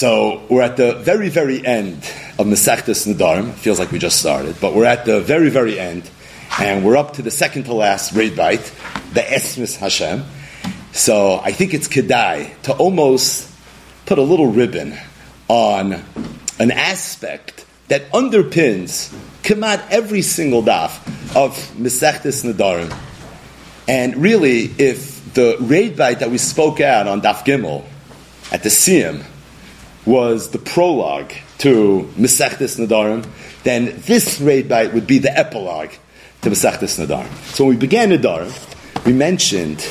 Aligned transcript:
So 0.00 0.40
we're 0.48 0.62
at 0.62 0.78
the 0.78 0.94
very, 0.94 1.28
very 1.28 1.62
end 1.62 1.98
of 2.38 2.46
Masechtas 2.46 3.06
Nadarim. 3.06 3.52
Feels 3.52 3.78
like 3.78 3.92
we 3.92 3.98
just 3.98 4.18
started, 4.18 4.56
but 4.58 4.74
we're 4.74 4.86
at 4.86 5.04
the 5.04 5.20
very, 5.20 5.50
very 5.50 5.78
end, 5.78 6.08
and 6.58 6.82
we're 6.86 6.96
up 6.96 7.12
to 7.16 7.22
the 7.22 7.30
second 7.30 7.64
to 7.64 7.74
last 7.74 8.14
raid 8.14 8.34
bite, 8.34 8.72
the 9.12 9.20
Esmis 9.20 9.76
Hashem. 9.76 10.24
So 10.92 11.38
I 11.44 11.52
think 11.52 11.74
it's 11.74 11.86
kedai 11.86 12.58
to 12.62 12.72
almost 12.72 13.52
put 14.06 14.16
a 14.16 14.22
little 14.22 14.46
ribbon 14.46 14.96
on 15.48 16.02
an 16.58 16.70
aspect 16.70 17.66
that 17.88 18.10
underpins 18.10 19.14
Kamat 19.42 19.86
every 19.90 20.22
single 20.22 20.62
daf 20.62 20.96
of 21.36 21.52
Masechtas 21.76 22.42
Nadarim. 22.50 22.90
And 23.86 24.16
really, 24.16 24.62
if 24.78 25.34
the 25.34 25.58
raid 25.60 25.98
bite 25.98 26.20
that 26.20 26.30
we 26.30 26.38
spoke 26.38 26.80
out 26.80 27.06
on 27.06 27.20
Daf 27.20 27.44
Gimel 27.44 27.84
at 28.50 28.62
the 28.62 28.70
Siyam 28.70 29.24
was 30.06 30.50
the 30.50 30.58
prologue 30.58 31.32
to 31.58 32.10
Masechtas 32.16 32.78
Nadarim, 32.84 33.26
then 33.64 34.00
this 34.06 34.40
raid 34.40 34.68
bite 34.68 34.94
would 34.94 35.06
be 35.06 35.18
the 35.18 35.36
epilogue 35.36 35.90
to 36.42 36.50
Masechtas 36.50 37.04
Nadarim. 37.04 37.32
So 37.54 37.64
when 37.64 37.74
we 37.74 37.80
began 37.80 38.10
Nadarim, 38.10 38.50
we 39.04 39.12
mentioned 39.12 39.86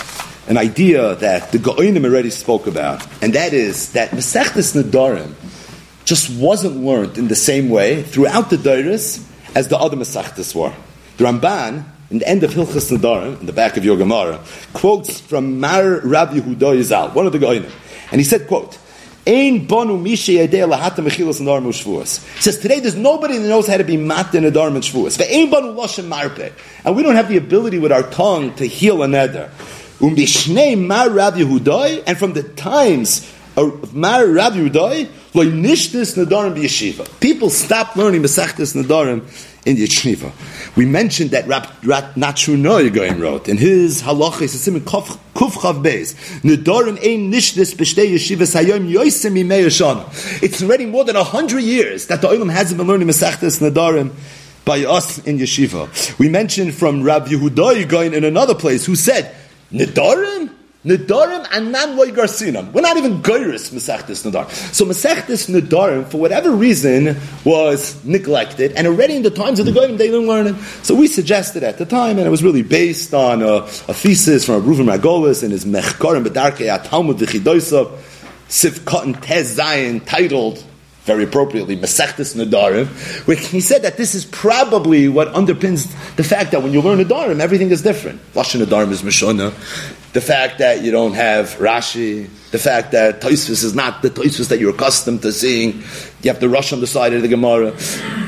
an 0.48 0.58
idea 0.58 1.16
that 1.16 1.52
the 1.52 1.60
Go'inim 1.60 2.06
already 2.06 2.32
spoke 2.32 2.66
about, 2.66 3.06
and 3.22 3.34
that 3.34 3.54
is 3.54 3.92
that 3.94 4.10
Masechtas 4.10 4.82
Nadarim 4.82 5.34
just 6.06 6.30
wasn't 6.40 6.78
learned 6.78 7.20
in 7.20 7.28
the 7.28 7.36
same 7.36 7.70
way 7.70 8.02
throughout 8.02 8.50
the 8.50 8.56
Dairis 8.56 9.24
as 9.56 9.68
the 9.68 9.78
other 9.78 9.96
Masechtas 9.96 10.56
were. 10.56 10.74
The 11.18 11.26
Ramban, 11.26 11.84
in 12.10 12.18
the 12.18 12.28
end 12.28 12.44
of 12.44 12.52
Hilchas 12.52 12.92
Nadarim, 12.96 13.40
in 13.42 13.46
the 13.46 13.54
back 13.54 13.78
of 13.78 13.86
your 13.86 13.96
Gemara, 13.96 14.40
quotes 14.74 15.20
from 15.20 15.60
Mar 15.60 16.00
Rabbi 16.04 16.40
Yehuda 16.40 16.80
Yizal, 16.80 17.14
one 17.14 17.28
of 17.28 17.32
the 17.32 17.38
Go'inim, 17.38 17.72
and 18.12 18.20
he 18.20 18.26
said, 18.26 18.48
quote, 18.48 18.80
Ein 19.30 19.68
bonu 19.68 20.02
mishe 20.02 20.34
yedei 20.34 20.68
lahata 20.68 21.04
mechilas 21.08 21.40
nadarm 21.40 21.68
u'shvuas. 21.68 22.20
Says 22.42 22.58
today 22.58 22.80
there's 22.80 22.96
nobody 22.96 23.38
that 23.38 23.48
knows 23.48 23.68
how 23.68 23.78
to 23.78 23.84
be 23.84 23.96
mat 23.96 24.34
in 24.34 24.44
nadarm 24.44 24.74
and 24.74 24.84
shvuas. 24.84 25.20
Ve'ein 25.20 25.52
bonu 25.52 25.76
loshem 25.76 26.08
marpe. 26.08 26.52
And 26.84 26.96
we 26.96 27.04
don't 27.04 27.14
have 27.14 27.30
the 27.30 27.38
ability 27.38 27.78
with 27.78 27.92
our 27.92 28.02
tongue 28.02 28.56
to 28.56 28.66
heal 28.66 29.04
a 29.04 29.08
neder. 29.08 29.52
Umishnei 30.00 30.84
mar 30.84 31.12
Rav 31.12 31.36
Yehudai, 31.36 32.06
and 32.08 32.18
from 32.18 32.34
the 32.34 32.42
times 32.42 33.32
of 33.56 33.94
mar 33.94 34.26
Rav 34.26 34.54
Yehudai, 34.54 35.08
loy 35.36 35.46
nishtis 35.46 36.18
nadarim 36.18 36.56
b'yeshiva. 36.56 37.20
People 37.20 37.52
stopped 37.52 37.98
learning 37.98 38.24
Masechtas 38.24 38.76
nadarim 38.76 39.22
in 39.70 39.78
yeshiva. 39.78 40.32
We 40.76 40.86
mentioned 40.86 41.32
that 41.32 41.48
Rab, 41.48 41.68
Rab 41.84 42.16
Natrunoy 42.16 42.94
going 42.94 43.20
wrote 43.20 43.48
in 43.48 43.58
his 43.58 44.02
halachis 44.02 44.50
Simon 44.50 44.82
Kuf 44.82 45.18
Beis 45.34 46.16
Nadarim 46.42 46.98
ein 46.98 47.32
nishtis 47.32 47.76
b'shtei 47.76 48.12
yeshivas 48.12 48.60
hayom 48.60 48.92
yoisem 48.92 49.38
imei 49.38 50.44
It's 50.44 50.64
already 50.64 50.88
more 50.88 51.06
than 51.06 51.16
a 51.16 51.24
hundred 51.24 51.64
years 51.64 52.08
that 52.08 52.22
the 52.22 52.28
Olam 52.28 52.52
hasn't 52.52 52.78
been 52.78 52.88
learning 52.88 53.08
Masechtas 53.08 53.62
nadarim 53.62 54.12
by 54.66 54.86
us 54.86 55.20
in 55.26 55.38
yeshiva. 55.38 56.18
We 56.18 56.30
mentioned 56.30 56.74
from 56.74 57.04
Rab 57.04 57.28
Yehuda 57.28 57.88
going 57.88 58.14
in 58.14 58.24
another 58.24 58.56
place 58.56 58.86
who 58.86 58.96
said 58.96 59.36
Nidarim? 59.72 60.56
Nidarim 60.86 61.46
and 61.52 61.74
nan 61.74 61.98
loy 61.98 62.12
garsinam. 62.12 62.72
We're 62.72 62.80
not 62.80 62.96
even 62.96 63.22
goyris 63.22 63.74
Masechtis 63.74 64.26
Nidar. 64.26 64.50
So 64.74 64.86
Masechtis 64.86 65.50
Nidarim, 65.50 66.08
for 66.08 66.20
whatever 66.20 66.52
reason, 66.52 67.18
was 67.44 68.02
neglected, 68.06 68.72
and 68.74 68.88
already 68.88 69.18
in 69.18 69.24
the 69.24 69.30
times 69.30 69.60
of 69.60 69.66
the 69.66 69.74
Goyim, 69.74 69.98
they 69.98 70.08
didn't 70.08 70.28
learn 70.28 70.48
it. 70.48 70.56
So 70.84 70.96
we 70.96 71.08
suggested 71.08 71.64
at 71.64 71.80
the 71.80 71.86
time, 71.86 72.18
and 72.18 72.26
it 72.26 72.30
was 72.30 72.44
really 72.44 72.64
based 72.64 73.14
on 73.14 73.42
a, 73.42 73.56
a 73.56 73.94
thesis 73.94 74.46
from 74.46 74.64
Reuven 74.64 74.90
Ragolis 74.90 75.44
and 75.44 75.52
his 75.52 75.66
Mechkorim 75.66 76.26
Bedarke 76.26 76.82
Talmud 76.86 77.18
V'chidosav, 77.18 78.00
Sif 78.48 78.86
Cotton 78.86 79.16
Tez 79.16 79.48
Zion, 79.48 80.00
titled 80.00 80.64
very 81.10 81.24
appropriately, 81.24 81.76
Masechtas 81.76 82.36
Nadarim, 82.38 82.86
where 83.26 83.36
he 83.36 83.60
said 83.60 83.82
that 83.82 83.98
this 83.98 84.14
is 84.14 84.26
probably 84.26 85.10
what 85.10 85.28
underpins 85.30 85.90
the 86.18 86.24
fact 86.24 86.52
that 86.52 86.62
when 86.62 86.72
you 86.72 86.82
learn 86.82 87.00
Nadarim, 87.00 87.40
everything 87.40 87.72
is 87.72 87.82
different. 87.82 88.22
Lashon 88.34 88.64
Nadarim 88.64 88.92
is 88.92 89.02
Mishona. 89.02 89.50
The 90.14 90.22
fact 90.22 90.60
that 90.60 90.84
you 90.84 90.92
don't 90.92 91.14
have 91.14 91.56
Rashi, 91.56 92.30
the 92.52 92.60
fact 92.60 92.92
that 92.92 93.22
Toisvis 93.22 93.64
is 93.64 93.74
not 93.74 94.04
the 94.04 94.12
Toisvis 94.12 94.50
that 94.50 94.60
you're 94.60 94.76
accustomed 94.76 95.24
to 95.24 95.32
seeing. 95.32 95.82
You 96.22 96.30
have 96.32 96.40
the 96.40 96.48
Rosh 96.48 96.74
on 96.74 96.80
the 96.80 96.86
side 96.86 97.14
of 97.14 97.24
the 97.24 97.28
Gemara, 97.28 97.72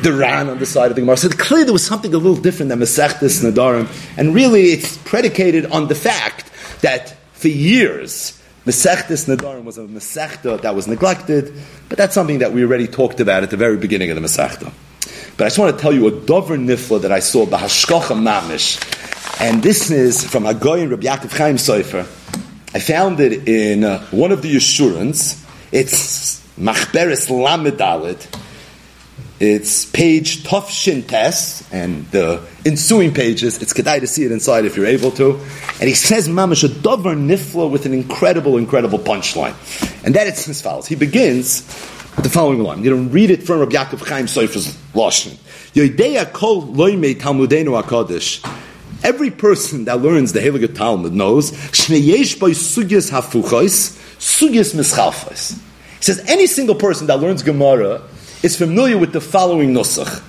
the 0.02 0.14
Ran 0.14 0.50
on 0.50 0.58
the 0.58 0.66
side 0.66 0.90
of 0.90 0.96
the 0.96 1.02
Gemara. 1.02 1.18
So 1.18 1.30
clearly 1.30 1.66
there 1.66 1.74
was 1.74 1.86
something 1.86 2.12
a 2.16 2.18
little 2.18 2.42
different 2.42 2.70
than 2.70 2.80
Masechtas 2.80 3.44
Nadarim, 3.46 3.88
and 4.18 4.34
really 4.34 4.72
it's 4.72 4.98
predicated 4.98 5.68
on 5.68 5.88
the 5.88 5.96
fact 5.96 6.50
that 6.82 7.16
for 7.34 7.48
years, 7.48 8.41
Masechtas 8.66 9.28
Nadarim 9.28 9.64
was 9.64 9.80
a 9.80 9.82
Masechta 9.82 10.62
that 10.62 10.76
was 10.76 10.88
neglected, 10.88 11.52
but 11.90 11.98
that's 11.98 12.14
something 12.14 12.40
that 12.40 12.54
we 12.54 12.64
already 12.64 12.88
talked 12.88 13.20
about 13.20 13.42
at 13.42 13.50
the 13.50 13.58
very 13.58 13.78
beginning 13.78 14.12
of 14.12 14.16
the 14.16 14.22
Masechta. 14.22 14.72
But 15.36 15.46
I 15.46 15.48
just 15.48 15.58
want 15.58 15.76
to 15.76 15.82
tell 15.82 15.92
you 15.92 16.08
a 16.08 16.12
Dover 16.12 16.58
Nifla 16.58 17.02
that 17.02 17.12
I 17.12 17.20
saw, 17.20 17.48
Bahashkocha 17.48 18.16
Mamish, 18.16 18.80
and 19.42 19.64
this 19.64 19.90
is 19.90 20.24
from 20.24 20.44
Agoyin 20.44 20.92
Rabbi 20.92 21.08
Yaakov 21.08 21.36
Chaim 21.36 21.56
Sofer. 21.56 22.02
I 22.76 22.80
found 22.80 23.20
it 23.20 23.48
in 23.48 23.84
uh, 23.84 24.06
one 24.12 24.32
of 24.32 24.44
the 24.44 24.56
Yeshurans. 24.56 25.44
It's 25.72 26.40
Machberes 26.60 27.30
Lamedalit, 27.30 28.28
it's 29.42 29.86
page 29.86 30.44
Tuf 30.44 30.70
Shin 30.70 31.02
Tes, 31.02 31.68
and 31.72 32.06
the 32.12 32.46
ensuing 32.64 33.12
pages, 33.12 33.60
it's 33.62 33.74
kedai 33.74 34.00
to 34.00 34.08
see 34.08 34.24
it 34.24 34.32
inside 34.32 34.66
if 34.66 34.78
you're 34.78 34.86
able 34.86 35.10
to. 35.12 35.34
And 35.80 35.90
he 35.90 35.96
says, 35.96 36.30
Mamash, 36.30 36.64
a 36.64 36.82
dover 36.82 37.16
nifla 37.16 37.70
with 37.72 37.88
an 37.88 37.94
incredible, 37.94 38.58
incredible 38.58 39.00
punchline. 39.00 39.56
And 40.06 40.14
that 40.14 40.28
it's 40.28 40.48
as 40.48 40.62
follows. 40.62 40.86
He 40.86 40.96
begins 40.96 41.62
with 42.16 42.24
the 42.24 42.30
following 42.30 42.60
line. 42.60 42.84
Going 42.84 43.08
to 43.08 43.14
read 43.14 43.32
it 43.32 43.42
from 43.42 43.60
Rabbi 43.62 43.72
Yaakov 43.72 44.08
Chaim 44.08 44.28
Sofer's 44.28 44.76
Lashon. 44.94 45.32
Yodeya 45.74 46.32
kol 46.32 46.62
loime 46.62 47.16
talmudenu 47.16 47.82
HaKadosh. 47.82 48.48
Every 49.04 49.32
person 49.32 49.86
that 49.86 50.02
learns 50.02 50.34
the 50.34 50.40
Heilige 50.40 50.76
Talmud 50.76 51.14
knows, 51.14 51.50
Shneyesh 51.50 52.40
by 52.40 52.52
sugyas 52.52 53.10
hafuchos, 53.10 53.98
sugyas 54.20 54.76
mischalfos. 54.76 55.60
He 55.98 56.04
says, 56.04 56.24
any 56.28 56.46
single 56.46 56.76
person 56.76 57.08
that 57.08 57.20
learns 57.20 57.42
Gemara 57.42 58.04
is 58.44 58.58
familiar 58.58 58.98
with 58.98 59.14
the 59.14 59.22
following 59.22 59.74
nusach. 59.74 60.22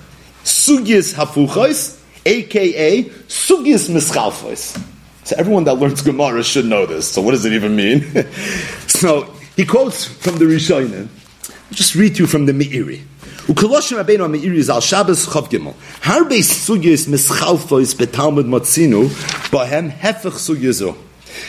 Sugyas 0.43 1.13
hafuchos, 1.13 1.99
aka 2.25 3.03
Sugyas 3.03 3.89
mischalfos. 3.89 4.81
So 5.25 5.35
everyone 5.37 5.63
that 5.65 5.75
learns 5.75 6.01
Gemara 6.01 6.43
should 6.43 6.65
know 6.65 6.85
this. 6.85 7.07
So 7.11 7.21
what 7.21 7.31
does 7.31 7.45
it 7.45 7.53
even 7.53 7.75
mean? 7.75 8.03
so 8.87 9.23
he 9.55 9.65
quotes 9.65 10.05
from 10.05 10.37
the 10.37 10.45
Rishonim. 10.45 11.07
Just 11.71 11.95
read 11.95 12.15
to 12.15 12.23
you 12.23 12.27
from 12.27 12.45
the 12.45 12.51
Meiri. 12.51 13.03
Ukoloshim 13.47 14.03
Rabbeinu 14.03 14.29
Meiri 14.29 14.55
is 14.55 14.69
al 14.69 14.81
Shabbos 14.81 15.25
Chav 15.25 15.49
Gimel. 15.49 15.73
Harbe 16.01 16.39
sugyas 16.39 17.07
mischalfos 17.07 17.95
betalmud 17.95 18.45
motzinu 18.45 19.07
bahem 19.49 19.91
hefech 19.91 20.33
sugyazo. 20.33 20.95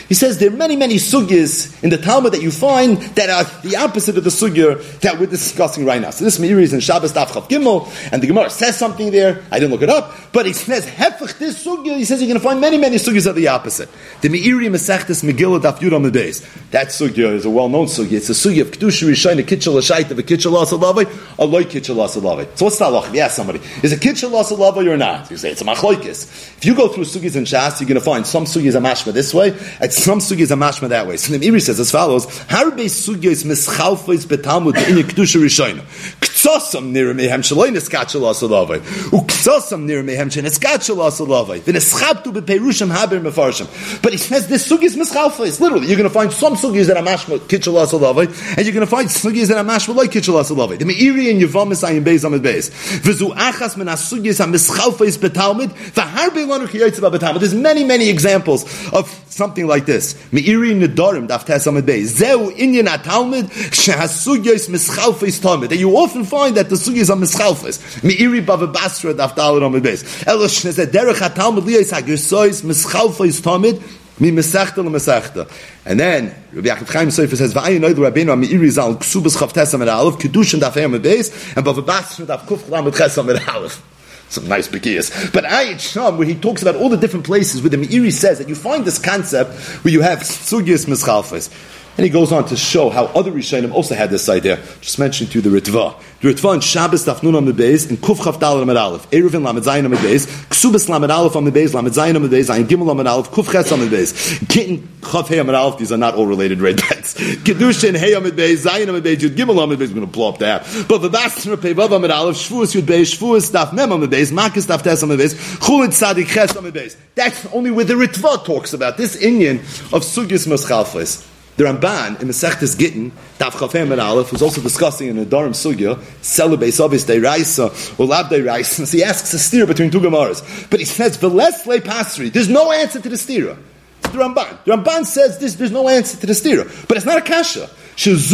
He 0.07 0.13
says 0.13 0.37
there 0.37 0.49
are 0.49 0.55
many, 0.55 0.75
many 0.75 0.95
sugyas 0.95 1.83
in 1.83 1.89
the 1.89 1.97
Talmud 1.97 2.33
that 2.33 2.41
you 2.41 2.51
find 2.51 2.97
that 3.15 3.29
are 3.29 3.43
the 3.61 3.75
opposite 3.77 4.17
of 4.17 4.23
the 4.23 4.29
sugya 4.29 4.99
that 4.99 5.19
we're 5.19 5.25
discussing 5.27 5.85
right 5.85 6.01
now. 6.01 6.09
So 6.09 6.25
this 6.25 6.37
Meiri 6.37 6.61
is 6.61 6.73
in 6.73 6.79
Shabbos 6.79 7.13
Daf 7.13 7.27
Chav 7.27 7.49
Gimel, 7.49 7.87
and 8.11 8.21
the 8.21 8.27
Gemara 8.27 8.49
says 8.49 8.77
something 8.77 9.11
there. 9.11 9.43
I 9.51 9.59
didn't 9.59 9.71
look 9.71 9.81
it 9.81 9.89
up, 9.89 10.13
but 10.31 10.45
he 10.45 10.53
says 10.53 10.85
hefech 10.85 11.37
this 11.37 11.65
sugya. 11.65 11.97
He 11.97 12.05
says 12.05 12.21
you're 12.21 12.27
going 12.27 12.39
to 12.39 12.43
find 12.43 12.61
many, 12.61 12.77
many 12.77 12.97
sugyas 12.97 13.27
are 13.27 13.33
the 13.33 13.47
opposite. 13.47 13.89
The 14.21 14.29
Meiri 14.29 14.69
Masechtes 14.69 15.23
Megillah 15.23 15.61
Daf 15.61 15.79
the 15.79 16.11
base. 16.11 16.41
That 16.71 16.87
sugya 16.87 17.33
is 17.33 17.45
a 17.45 17.49
well-known 17.49 17.85
sugya. 17.85 18.13
It's 18.13 18.29
a 18.29 18.33
sugya 18.33 18.61
of 18.61 18.71
kedusha 18.71 19.07
rishayna 19.07 19.43
kitchel 19.43 19.75
ashayta 19.75 20.15
v'kitchel 20.15 20.63
asalavay 20.63 21.05
aloy 21.37 21.63
kitchel 21.63 21.95
asalavay. 21.95 22.57
So 22.57 22.65
what's 22.65 22.79
the 22.79 22.85
halach? 22.85 23.13
Yeah, 23.13 23.27
somebody 23.27 23.61
is 23.83 23.93
a 23.93 23.97
kitchel 23.97 24.31
asalavay 24.31 24.87
or 24.87 24.97
not? 24.97 25.29
You 25.31 25.37
say 25.37 25.51
it's 25.51 25.61
a 25.61 25.65
machloikis. 25.65 26.57
If 26.57 26.65
you 26.65 26.75
go 26.75 26.87
through 26.87 27.05
sugyas 27.05 27.35
and 27.35 27.45
shas, 27.45 27.79
you're 27.79 27.87
going 27.87 27.99
to 27.99 28.05
find 28.05 28.25
some 28.25 28.45
sugyas 28.45 28.75
are 28.75 28.81
mashma 28.81 29.13
this 29.13 29.33
way, 29.33 29.51
some 29.91 30.19
sugyas 30.19 30.51
are 30.51 30.55
mashma 30.55 30.89
that 30.89 31.07
way. 31.07 31.17
So 31.17 31.37
the 31.37 31.39
Meiri 31.45 31.61
says 31.61 31.79
as 31.79 31.91
follows: 31.91 32.25
Harbe 32.25 32.85
sugyas 32.85 33.43
mischalfos 33.45 34.25
betalmud 34.25 34.75
in 34.89 35.05
kedusha 35.05 35.41
rishayna. 35.41 35.81
Ktsosam 36.19 36.91
nir 36.91 37.13
mehem 37.13 37.41
shaloy 37.41 37.69
neskatchel 37.69 38.21
asalavay. 38.21 38.79
Uksosam 39.09 39.85
nir 39.85 40.03
mehem 40.03 40.29
sheneskatchel 40.29 40.97
asalavay. 40.97 41.59
V'neschabtu 41.61 42.33
beperushim 42.33 42.89
haber 42.89 43.19
mefarshim. 43.19 43.67
But 44.01 44.11
he 44.13 44.17
says 44.17 44.47
this 44.47 44.67
sugyas 44.69 44.95
mischalfos. 44.95 45.59
Literally, 45.59 45.87
you're 45.87 45.97
going 45.97 46.09
to 46.09 46.13
find 46.13 46.31
some 46.31 46.55
sugyas 46.55 46.87
that 46.87 46.97
are 46.97 47.03
mashma 47.03 47.39
kitchel 47.39 47.73
asalavay, 47.73 48.27
and 48.57 48.65
you're 48.65 48.73
going 48.73 48.85
to 48.85 48.87
find 48.87 49.09
sugyas 49.09 49.47
that 49.47 49.57
are 49.57 49.63
mashma 49.63 49.95
like 49.95 50.11
kitchel 50.11 50.35
asalavay. 50.41 50.77
The 50.79 50.85
Meiri 50.85 51.31
and 51.31 51.41
Yevamis 51.41 51.87
ayin 51.87 52.03
beis 52.03 52.23
amid 52.23 52.41
beis. 52.41 52.69
V'zu 53.01 53.35
achas 53.35 53.77
min 53.77 53.87
asugyas 53.87 54.39
ha-mischalfos 54.39 55.17
betalmud. 55.17 55.69
V'harbe 55.69 56.45
lanu 56.45 56.67
kiyotziva 56.67 57.11
betalmud. 57.11 57.39
There's 57.39 57.53
many, 57.53 57.83
many 57.83 58.09
examples 58.09 58.63
of 58.91 59.09
something 59.29 59.64
like 59.67 59.85
this. 59.85 60.13
Meiri 60.31 60.75
nedarim 60.75 61.27
daf 61.27 61.45
tesamid 61.45 61.83
beis. 61.83 62.07
Zeu 62.17 62.51
inyan 62.51 62.87
atalmud 62.87 63.49
shehasugyas 63.71 64.69
mischalfos 64.69 65.41
talmud. 65.41 65.69
That 65.69 65.77
you 65.77 65.91
often 65.97 66.23
find 66.23 66.55
that 66.57 66.69
the 66.69 66.75
sugyas 66.75 67.09
are 67.09 67.17
mischalfos. 67.17 67.79
Meiri 68.01 68.45
bava 68.45 68.71
basra 68.71 69.13
daf 69.13 69.35
dalad 69.35 69.65
amid 69.65 69.83
beis. 69.83 70.03
Elosh 70.25 70.65
nezeh 70.65 70.85
derech 70.85 71.19
ha-talmud 71.19 71.63
liyos 71.63 71.91
ha-gersois 71.91 72.63
mischalfos 72.63 73.41
talmud. 73.41 73.81
Mi 74.17 74.31
mesachta 74.31 74.77
le 74.77 74.89
mesachta. 74.89 75.49
And 75.85 75.99
then, 75.99 76.33
Rabbi 76.53 76.69
Yaakov 76.69 76.87
Chaim 76.87 77.09
Sofer 77.09 77.35
says, 77.35 77.53
V'ayin 77.53 77.81
oidu 77.81 77.97
Rabbeinu 77.97 78.29
ha-me'iri 78.29 78.69
zal 78.69 78.95
ksubas 78.95 79.35
chav 79.35 79.51
tesam 79.51 79.81
et 79.81 79.89
aleph, 79.89 80.17
kedushin 80.17 80.61
daf 80.61 80.77
eyam 80.77 80.97
beis, 81.01 81.55
and 81.57 81.65
bavabas 81.65 82.25
daf 82.25 82.45
kuf 82.45 82.59
chlam 82.59 82.87
et 82.87 82.93
chesam 82.93 83.29
et 83.29 83.47
aleph. 83.49 83.94
Some 84.35 84.49
nice 84.49 84.67
begias. 84.67 85.31
But 85.31 85.45
Ayat 85.45 85.79
Sham, 85.79 86.17
where 86.17 86.27
he 86.27 86.35
talks 86.35 86.61
about 86.61 86.75
all 86.75 86.89
the 86.89 86.97
different 86.97 87.25
places 87.25 87.61
where 87.61 87.69
the 87.69 87.77
Meiri 87.77 88.11
says 88.11 88.37
that 88.39 88.49
you 88.49 88.55
find 88.55 88.83
this 88.83 88.99
concept 88.99 89.53
where 89.83 89.93
you 89.93 90.01
have 90.01 90.19
sugyas 90.19 90.85
mischalfas. 90.85 91.49
And 91.97 92.03
he 92.03 92.09
goes 92.09 92.33
on 92.33 92.45
to 92.49 92.57
show 92.57 92.89
how 92.89 93.05
other 93.05 93.31
Rishonim 93.31 93.71
also 93.71 93.95
had 93.95 94.09
this 94.09 94.27
idea. 94.27 94.57
Just 94.81 94.99
mentioning 94.99 95.31
to 95.31 95.39
the 95.39 95.49
Ritva. 95.49 95.97
The 96.19 96.33
Ritva 96.33 96.55
in 96.55 96.59
Shabbos 96.59 97.07
on 97.07 97.45
the 97.45 97.53
Beis, 97.53 97.89
in 97.89 97.95
Kuf 97.95 98.17
Chav 98.17 98.37
Dal 98.37 98.57
Lamed 98.57 98.75
Aleph, 98.75 99.09
Eruvin 99.11 99.45
Lamed 99.45 99.63
Zayin 99.63 99.85
on 99.85 99.91
the 99.91 99.97
Beis, 99.97 100.27
Ksubas 100.47 100.89
Lamed 100.89 101.09
Aleph 101.09 101.37
on 101.37 101.45
the 101.45 101.51
Beis, 101.51 101.73
Lamed 101.73 101.93
Zayin 101.93 102.15
on 102.15 102.27
the 102.27 102.27
Beis, 102.27 102.53
Ayin 102.53 102.65
Gimel 102.65 102.85
Lamed 102.87 103.07
Aleph, 103.07 103.31
Kuf 103.31 103.49
Ches 103.49 103.71
on 103.71 103.79
the 103.79 103.85
Beis, 103.85 104.49
Kitten 104.49 104.79
Chav 104.99 105.29
Hey 105.29 105.37
Lamed 105.37 105.55
Aleph, 105.55 105.77
these 105.77 105.93
are 105.93 105.97
not 105.97 106.15
all 106.15 106.25
related 106.25 106.59
red 106.59 106.75
bets. 106.75 107.13
Kedushin 107.13 107.95
Hey 107.95 108.11
Beis, 108.13 108.65
Zayin 108.65 108.87
Lamed 108.87 109.05
Beis, 109.05 109.17
Yud 109.17 109.37
Gimel 109.37 109.55
Lamed 109.55 109.79
Beis, 109.79 109.87
we're 109.87 109.95
going 109.95 110.01
to 110.01 110.07
blow 110.07 110.29
up 110.29 110.39
that. 110.39 110.63
But 110.89 110.97
the 110.97 111.09
Bastra 111.09 111.61
Pei 111.61 111.73
Vav 111.73 111.91
Lamed 111.91 112.11
Aleph, 112.11 112.35
Shvuas 112.35 112.75
Yud 112.75 112.87
Beis, 112.87 113.17
Shvuas 113.17 113.51
Daf 113.51 113.71
Mem 113.71 114.01
the 114.01 114.07
Beis, 114.07 114.33
Makis 114.33 114.67
Daf 114.67 114.81
Tes 114.83 114.99
the 114.99 115.07
Beis, 115.15 115.33
Chulid 115.59 115.89
Tzadik 115.89 116.27
Ches 116.27 116.57
on 116.57 116.65
the 116.65 116.71
Beis. 116.73 116.97
That's 117.13 117.45
only 117.53 117.71
where 117.71 117.85
the 117.85 117.93
Ritva 117.93 118.43
talks 118.43 118.73
about 118.73 118.97
this 118.97 119.15
Inyan 119.15 119.59
of 119.93 120.03
Sugis 120.03 120.45
Moschalfis. 120.45 121.34
The 121.57 121.63
Ramban 121.63 122.21
in 122.21 122.27
Masechtes 122.27 122.77
Gittin, 122.77 123.13
Tav 123.39 123.53
Chafem 123.53 123.91
and 123.91 124.01
Aleph, 124.01 124.33
was 124.33 124.41
also 124.41 124.61
discussing 124.61 125.07
in 125.07 125.15
the 125.15 125.25
Dharam 125.25 125.51
Sugya, 125.51 125.95
Celebe 126.21 126.67
Sobis 126.67 127.07
De 127.07 127.17
Raisa, 127.17 127.71
or 127.97 128.07
Lab 128.07 128.29
De 128.29 128.41
Raisa. 128.41 128.85
So 128.85 128.97
he 128.97 129.03
asks 129.03 129.33
a 129.33 129.39
steer 129.39 129.65
between 129.65 129.89
two 129.89 130.01
Gemaras. 130.01 130.69
But 130.69 130.81
he 130.81 130.85
says, 130.85 131.17
Veles 131.17 131.65
Le 131.65 131.79
Pasri, 131.79 132.29
there's 132.29 132.49
no 132.49 132.73
answer 132.73 132.99
to 132.99 133.07
the 133.07 133.17
steer. 133.17 133.57
It's 133.99 134.09
the 134.09 134.19
Ramban. 134.19 134.65
The 134.65 134.73
Ramban 134.73 135.05
says 135.05 135.39
this, 135.39 135.55
there's 135.55 135.71
no 135.71 135.87
answer 135.87 136.17
to 136.17 136.27
the 136.27 136.35
steer. 136.35 136.65
But 136.89 136.97
it's 136.97 137.05
not 137.05 137.19
a 137.19 137.21
kasha. 137.21 137.69
Because 137.95 138.27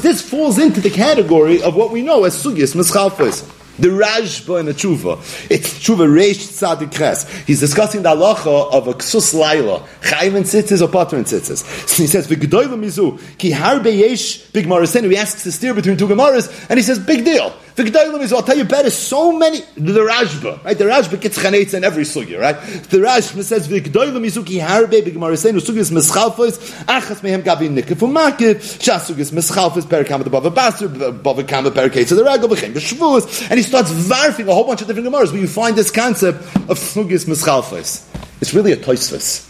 this 0.00 0.22
falls 0.22 0.58
into 0.58 0.80
the 0.80 0.90
category 0.90 1.62
of 1.62 1.76
what 1.76 1.90
we 1.90 2.00
know 2.00 2.24
as 2.24 2.42
sugyas 2.42 2.74
mischalfos. 2.74 3.59
The 3.80 3.88
Rashba 3.88 4.60
in 4.60 4.66
the 4.66 4.74
Tshuva. 4.74 5.16
It's 5.50 5.78
Tshuva 5.78 6.06
Reish 6.06 6.36
Tzadik 6.52 6.92
Ches. 6.92 7.26
He's 7.44 7.60
discussing 7.60 8.02
the 8.02 8.10
halacha 8.10 8.70
of 8.70 8.88
a 8.88 8.92
ksus 8.92 9.32
laila. 9.32 9.80
Chayim 10.02 10.36
and 10.36 10.44
tzitzis 10.44 10.82
or 10.82 10.88
potter 10.88 11.16
and 11.16 11.24
tzitzis. 11.24 11.64
So 11.88 12.02
he 12.02 12.06
says, 12.06 12.28
V'gedoyla 12.28 12.78
mizu, 12.78 13.18
ki 13.38 13.52
harbe 13.52 13.96
yesh 13.96 14.40
big 14.52 14.66
marasenu. 14.66 15.10
He 15.10 15.16
asks 15.16 15.44
to 15.44 15.52
steer 15.52 15.72
between 15.72 15.96
two 15.96 16.06
gemaras, 16.06 16.68
and 16.68 16.78
he 16.78 16.82
says, 16.82 16.98
big 16.98 17.24
deal. 17.24 17.54
V'gedoyla 17.76 18.18
mizu, 18.18 18.34
I'll 18.34 18.42
tell 18.42 18.56
you 18.56 18.64
better, 18.64 18.90
so 18.90 19.32
many, 19.32 19.60
the 19.76 20.00
Rashba, 20.00 20.62
right? 20.64 20.76
The 20.76 20.84
Rashba 20.84 21.20
gets 21.20 21.38
chanetz 21.38 21.74
in 21.74 21.84
every 21.84 22.04
sugya, 22.04 22.40
right? 22.40 22.60
The 22.90 22.98
Rashba 22.98 23.42
says, 23.42 23.68
V'gedoyla 23.68 24.18
mizu, 24.18 24.44
ki 24.44 24.58
harbe 24.58 25.04
big 25.04 25.14
marasenu, 25.14 25.60
sugyas 25.60 25.90
mischalfos, 25.90 26.58
achas 26.84 27.20
mehem 27.20 27.42
gabi 27.42 27.68
nikif 27.68 27.98
umakif, 27.98 28.56
shas 28.80 29.10
sugyas 29.10 29.32
mischalfos, 29.32 29.82
perikam 29.82 30.24
the 30.24 30.30
bava 30.30 30.52
basar, 30.52 30.88
bava 31.22 31.46
kama 31.46 31.70
periketza 31.70 32.16
the 32.16 32.22
ragal, 32.22 32.48
v'chem 32.48 32.72
b'shvuas, 32.72 33.50
and 33.50 33.58
he 33.58 33.62
starts 33.62 33.90
varfing 33.90 34.48
a 34.48 34.54
whole 34.54 34.64
bunch 34.64 34.82
of 34.82 34.86
different 34.86 35.08
gemaras 35.08 35.32
where 35.32 35.40
you 35.40 35.48
find 35.48 35.76
this 35.76 35.90
concept 35.90 36.38
of 36.68 36.78
sugis 36.78 37.26
mischalfos. 37.26 38.06
It's 38.40 38.54
really 38.54 38.72
a 38.72 38.76
toisvis. 38.76 39.49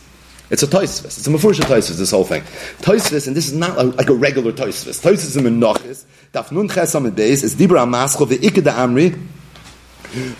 It's 0.50 0.64
a 0.64 0.66
toisvis. 0.66 1.04
It's 1.04 1.26
a 1.28 1.30
mafursha 1.30 1.60
toisvis, 1.60 1.96
this 1.96 2.10
whole 2.10 2.24
thing. 2.24 2.42
Toisvis, 2.82 3.28
and 3.28 3.36
this 3.36 3.46
is 3.46 3.52
not 3.52 3.96
like 3.96 4.08
a 4.08 4.14
regular 4.14 4.50
toisvis. 4.50 5.00
Toisvis 5.00 5.36
in 5.36 5.44
Menachis, 5.44 6.04
daf 6.32 6.50
nun 6.50 6.68
ches 6.68 6.92
beis, 6.94 7.44
is 7.44 7.54
dibra 7.54 7.86
amascho 7.86 8.26
ve'ikad 8.26 8.64
amri, 8.64 9.16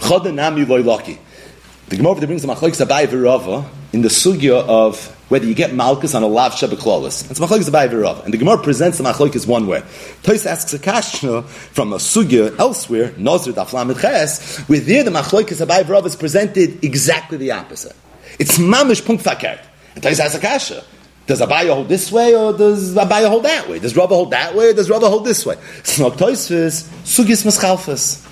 chod 0.01 0.35
nami 0.35 0.65
loy 0.65 0.83
laki. 0.83 1.17
The 1.89 1.97
Gemara 1.97 2.27
brings 2.27 2.43
the 2.43 2.49
machlokes 2.49 2.85
abai 2.85 3.07
v'rava 3.07 3.69
in 3.93 4.03
the 4.03 4.09
sugya 4.09 4.65
of 4.67 5.17
whether 5.29 5.47
you 5.47 5.55
get 5.55 5.75
malchus 5.75 6.17
on 6.17 6.25
a 6.25 6.27
lav 6.27 6.55
shebeklolis. 6.55 7.31
It's 7.31 7.39
machlokes 7.39 7.71
abai 7.71 7.89
v'rava, 7.89 8.25
and 8.25 8.35
the 8.35 8.39
Gemara 8.39 8.59
presents 8.59 8.99
the 8.99 9.05
machlokes 9.05 9.47
one 9.47 9.69
way. 9.69 9.85
Tois 10.25 10.45
asks 10.45 10.75
a 10.75 10.81
kashna 10.81 11.45
from 11.45 11.93
a 11.93 11.99
sugya 11.99 12.59
elsewhere, 12.59 13.11
Nozir 13.11 13.53
daflamid 13.53 14.01
ches, 14.01 14.59
where 14.69 14.81
there 14.81 15.05
the 15.05 15.13
machlokes 15.13 15.65
abai 15.65 15.85
v'rava 15.85 16.07
is 16.07 16.17
presented 16.17 16.85
exactly 16.85 17.39
the 17.39 17.53
opposite. 17.53 17.95
It's 18.41 18.59
mamish 18.59 19.07
punkt 19.07 19.25
fakert. 19.25 19.67
And 19.97 20.05
asks 20.05 20.35
a 20.35 20.39
kasha. 20.39 20.85
Does 21.27 21.41
Abaya 21.41 21.75
hold 21.75 21.89
this 21.89 22.11
way 22.11 22.35
or 22.35 22.53
does 22.53 22.95
Abaya 22.97 23.29
hold 23.29 23.45
that 23.45 23.69
way? 23.69 23.79
Does 23.79 23.97
Rabba 23.97 24.15
hold 24.15 24.33
that 24.33 24.55
way 24.55 24.71
or 24.71 24.73
does 24.73 24.91
Rabba 24.91 25.09
hold 25.09 25.25
this 25.25 25.47
way? 25.47 25.55
Snok 25.83 26.17
Toisvis, 26.17 26.89
Sugis 27.05 27.45
Maschalfas. 27.45 28.27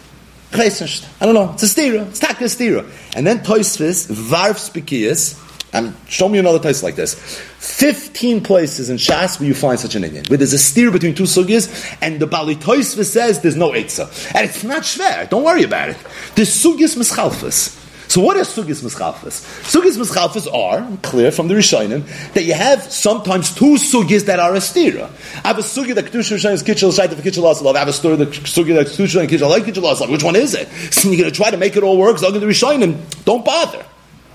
I 0.50 1.24
don't 1.26 1.34
know. 1.34 1.52
It's 1.52 1.62
a 1.62 1.66
stira. 1.66 2.08
It's 2.08 2.18
taka 2.18 2.44
stira. 2.44 2.90
And 3.14 3.26
then 3.26 3.40
Toisvis, 3.40 4.10
Varv 4.10 4.56
Spikiyas, 4.56 5.44
and 5.72 5.88
um, 5.88 5.96
show 6.08 6.28
me 6.28 6.38
another 6.38 6.58
Tois 6.58 6.82
like 6.82 6.96
this. 6.96 7.14
Fifteen 7.58 8.42
places 8.42 8.88
in 8.88 8.96
Shas 8.96 9.38
where 9.38 9.46
you 9.46 9.54
find 9.54 9.78
such 9.78 9.94
an 9.94 10.04
Indian, 10.04 10.24
where 10.28 10.38
there's 10.38 10.54
a 10.54 10.58
steer 10.58 10.90
between 10.90 11.14
two 11.14 11.24
sugis, 11.24 11.98
and 12.00 12.18
the 12.18 12.26
Bali 12.26 12.56
Toisvis 12.56 13.10
says 13.10 13.42
there's 13.42 13.56
no 13.56 13.72
Eitzah. 13.72 14.34
And 14.34 14.48
it's 14.48 14.64
not 14.64 14.82
shver. 14.82 15.28
Don't 15.28 15.44
worry 15.44 15.64
about 15.64 15.90
it. 15.90 15.98
The 16.34 16.42
sugis 16.42 16.96
Maschalfas. 16.96 17.76
So 18.08 18.22
what 18.22 18.38
is 18.38 18.48
sugis 18.48 18.82
mischalfas? 18.82 19.44
Sugis 19.70 19.98
mischalfas 19.98 20.52
are 20.52 20.98
clear 21.02 21.30
from 21.30 21.48
the 21.48 21.54
Rishonim 21.54 22.32
that 22.32 22.44
you 22.44 22.54
have 22.54 22.82
sometimes 22.82 23.54
two 23.54 23.74
sugis 23.74 24.24
that 24.24 24.38
are 24.38 24.54
a 24.54 24.58
stira. 24.58 25.10
I 25.44 25.48
have 25.48 25.58
a 25.58 25.62
sugi 25.62 25.94
that 25.94 26.06
kedusha 26.06 26.36
Rishonim 26.36 26.54
is 26.54 26.62
kitchel 26.62 26.90
shaita 26.90 27.14
for 27.14 27.22
kitchel 27.22 27.44
asalav. 27.44 27.76
I 27.76 27.80
have 27.80 27.88
a 27.88 27.92
story 27.92 28.16
that 28.16 28.30
sugi 28.30 28.74
that 28.74 28.86
kedusha 28.86 29.20
and 29.20 29.28
kitchel 29.28 29.50
like 29.50 29.64
kitchel. 29.64 30.10
Which 30.10 30.22
one 30.24 30.36
is 30.36 30.54
it? 30.54 30.68
So 30.92 31.10
you're 31.10 31.18
going 31.18 31.30
to 31.30 31.36
try 31.36 31.50
to 31.50 31.58
make 31.58 31.76
it 31.76 31.82
all 31.82 31.98
work. 31.98 32.18
So 32.18 32.30
the 32.30 32.40
Rishonim 32.40 33.24
don't 33.24 33.44
bother. 33.44 33.84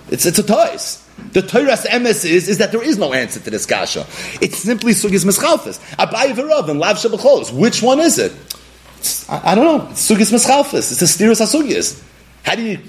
It's 0.09 0.27
it's 0.27 0.37
a 0.37 0.43
toys. 0.43 0.99
The 1.31 1.41
Torah's 1.41 1.85
emes 1.85 2.25
is, 2.25 2.49
is 2.49 2.57
that 2.59 2.71
there 2.71 2.83
is 2.83 2.97
no 2.97 3.13
answer 3.13 3.39
to 3.39 3.49
this 3.49 3.65
kasha. 3.65 4.05
It's 4.39 4.57
simply 4.57 4.93
sugis 4.93 5.25
mischalfas. 5.25 5.79
Abayi 5.95 6.33
v'rav 6.33 6.69
and 6.69 6.79
lav 6.79 6.97
shabacholos. 6.97 7.51
Which 7.51 7.81
one 7.81 7.99
is 7.99 8.19
it? 8.19 8.33
I, 9.29 9.51
I, 9.51 9.55
don't 9.55 9.65
know. 9.65 9.89
It's 9.89 10.07
sugis 10.07 10.31
mischalfas. 10.31 10.91
It's 10.91 11.01
a 11.01 11.05
stiras 11.05 11.41
asugis. 11.41 12.03
How 12.43 12.55
do 12.55 12.61
you 12.61 12.79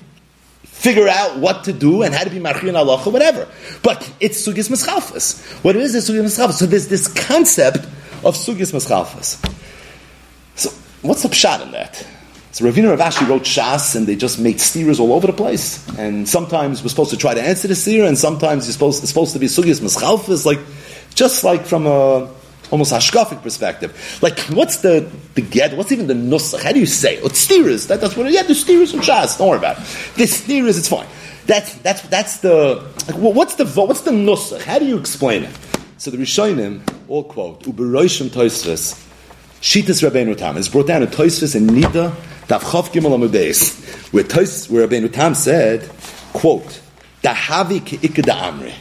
figure 0.85 1.09
out 1.09 1.39
what 1.39 1.65
to 1.65 1.73
do 1.73 2.03
and 2.03 2.15
how 2.15 2.23
to 2.25 2.31
be 2.31 2.39
marchian 2.39 2.75
halacha, 2.75 3.11
whatever. 3.11 3.49
But 3.83 3.99
it's 4.21 4.47
sugis 4.47 4.69
mischalfas. 4.69 5.43
What 5.65 5.77
is 5.77 5.95
this 5.95 6.11
sugis 6.11 6.25
mischalfas? 6.25 6.53
So 6.53 6.67
there's 6.67 6.89
this 6.89 7.09
concept 7.09 7.87
of 8.23 8.37
sugis 8.37 8.71
mischalfas. 8.73 9.41
So 10.57 10.69
what's 11.01 11.23
the 11.23 11.31
pshat 11.31 11.63
in 11.63 11.73
that? 11.73 12.07
So 12.53 12.67
Ravina 12.67 12.95
Ravashi 12.95 13.27
wrote 13.27 13.43
Shas, 13.43 13.97
and 13.97 14.07
they 14.07 14.15
just 14.15 14.39
made 14.39 14.61
steers 14.61 15.01
all 15.01 15.15
over 15.15 15.27
the 15.27 15.33
place. 15.33 15.89
And 15.99 16.29
sometimes 16.29 16.83
we're 16.83 16.91
supposed 16.91 17.11
to 17.11 17.17
try 17.17 17.33
to 17.33 17.43
answer 17.43 17.67
the 17.67 17.75
steer, 17.75 18.05
and 18.05 18.17
sometimes 18.17 18.67
you're 18.67 18.75
supposed, 18.75 19.03
it's 19.03 19.11
supposed 19.11 19.33
to 19.33 19.39
be 19.39 19.47
sugis 19.47 19.81
mischalfas, 19.81 20.45
like 20.45 20.61
just 21.15 21.45
like 21.45 21.65
from 21.65 21.87
a 21.87 22.29
almost 22.71 22.93
hashkafic 22.93 23.43
perspective. 23.43 24.19
Like, 24.23 24.39
what's 24.51 24.79
the 24.79 25.11
the 25.35 25.43
get? 25.43 25.77
What's 25.77 25.93
even 25.93 26.07
the 26.07 26.15
nusach? 26.15 26.63
How 26.63 26.73
do 26.73 26.81
you 26.81 26.87
say? 26.87 27.17
It's 27.19 27.39
steers. 27.39 27.87
That, 27.89 28.01
that's 28.01 28.17
what. 28.17 28.31
Yeah, 28.31 28.43
the 28.43 28.55
steers 28.55 28.93
and 28.93 29.03
shas. 29.03 29.39
Don't 29.39 29.49
worry 29.49 29.59
about 29.59 29.79
it. 29.79 29.85
The 30.17 30.27
steers. 30.27 30.79
It's 30.79 30.89
fine. 30.89 31.07
That's 31.47 31.75
that's 31.77 32.03
that's 32.03 32.39
the 32.39 32.83
like, 33.07 33.17
what's 33.17 33.57
the 33.57 33.67
what's 33.67 34.03
the 34.03 34.13
nusach? 34.13 34.63
How 34.63 34.79
do 34.79 34.87
you 34.87 34.99
explain 34.99 35.45
it? 35.45 35.57
So 35.99 36.11
the 36.11 36.17
Rishonim 36.17 36.83
all 37.09 37.25
quote 37.25 37.63
Uberoishim 37.65 38.29
Toisvis 38.29 39.03
Shitas 39.61 40.07
Rabbeinu 40.07 40.37
Tam 40.37 40.57
is 40.57 40.69
brought 40.69 40.87
down 40.87 41.03
in 41.03 41.09
Toisvis 41.09 41.55
and 41.55 41.71
Nida 41.71 42.11
Daf 42.47 42.61
Chav 42.61 42.89
Gimel 42.91 43.17
Amudeis 43.17 44.13
where 44.13 44.25
Tois 44.25 44.69
where 44.71 44.87
Rabbeinu 44.87 45.13
Tam 45.13 45.35
said 45.35 45.89
quote 46.33 46.81
Dahavi 47.23 47.81
Ke'ikada 47.81 48.35
Amri 48.39 48.75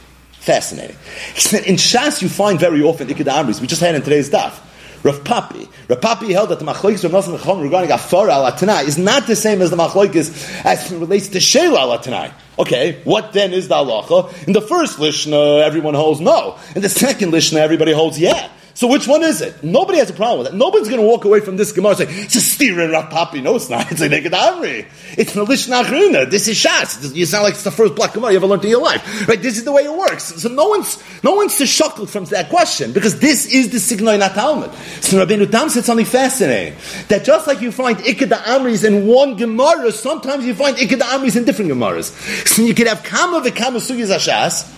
Fascinating. 0.44 0.96
He 1.34 1.40
said, 1.40 1.64
in 1.64 1.76
Shas 1.76 2.20
you 2.20 2.28
find 2.28 2.60
very 2.60 2.82
often 2.82 3.08
Ikeda 3.08 3.32
Amris. 3.32 3.62
We 3.62 3.66
just 3.66 3.80
had 3.80 3.94
in 3.94 4.02
today's 4.02 4.28
daf. 4.28 4.60
Rav 5.02 5.24
Papi. 5.24 5.68
Rav 5.88 6.00
Papi 6.00 6.32
held 6.32 6.50
that 6.50 6.58
the 6.58 6.66
machlokes 6.66 7.02
of 7.02 7.12
Nosson 7.12 7.38
Chacham 7.38 7.60
regarding 7.60 7.90
Afar 7.90 8.28
al 8.28 8.46
is 8.46 8.98
not 8.98 9.26
the 9.26 9.36
same 9.36 9.62
as 9.62 9.70
the 9.70 9.76
machlokes 9.76 10.64
as 10.64 10.92
it 10.92 10.98
relates 10.98 11.28
to 11.28 11.38
Shela 11.38 11.78
al. 11.78 12.34
Okay, 12.58 13.00
what 13.04 13.32
then 13.32 13.54
is 13.54 13.68
the 13.68 13.74
halacha? 13.74 14.46
In 14.46 14.52
the 14.52 14.60
first 14.60 14.98
lishna, 14.98 15.62
everyone 15.62 15.94
holds 15.94 16.20
no. 16.20 16.58
In 16.76 16.82
the 16.82 16.88
second 16.90 17.32
lishna, 17.32 17.56
everybody 17.56 17.92
holds 17.92 18.18
yeah. 18.18 18.50
So 18.74 18.88
which 18.88 19.06
one 19.06 19.22
is 19.22 19.40
it? 19.40 19.62
Nobody 19.62 19.98
has 19.98 20.10
a 20.10 20.12
problem 20.12 20.40
with 20.40 20.50
that. 20.50 20.56
Nobody's 20.56 20.88
going 20.88 21.00
to 21.00 21.06
walk 21.06 21.24
away 21.24 21.38
from 21.38 21.56
this 21.56 21.70
Gemara 21.70 21.90
and 21.90 21.98
say, 21.98 22.06
it's 22.08 22.34
a 22.34 22.40
steer 22.40 22.80
in 22.80 22.90
Papi. 22.90 23.40
No, 23.40 23.54
it's 23.56 23.70
not. 23.70 23.84
It's 23.94 24.00
a 24.00 24.08
Neged 24.08 24.30
Amri. 24.30 24.86
It's 25.16 25.34
Nalish 25.34 25.68
Nachrina. 25.68 26.28
This 26.28 26.48
is 26.48 26.56
Shas. 26.56 27.14
You 27.14 27.24
sound 27.26 27.44
like 27.44 27.54
it's 27.54 27.62
the 27.62 27.70
first 27.70 27.94
black 27.94 28.14
Gemara 28.14 28.32
you 28.32 28.38
ever 28.38 28.46
learned 28.48 28.64
in 28.64 28.70
your 28.70 28.82
life. 28.82 29.28
Right? 29.28 29.40
This 29.40 29.56
is 29.56 29.64
the 29.64 29.70
way 29.70 29.84
it 29.84 29.96
works. 29.96 30.24
So 30.42 30.48
no 30.48 30.68
one's, 30.68 31.00
no 31.22 31.34
one's 31.36 31.56
to 31.58 31.64
shuckle 31.64 32.08
from 32.08 32.24
that 32.26 32.48
question 32.48 32.92
because 32.92 33.20
this 33.20 33.46
is 33.46 33.70
the 33.70 33.78
Signoi 33.78 34.18
Talmud. 34.34 34.72
So 35.00 35.24
Rabbeinu 35.24 35.48
Tam 35.48 35.68
said 35.68 35.84
something 35.84 36.06
fascinating. 36.06 36.76
That 37.08 37.24
just 37.24 37.46
like 37.46 37.60
you 37.60 37.70
find 37.70 37.98
Ikeda 37.98 38.42
Amris 38.42 38.84
in 38.84 39.06
one 39.06 39.36
Gemara, 39.36 39.92
sometimes 39.92 40.44
you 40.44 40.54
find 40.54 40.76
Ikeda 40.76 41.02
Amris 41.02 41.36
in 41.36 41.44
different 41.44 41.70
Gemaras. 41.70 42.10
So 42.48 42.62
you 42.62 42.74
could 42.74 42.88
have 42.88 43.04
Kama 43.04 43.40
V'Kama 43.40 43.76
Sugis 43.76 44.12
Ashas, 44.12 44.68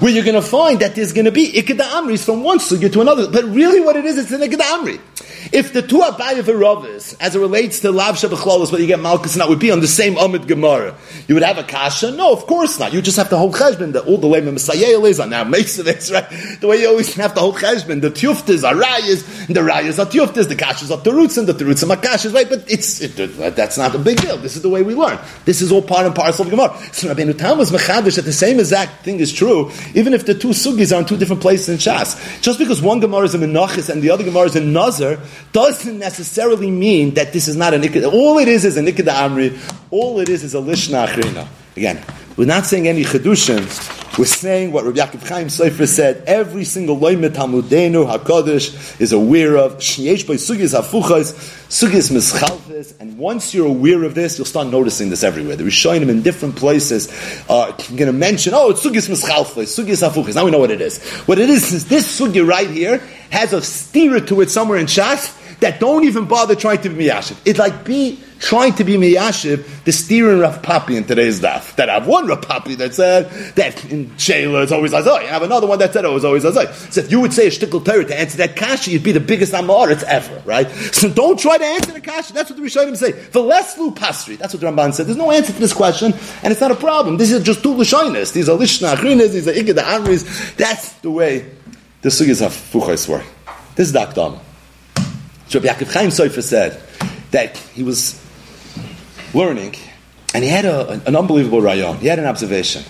where 0.00 0.12
you're 0.12 0.24
going 0.24 0.34
to 0.34 0.42
find 0.42 0.80
that 0.80 0.94
there's 0.94 1.12
going 1.12 1.26
to 1.26 1.32
be 1.32 1.52
Ikeda 1.52 1.82
Amris 1.82 2.24
from 2.24 2.42
one 2.42 2.58
sugya 2.58 2.92
to 2.92 3.00
another. 3.00 3.30
But 3.30 3.44
really 3.44 3.80
what 3.80 3.96
it 3.96 4.04
is, 4.04 4.18
it's 4.18 4.32
an 4.32 4.40
Ikeda 4.40 4.60
Amri. 4.60 5.00
If 5.52 5.72
the 5.72 5.82
two 5.82 5.98
Abaye 5.98 6.40
Veravis, 6.42 7.16
as 7.20 7.36
it 7.36 7.38
relates 7.38 7.80
to 7.80 7.92
Lav 7.92 8.16
Shabachlolos, 8.16 8.72
what 8.72 8.80
you 8.80 8.86
get 8.86 8.98
Malkus 8.98 9.36
not 9.36 9.50
would 9.50 9.58
be 9.58 9.70
on 9.70 9.80
the 9.80 9.86
same 9.86 10.16
Amid 10.16 10.48
Gemara, 10.48 10.96
you 11.28 11.34
would 11.34 11.42
have 11.42 11.58
a 11.58 11.62
Kasha? 11.62 12.12
No, 12.12 12.32
of 12.32 12.46
course 12.46 12.78
not. 12.78 12.92
You 12.94 13.02
just 13.02 13.18
have 13.18 13.28
to 13.28 13.36
hold 13.36 13.54
Cheshbon, 13.54 13.92
that 13.92 14.06
all 14.06 14.16
the 14.16 14.26
way 14.26 14.40
Messiah 14.40 14.98
is 15.00 15.20
on 15.20 15.30
now 15.30 15.44
makes 15.44 15.76
this, 15.76 16.10
right? 16.10 16.28
The 16.60 16.66
way 16.66 16.80
you 16.80 16.88
always 16.88 17.14
have 17.14 17.34
to 17.34 17.40
hold 17.40 17.56
Cheshbon. 17.56 18.00
The 18.00 18.10
Tuftas 18.10 18.66
are 18.66 18.74
Rayas, 18.74 19.46
the 19.48 19.60
Rayas 19.60 19.98
are 19.98 20.10
Tuftas, 20.10 20.48
the 20.48 20.56
Kashas 20.56 20.90
are 20.90 21.02
Terutzim, 21.02 21.38
and 21.38 21.48
the 21.48 21.52
Terutzim 21.52 21.90
are 21.90 21.96
the 21.96 22.06
Kashas, 22.08 22.34
right? 22.34 22.48
But 22.48 22.64
it's, 22.70 23.02
it, 23.02 23.14
that's 23.54 23.76
not 23.76 23.94
a 23.94 23.98
big 23.98 24.20
deal. 24.22 24.38
This 24.38 24.56
is 24.56 24.62
the 24.62 24.70
way 24.70 24.82
we 24.82 24.94
learn. 24.94 25.18
This 25.44 25.60
is 25.60 25.70
all 25.70 25.82
part 25.82 26.06
and 26.06 26.14
parcel 26.14 26.46
of 26.46 26.50
Gemara. 26.50 26.74
So 26.92 27.14
Rabbeinu 27.14 27.36
Tam 27.36 27.58
was 27.58 27.70
Mechadish 27.70 28.16
that 28.16 28.24
the 28.24 28.32
same 28.32 28.58
exact 28.58 29.04
thing 29.04 29.20
is 29.20 29.32
true, 29.32 29.70
even 29.94 30.14
if 30.14 30.26
the 30.26 30.34
two 30.34 30.48
sugis 30.48 30.94
are 30.94 31.00
in 31.00 31.06
two 31.06 31.16
different 31.16 31.42
places 31.42 31.68
in 31.68 31.76
Shas. 31.76 32.40
Just 32.40 32.58
because 32.58 32.82
one 32.82 33.00
Gemara 33.00 33.24
is 33.24 33.34
in 33.34 33.40
Menachis 33.40 33.90
and 33.90 34.02
the 34.02 34.10
other 34.10 34.24
Gemara 34.24 34.44
is 34.46 34.56
in 34.56 34.72
Nazar, 34.72 35.18
doesn't 35.52 35.98
necessarily 35.98 36.70
mean 36.70 37.14
that 37.14 37.32
this 37.32 37.48
is 37.48 37.56
not 37.56 37.74
a 37.74 37.78
Nikida. 37.78 38.12
All 38.12 38.38
it 38.38 38.48
is 38.48 38.64
is 38.64 38.76
a 38.76 38.82
Nikida 38.82 39.12
Amri. 39.12 39.58
All 39.90 40.20
it 40.20 40.28
is 40.28 40.42
is 40.42 40.54
a 40.54 40.58
Lishna 40.58 41.06
Achrina. 41.06 41.46
Again, 41.76 42.02
we're 42.36 42.46
not 42.46 42.66
saying 42.66 42.88
any 42.88 43.04
Chedushim. 43.04 43.93
We're 44.16 44.26
saying 44.26 44.70
what 44.70 44.84
Rabbi 44.84 44.98
Yaakov 44.98 45.28
Chaim 45.28 45.48
Sofer 45.48 45.88
said. 45.88 46.22
Every 46.28 46.62
single 46.62 46.96
loimet 46.96 47.30
Talmudenu 47.30 48.08
Hakadosh 48.08 49.00
is 49.00 49.12
aware 49.12 49.56
of 49.56 49.78
Shniesh 49.78 50.24
by 50.24 50.34
Sugis 50.34 50.72
Hafuchas, 50.72 51.32
Sugis 51.68 52.12
Mischalfis, 52.12 52.94
and 53.00 53.18
once 53.18 53.52
you're 53.52 53.66
aware 53.66 54.04
of 54.04 54.14
this, 54.14 54.38
you'll 54.38 54.44
start 54.44 54.68
noticing 54.68 55.10
this 55.10 55.24
everywhere. 55.24 55.56
The 55.56 55.64
Rishonim 55.64 56.08
in 56.08 56.22
different 56.22 56.54
places 56.54 57.08
are 57.48 57.72
going 57.72 58.06
to 58.06 58.12
mention, 58.12 58.54
oh, 58.54 58.70
it's 58.70 58.84
Sugis 58.86 59.08
Mischalfis, 59.08 59.84
Sugis 59.84 60.08
Hafuchas. 60.08 60.36
Now 60.36 60.44
we 60.44 60.52
know 60.52 60.60
what 60.60 60.70
it 60.70 60.80
is. 60.80 61.02
What 61.26 61.40
it 61.40 61.50
is 61.50 61.72
is 61.72 61.88
this 61.88 62.20
Sugi 62.20 62.46
right 62.46 62.70
here 62.70 62.98
has 63.30 63.52
a 63.52 63.62
steer 63.62 64.20
to 64.20 64.42
it 64.42 64.50
somewhere 64.50 64.78
in 64.78 64.86
Shas 64.86 65.40
that 65.58 65.80
don't 65.80 66.04
even 66.04 66.26
bother 66.26 66.54
trying 66.54 66.80
to 66.82 66.88
be 66.88 67.06
miyashiv. 67.06 67.36
It's 67.44 67.58
like 67.58 67.84
be 67.84 68.20
trying 68.44 68.74
to 68.74 68.84
be 68.84 68.94
miyashiv 68.96 69.84
the 69.84 69.92
steering 69.92 70.38
Rav 70.38 70.60
Papi 70.60 70.96
in 70.96 71.04
today's 71.04 71.40
daf. 71.40 71.74
That 71.76 71.88
I 71.88 71.94
have 71.94 72.06
one 72.06 72.26
Rav 72.26 72.42
Papi 72.42 72.76
that 72.76 72.94
said 72.94 73.30
that 73.56 73.82
in 73.86 74.10
Shayla 74.10 74.62
it's 74.64 74.72
always 74.72 74.92
Azoi. 74.92 75.20
I 75.20 75.22
have 75.22 75.42
another 75.42 75.66
one 75.66 75.78
that 75.78 75.94
said 75.94 76.04
it 76.04 76.08
was 76.08 76.26
always 76.26 76.44
Azoi. 76.44 76.70
So 76.92 77.00
if 77.00 77.10
you 77.10 77.20
would 77.20 77.32
say 77.32 77.46
a 77.46 77.50
shtickle 77.50 77.82
Torah 77.82 78.04
to 78.04 78.18
answer 78.18 78.36
that 78.38 78.54
kasha, 78.54 78.90
you'd 78.90 79.02
be 79.02 79.12
the 79.12 79.20
biggest 79.20 79.54
Amoritz 79.54 80.02
ever, 80.02 80.42
right? 80.44 80.70
So 80.70 81.08
don't 81.08 81.38
try 81.38 81.56
to 81.56 81.64
answer 81.64 81.92
the 81.92 82.02
kasha. 82.02 82.34
That's 82.34 82.50
what 82.50 82.58
the 82.58 82.64
Rishonim 82.64 82.96
say. 82.96 83.12
The 83.12 83.40
less 83.40 83.78
pasri. 83.78 84.36
That's 84.36 84.52
what 84.52 84.60
the 84.60 84.66
Ramban 84.66 84.92
said. 84.92 85.06
There's 85.06 85.16
no 85.16 85.30
answer 85.30 85.52
to 85.52 85.58
this 85.58 85.72
question, 85.72 86.12
and 86.42 86.52
it's 86.52 86.60
not 86.60 86.70
a 86.70 86.76
problem. 86.76 87.16
This 87.16 87.32
is 87.32 87.42
just 87.42 87.62
two 87.62 87.74
Lishonis. 87.74 88.34
These 88.34 88.50
are 88.50 88.58
Lishna 88.58 88.94
Achrinas, 88.94 89.32
these 89.32 89.48
are 89.48 89.52
Igad 89.52 89.78
Amris. 89.78 90.56
That's 90.56 90.92
the 91.00 91.10
way 91.10 91.50
the 92.02 92.10
Sugis 92.10 92.44
of 92.44 92.52
Fuchais 92.52 93.08
work. 93.08 93.24
This 93.74 93.88
is. 93.88 93.94
So 93.94 95.60
Rabbi 95.60 95.68
Yaakov 95.68 95.92
Chaim 95.92 96.10
Sofer 96.10 96.42
said 96.42 96.80
that 97.30 97.56
he 97.56 97.82
was 97.82 98.23
learning, 99.34 99.74
and 100.34 100.44
he 100.44 100.50
had 100.50 100.64
a, 100.64 101.02
an 101.06 101.16
unbelievable 101.16 101.60
rayon. 101.60 101.98
He 101.98 102.06
had 102.06 102.18
an 102.18 102.26
observation. 102.26 102.82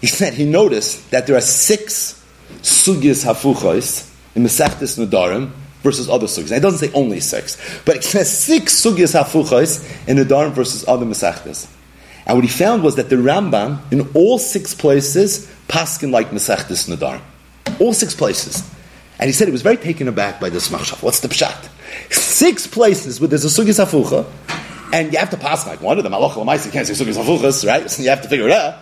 He 0.00 0.06
said 0.06 0.34
he 0.34 0.44
noticed 0.44 1.10
that 1.10 1.26
there 1.26 1.36
are 1.36 1.42
six 1.42 2.24
sugyas 2.62 3.24
hafuchos 3.24 4.10
in 4.34 4.42
Masechtas 4.42 4.98
Nadarim 4.98 5.50
versus 5.82 6.08
other 6.08 6.26
sugyas. 6.26 6.56
It 6.56 6.60
doesn't 6.60 6.88
say 6.88 6.94
only 6.94 7.20
six, 7.20 7.56
but 7.84 7.96
it 7.96 8.04
says 8.04 8.30
six 8.36 8.74
sugyas 8.74 9.18
hafuchos 9.18 10.08
in 10.08 10.16
Nadarim 10.16 10.52
versus 10.52 10.86
other 10.88 11.06
Masechtas. 11.06 11.68
And 12.26 12.36
what 12.36 12.44
he 12.44 12.50
found 12.50 12.82
was 12.82 12.96
that 12.96 13.08
the 13.08 13.16
Rambam, 13.16 13.80
in 13.92 14.08
all 14.14 14.38
six 14.38 14.74
places, 14.74 15.50
paskin 15.68 16.10
like 16.10 16.30
Masechtas 16.30 16.88
Nadarim. 16.88 17.22
All 17.80 17.92
six 17.92 18.14
places. 18.14 18.68
And 19.18 19.28
he 19.28 19.32
said 19.32 19.48
he 19.48 19.52
was 19.52 19.62
very 19.62 19.76
taken 19.76 20.08
aback 20.08 20.40
by 20.40 20.48
this 20.48 20.68
machshav. 20.68 21.02
What's 21.02 21.20
the 21.20 21.28
pshat? 21.28 21.68
Six 22.10 22.66
places 22.66 23.20
where 23.20 23.28
there's 23.28 23.44
a 23.44 23.48
sugis 23.48 23.84
hafucha, 23.84 24.24
and 24.92 25.12
you 25.12 25.18
have 25.18 25.30
to 25.30 25.36
pass 25.36 25.66
like 25.66 25.80
one 25.80 25.98
of 25.98 26.04
them. 26.04 26.14
Allah 26.14 26.28
you 26.34 26.70
can't 26.70 26.86
say 26.86 26.92
sugis 26.94 27.22
hafuchas, 27.22 27.66
right? 27.66 27.90
So 27.90 28.02
you 28.02 28.10
have 28.10 28.22
to 28.22 28.28
figure 28.28 28.46
it 28.46 28.52
out. 28.52 28.78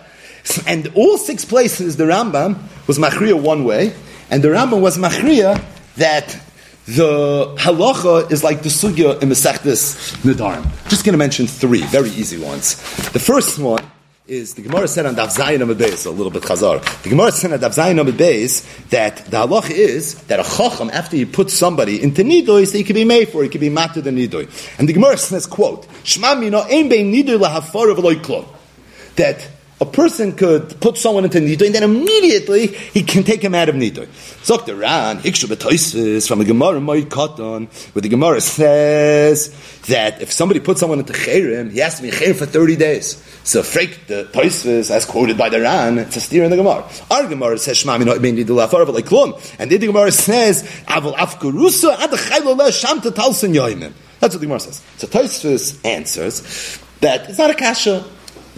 And 0.65 0.91
all 0.95 1.17
six 1.17 1.45
places, 1.45 1.97
the 1.97 2.05
Rambam 2.05 2.57
was 2.87 2.97
machriya 2.97 3.39
one 3.39 3.65
way, 3.65 3.93
and 4.29 4.41
the 4.41 4.49
Rambam 4.49 4.81
was 4.81 4.97
machriya 4.97 5.63
that 5.95 6.39
the 6.85 7.53
halacha 7.57 8.31
is 8.31 8.43
like 8.43 8.63
the 8.63 8.69
sugya 8.69 9.21
in 9.21 9.29
Masechtas 9.29 10.15
Nadarim. 10.23 10.63
Just 10.89 11.05
going 11.05 11.13
to 11.13 11.19
mention 11.19 11.45
three 11.45 11.83
very 11.83 12.09
easy 12.09 12.41
ones. 12.43 12.75
The 13.11 13.19
first 13.19 13.59
one 13.59 13.83
is 14.29 14.53
the 14.53 14.61
Gemara 14.61 14.87
said 14.87 15.05
on 15.07 15.15
Daf 15.15 15.35
Zayin 15.35 15.61
Amid 15.61 15.77
Beis, 15.77 16.05
a 16.05 16.09
little 16.11 16.31
bit 16.31 16.43
Chazar. 16.43 16.81
The 17.03 17.09
Gemara 17.09 17.31
said 17.31 17.51
on 17.51 17.59
Daf 17.59 17.75
Zayin 17.75 17.99
Amid 17.99 18.15
Beis 18.15 18.63
that 18.89 19.17
the 19.25 19.37
halach 19.37 19.71
is 19.71 20.21
that 20.23 20.39
a 20.39 20.43
chacham, 20.43 20.89
after 20.91 21.17
you 21.17 21.25
put 21.25 21.49
somebody 21.49 22.01
into 22.01 22.21
nidoy, 22.23 22.71
he 22.71 22.83
can 22.83 22.93
be 22.93 23.03
made 23.03 23.29
for, 23.29 23.41
he 23.41 23.49
can 23.49 23.59
be 23.59 23.69
matter 23.69 24.01
the 24.01 24.11
nidoy. 24.11 24.47
And 24.77 24.87
the 24.87 24.93
Gemara 24.93 25.17
says, 25.17 25.47
quote, 25.47 25.87
Shma 26.03 26.39
mina 26.39 26.59
ein 26.59 26.89
bein 26.89 27.11
nidoy 27.11 27.39
lahafar 27.39 27.91
of 27.91 29.15
That 29.15 29.47
a 29.81 29.85
person 29.85 30.35
could 30.35 30.79
put 30.81 30.97
someone 30.97 31.23
into 31.23 31.39
nidoy, 31.39 31.67
and 31.67 31.75
then 31.75 31.83
immediately 31.83 32.67
he 32.67 33.01
can 33.01 33.23
take 33.23 33.41
him 33.41 33.55
out 33.55 33.69
of 33.69 33.75
nidoy. 33.75 34.07
Zok 34.43 34.65
the 34.65 34.75
Ran, 34.75 35.19
from 35.19 36.39
the 36.39 36.45
Gemara 36.45 36.79
Moed 36.79 37.05
Katan, 37.05 37.67
where 37.93 38.01
the 38.01 38.09
Gemara 38.09 38.41
says 38.41 39.55
that 39.87 40.21
if 40.21 40.31
somebody 40.31 40.59
puts 40.59 40.81
someone 40.81 40.99
into 40.99 41.13
cherim, 41.13 41.71
he 41.71 41.79
has 41.79 41.95
to 41.95 42.03
be 42.03 42.11
cherim 42.11 42.35
for 42.35 42.45
30 42.45 42.75
days. 42.75 43.23
So 43.43 43.61
freik 43.61 44.07
the 44.07 44.29
toisis, 44.31 44.91
as 44.91 45.05
quoted 45.05 45.37
by 45.37 45.49
the 45.49 45.61
Ran, 45.61 45.97
it's 45.97 46.17
a 46.17 46.21
steer 46.21 46.43
in 46.43 46.51
the 46.51 46.57
Gemara. 46.57 46.87
Our 47.09 47.27
Gemara 47.27 47.57
says, 47.57 47.77
Shema 47.77 47.97
min 47.97 48.07
ha'ibin 48.09 48.37
nidul 48.37 48.63
afar 48.63 48.85
like 48.85 49.05
klum. 49.05 49.39
And 49.59 49.71
the 49.71 49.77
Gemara 49.77 50.11
says, 50.11 50.63
Avol 50.87 51.15
afkurusa 51.15 51.97
ad 51.97 52.09
chaylo 52.11 52.57
le 52.57 52.71
sham 52.71 52.99
to 53.01 53.11
talsin 53.11 53.53
yoimim. 53.53 53.93
That's 54.19 54.35
what 54.35 54.41
the 54.41 54.45
Gemara 54.45 54.59
says. 54.59 54.83
So 54.97 55.07
Toisvis 55.07 55.85
answers 55.85 56.79
that 56.99 57.29
it's 57.29 57.37
not 57.37 57.49
a 57.49 57.53
kasha 57.53 58.05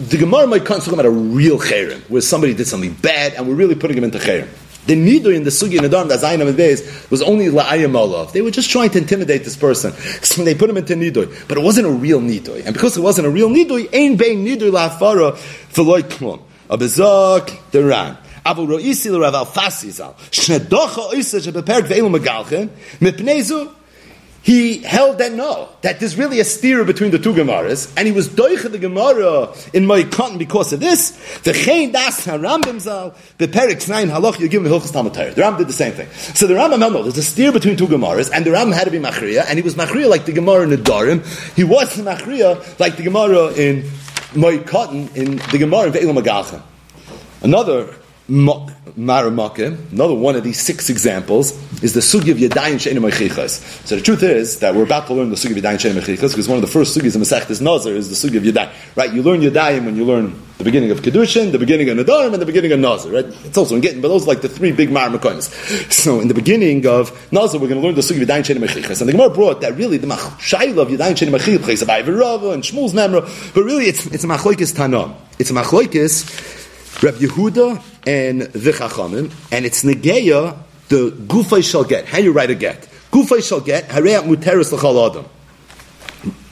the 0.01 0.17
Gemara 0.17 0.47
might 0.47 0.65
come 0.65 0.79
talking 0.79 0.93
about 0.93 1.05
a 1.05 1.09
real 1.09 1.59
cherem, 1.59 2.01
where 2.09 2.21
somebody 2.21 2.53
did 2.53 2.67
something 2.67 2.93
bad 2.93 3.33
and 3.33 3.47
we're 3.47 3.55
really 3.55 3.75
putting 3.75 3.97
him 3.97 4.03
into 4.03 4.19
cherem. 4.19 4.47
The 4.85 4.95
nidoy 4.95 5.35
in 5.35 5.43
the 5.43 5.49
sugi 5.49 5.75
and 5.77 5.85
Adam, 5.85 6.07
the 6.07 6.15
Zayin 6.15 6.47
of 6.47 6.55
days, 6.55 7.09
was 7.09 7.21
only 7.21 7.47
la'ayim 7.47 7.93
olav. 7.93 8.31
They 8.31 8.41
were 8.41 8.51
just 8.51 8.69
trying 8.69 8.89
to 8.91 8.99
intimidate 8.99 9.43
this 9.43 9.57
person. 9.57 9.91
So 10.23 10.43
they 10.45 10.55
put 10.55 10.69
him 10.69 10.77
into 10.77 10.93
nidoy. 10.93 11.47
But 11.49 11.57
it 11.57 11.61
wasn't 11.61 11.87
a 11.87 11.91
real 11.91 12.21
nidoy. 12.21 12.65
And 12.65 12.73
because 12.73 12.95
it 12.95 13.01
wasn't 13.01 13.27
a 13.27 13.29
real 13.29 13.49
nidoy, 13.49 13.93
ein 13.93 14.15
bein 14.15 14.45
nidoy 14.45 14.71
la'afara 14.71 15.35
v'loy 15.73 16.03
klon. 16.03 16.41
Abizak, 16.69 17.71
the 17.71 17.83
ran. 17.83 18.17
אבל 18.45 18.63
רואיסי 18.63 19.09
לרב 19.09 19.35
אלפסי 19.35 19.91
ז"ל, 19.91 20.03
שנדוחה 20.31 21.01
אויסה 21.01 21.41
שבפרק 21.41 21.85
ואילו 21.87 22.09
מגלחן, 22.09 22.67
מפני 23.01 23.43
זו 23.43 23.65
he 24.42 24.78
held 24.78 25.18
that 25.18 25.32
no, 25.32 25.68
that 25.82 26.00
there's 26.00 26.18
really 26.18 26.40
a 26.40 26.44
steer 26.44 26.84
between 26.84 27.12
the 27.12 27.18
two 27.18 27.32
Gemaras, 27.32 27.92
and 27.96 28.06
he 28.06 28.12
was 28.12 28.28
doicha 28.28 28.70
the 28.70 28.78
Gemara 28.78 29.54
in 29.72 29.86
my 29.86 30.02
cotton 30.02 30.36
because 30.36 30.72
of 30.72 30.80
this. 30.80 31.10
The 31.42 31.52
Chain 31.52 31.92
Das 31.92 32.26
Harambim 32.26 32.80
Zal, 32.80 33.14
the 33.38 33.46
Perik 33.46 33.88
Nine 33.88 34.08
Halach, 34.08 34.40
you 34.40 34.48
give 34.48 34.64
him 34.64 34.70
Hilchas 34.70 34.92
Talmud 34.92 35.14
The 35.14 35.40
Ram 35.40 35.58
did 35.58 35.68
the 35.68 35.72
same 35.72 35.92
thing. 35.92 36.08
So 36.34 36.48
the 36.48 36.54
Rambam 36.54 36.80
no, 36.80 37.02
there's 37.02 37.18
a 37.18 37.22
steer 37.22 37.52
between 37.52 37.76
two 37.76 37.86
Gemaras, 37.86 38.30
and 38.34 38.44
the 38.44 38.50
Rambam 38.50 38.74
had 38.74 38.84
to 38.84 38.90
be 38.90 38.98
Machriya, 38.98 39.44
and 39.46 39.58
he 39.58 39.62
was 39.62 39.76
Machriya 39.76 40.08
like 40.08 40.24
the 40.24 40.32
Gemara 40.32 40.62
in 40.62 40.70
the 40.70 40.76
Darim. 40.76 41.24
He 41.54 41.62
was 41.62 41.96
Machriya 41.96 42.80
like 42.80 42.96
the 42.96 43.04
Gemara 43.04 43.52
in 43.52 43.88
my 44.34 44.58
cotton 44.58 45.08
in 45.14 45.36
the 45.36 45.58
Gemara 45.58 45.84
in 45.84 45.92
Ve'ilam 45.92 46.62
Another 47.42 47.94
Maramakim, 48.28 49.90
another 49.92 50.14
one 50.14 50.36
of 50.36 50.44
these 50.44 50.60
six 50.60 50.88
examples, 50.88 51.52
is 51.82 51.92
the 51.94 52.00
Sugi 52.00 52.30
of 52.30 52.38
Yadayim 52.38 52.80
She'enim 52.80 53.02
Mechichas. 53.02 53.86
So 53.86 53.96
the 53.96 54.02
truth 54.02 54.22
is 54.22 54.60
that 54.60 54.74
we're 54.74 54.84
about 54.84 55.08
to 55.08 55.14
learn 55.14 55.30
the 55.30 55.36
Sugi 55.36 55.56
of 55.56 55.62
Yadayim 55.62 55.80
She'enim 55.80 56.02
Mechichas 56.02 56.30
because 56.30 56.48
one 56.48 56.56
of 56.56 56.62
the 56.62 56.68
first 56.68 56.96
Sugis 56.96 57.16
in 57.16 57.22
Masech 57.22 57.60
Nazar 57.60 57.92
is 57.94 58.08
the 58.08 58.28
Sugi 58.28 58.36
of 58.36 58.44
Yadayim. 58.44 58.70
Right? 58.96 59.12
You 59.12 59.22
learn 59.22 59.40
Yadayim 59.40 59.84
when 59.84 59.96
you 59.96 60.04
learn 60.04 60.40
the 60.58 60.64
beginning 60.64 60.92
of 60.92 61.00
Kedushin, 61.00 61.50
the 61.50 61.58
beginning 61.58 61.88
of 61.88 61.98
Nadarim, 61.98 62.32
and 62.32 62.40
the 62.40 62.46
beginning 62.46 62.70
of 62.70 62.78
Nazar. 62.78 63.12
Right? 63.12 63.24
It's 63.24 63.58
also 63.58 63.74
in 63.74 63.82
Gittin, 63.82 64.00
but 64.00 64.08
those 64.08 64.22
are 64.22 64.28
like 64.28 64.40
the 64.40 64.48
three 64.48 64.70
big 64.70 64.90
Maramakims. 64.90 65.50
So 65.90 66.20
in 66.20 66.28
the 66.28 66.34
beginning 66.34 66.86
of 66.86 67.32
Nazar, 67.32 67.60
we're 67.60 67.68
going 67.68 67.80
to 67.80 67.86
learn 67.86 67.96
the 67.96 68.02
Sugi 68.02 68.22
of 68.22 68.28
Yadayim 68.28 68.46
She'enim 68.46 68.62
Mechichas. 68.62 69.00
And 69.00 69.08
the 69.08 69.12
Gemara 69.12 69.30
brought 69.30 69.62
that 69.62 69.76
really 69.76 69.98
the 69.98 70.06
Shayla 70.06 70.82
of 70.82 70.88
Yadayim 70.88 71.18
She'enim 71.18 71.34
Mechichas, 71.34 71.84
by 71.84 72.02
Rava 72.02 72.50
and 72.50 72.62
Shmuel's 72.62 72.92
Memra, 72.92 73.22
but 73.52 73.64
really 73.64 73.86
it's, 73.86 74.06
it's 74.06 74.22
a 74.22 74.28
Machloikis 74.28 74.74
Tanam. 74.74 75.16
It's 75.40 75.50
a 75.50 75.54
Machloikis 75.54 76.61
Reb 77.02 77.16
Yehuda 77.16 77.82
and 78.06 78.42
the 78.42 78.70
Chachamim, 78.70 79.32
and 79.50 79.66
it's 79.66 79.82
Negeya, 79.82 80.56
the 80.88 81.10
Gufay 81.10 81.68
shall 81.68 81.82
get. 81.82 82.06
How 82.06 82.18
you 82.18 82.30
write 82.30 82.50
a 82.50 82.54
get? 82.54 82.82
Gufay 83.10 83.46
shall 83.46 83.60
get, 83.60 83.88
Hareat 83.88 84.22
Muteris 84.22 84.70
L'chal 84.70 85.10
Adam. 85.10 85.24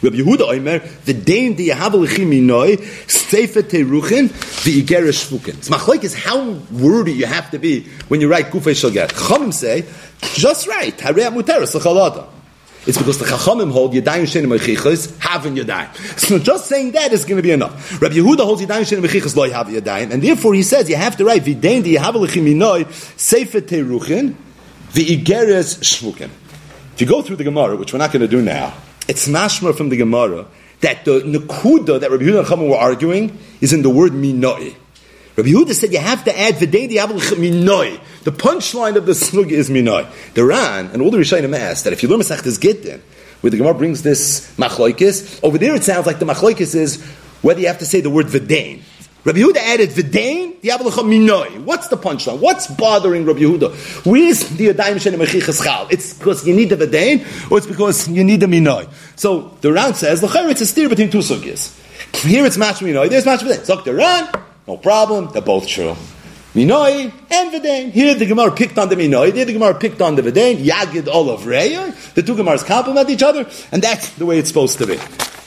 Reb 0.03 0.13
Yehuda 0.13 0.59
Omer, 0.59 0.81
the 1.05 1.15
Dain 1.15 1.55
di 1.55 1.69
Yahav 1.69 1.93
L'chiminoi, 1.95 2.79
Sefer 3.09 3.63
Teruchin, 3.63 4.29
the 4.65 4.83
Igerish 4.83 5.31
Shvukin. 5.31 5.59
It's 5.59 6.05
is 6.05 6.15
how 6.15 6.51
wordy 6.73 7.13
you 7.13 7.27
have 7.27 7.53
to 7.53 7.61
be 7.61 7.85
when 8.09 8.21
you 8.21 8.29
write 8.29 8.47
Gufay 8.47 8.75
shall 8.75 8.91
get. 8.91 9.11
Chachamim 9.11 9.55
say, 9.55 9.87
just 10.35 10.67
right, 10.67 10.99
Hareat 10.99 11.33
Muteris 11.33 11.77
L'chal 11.77 12.11
Adam. 12.11 12.40
It's 12.87 12.97
because 12.97 13.19
the 13.19 13.27
Chachamim 13.27 13.71
hold 13.71 13.93
Yadayim 13.93 14.23
Shenim 14.23 14.57
Mechichos 14.57 15.19
having 15.19 15.55
Yadayim. 15.55 15.95
So 16.19 16.39
just 16.39 16.67
saying 16.67 16.93
that 16.93 17.13
is 17.13 17.25
going 17.25 17.37
to 17.37 17.43
be 17.43 17.51
enough. 17.51 18.01
Rabbi 18.01 18.15
Yehuda 18.15 18.39
holds 18.39 18.63
Yadayim 18.63 18.83
Shenim 18.83 19.05
Mechichos 19.05 19.37
lo 19.37 19.49
have 19.51 19.67
Yadayim, 19.67 20.11
and 20.11 20.23
therefore 20.23 20.55
he 20.55 20.63
says 20.63 20.89
you 20.89 20.97
have 20.97 21.17
to 21.19 21.25
write 21.25 21.43
Videin 21.43 21.83
di 21.85 21.97
Yahavalechim 21.97 22.43
Minoi 22.43 22.91
Sefer 23.19 23.61
Teruchin 23.61 24.35
V'igeres 24.93 25.81
Shmukim. 25.81 26.31
If 26.95 27.01
you 27.03 27.07
go 27.07 27.21
through 27.21 27.37
the 27.37 27.45
Gemara, 27.45 27.77
which 27.77 27.93
we're 27.93 27.99
not 27.99 28.13
going 28.13 28.23
to 28.23 28.29
do 28.29 28.41
now, 28.41 28.75
it's 29.09 29.29
mashma 29.29 29.77
from 29.77 29.91
the 29.91 29.97
Gemara 29.97 30.47
that 30.81 31.05
the 31.05 31.21
Nakuda 31.21 32.01
that 32.01 32.11
Rabbi 32.11 32.25
Yehuda 32.25 32.39
and 32.39 32.49
Chachamim 32.49 32.71
were 32.71 32.77
arguing 32.77 33.39
is 33.61 33.75
in 33.75 33.83
the 33.83 33.91
word 33.91 34.13
Minoi. 34.13 34.75
Rabbi 35.37 35.49
Yehuda 35.49 35.73
said 35.73 35.93
you 35.93 35.99
have 35.99 36.25
to 36.25 36.39
add 36.39 36.55
Minoi. 36.57 38.01
The 38.25 38.33
punchline 38.33 38.97
of 38.97 39.07
the 39.07 39.15
slug 39.15 39.53
is 39.53 39.71
Minoi. 39.71 40.07
The 40.35 40.45
Ran 40.45 40.87
and 40.89 41.01
all 41.01 41.11
the 41.11 41.19
Rishayim 41.19 41.57
asked 41.57 41.85
that 41.85 41.93
if 41.93 42.03
you 42.03 42.09
learn 42.09 42.21
Masechtas 42.21 42.61
Gittin, 42.61 43.01
where 43.41 43.51
the 43.51 43.57
Gemara 43.57 43.75
brings 43.75 44.03
this 44.03 44.55
machloikis, 44.57 45.43
over 45.43 45.57
there 45.57 45.75
it 45.75 45.85
sounds 45.85 46.07
like 46.07 46.19
the 46.19 46.27
machloikis 46.27 46.75
is 46.75 47.03
whether 47.43 47.61
you 47.61 47.69
have 47.69 47.79
to 47.79 47.87
say 47.87 48.01
the 48.01 48.11
word 48.11 48.27
Vidain. 48.27 48.83
Rabbi 49.23 49.39
Yehuda 49.39 49.57
added 49.57 49.91
Vidain, 49.91 50.61
Diablecha 50.63 51.05
Minoi. 51.05 51.63
What's 51.65 51.89
the 51.89 51.97
punchline? 51.97 52.41
What's 52.41 52.67
bothering 52.67 53.27
Rabbi 53.27 53.41
Yehuda? 53.41 54.07
Where's 54.07 54.49
the 54.49 54.69
Yadayim 54.69 55.63
Chal? 55.63 55.87
It's 55.91 56.15
because 56.15 56.47
you 56.47 56.57
need 56.57 56.71
the 56.71 56.77
Vidain, 56.77 57.51
or 57.51 57.59
it's 57.59 57.67
because 57.67 58.09
you 58.09 58.25
need 58.25 58.41
the 58.41 58.47
Minoi. 58.47 58.89
So 59.17 59.57
the 59.61 59.73
Ran 59.73 59.95
says, 59.95 60.23
L'chayr, 60.23 60.51
it's 60.51 60.63
a 60.63 60.67
steer 60.67 60.89
between 60.89 61.11
two 61.11 61.19
sugyas. 61.19 61.77
Here 62.23 62.47
it's 62.47 62.57
match 62.57 62.77
Minoi, 62.77 63.11
there's 63.11 63.27
match 63.27 63.41
Vidain. 63.41 63.65
So 63.65 63.77
the 63.83 63.95
Ran, 63.95 64.31
no 64.71 64.77
problem. 64.77 65.31
They're 65.33 65.43
both 65.43 65.67
true. 65.67 65.97
Minoi 66.55 67.13
and 67.31 67.53
Vidain. 67.53 67.91
Here 67.91 68.15
the 68.15 68.27
Gemara 68.27 68.53
picked 68.53 68.79
on 68.79 68.89
the 68.89 68.97
Minoi, 68.97 69.33
there 69.33 69.45
the 69.45 69.53
Gemara 69.53 69.75
picked 69.75 70.01
on 70.01 70.15
the 70.15 70.23
Vidain. 70.23 70.65
Yagid 70.65 71.09
Olav 71.09 71.41
Reya. 71.43 72.15
The 72.15 72.23
two 72.23 72.35
Gemaras 72.35 72.65
complement 72.65 73.11
each 73.11 73.23
other, 73.23 73.49
and 73.73 73.83
that's 73.83 74.11
the 74.15 74.27
way 74.27 74.39
it's 74.39 74.49
supposed 74.49 74.79
to 74.79 74.87
be. 74.87 74.99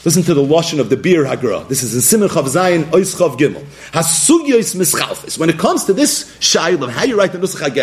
Listen 0.04 0.22
to 0.24 0.34
the 0.34 0.42
washing 0.42 0.80
of 0.80 0.90
the 0.90 0.98
beer 0.98 1.24
Hagra. 1.24 1.66
This 1.68 1.82
is 1.82 1.94
in 1.94 2.02
Simon 2.02 2.28
Chav 2.28 2.44
Zayin 2.44 2.84
Ois 2.90 3.16
Chav 3.16 3.38
Gimel. 3.38 3.64
Hasugyois 3.92 4.76
Mischalfis. 4.76 5.38
When 5.38 5.48
it 5.48 5.58
comes 5.58 5.84
to 5.84 5.94
this 5.94 6.36
shayl 6.40 6.82
of 6.82 6.90
how 6.90 7.04
you 7.04 7.18
write 7.18 7.32
the 7.32 7.38
Nusach 7.38 7.74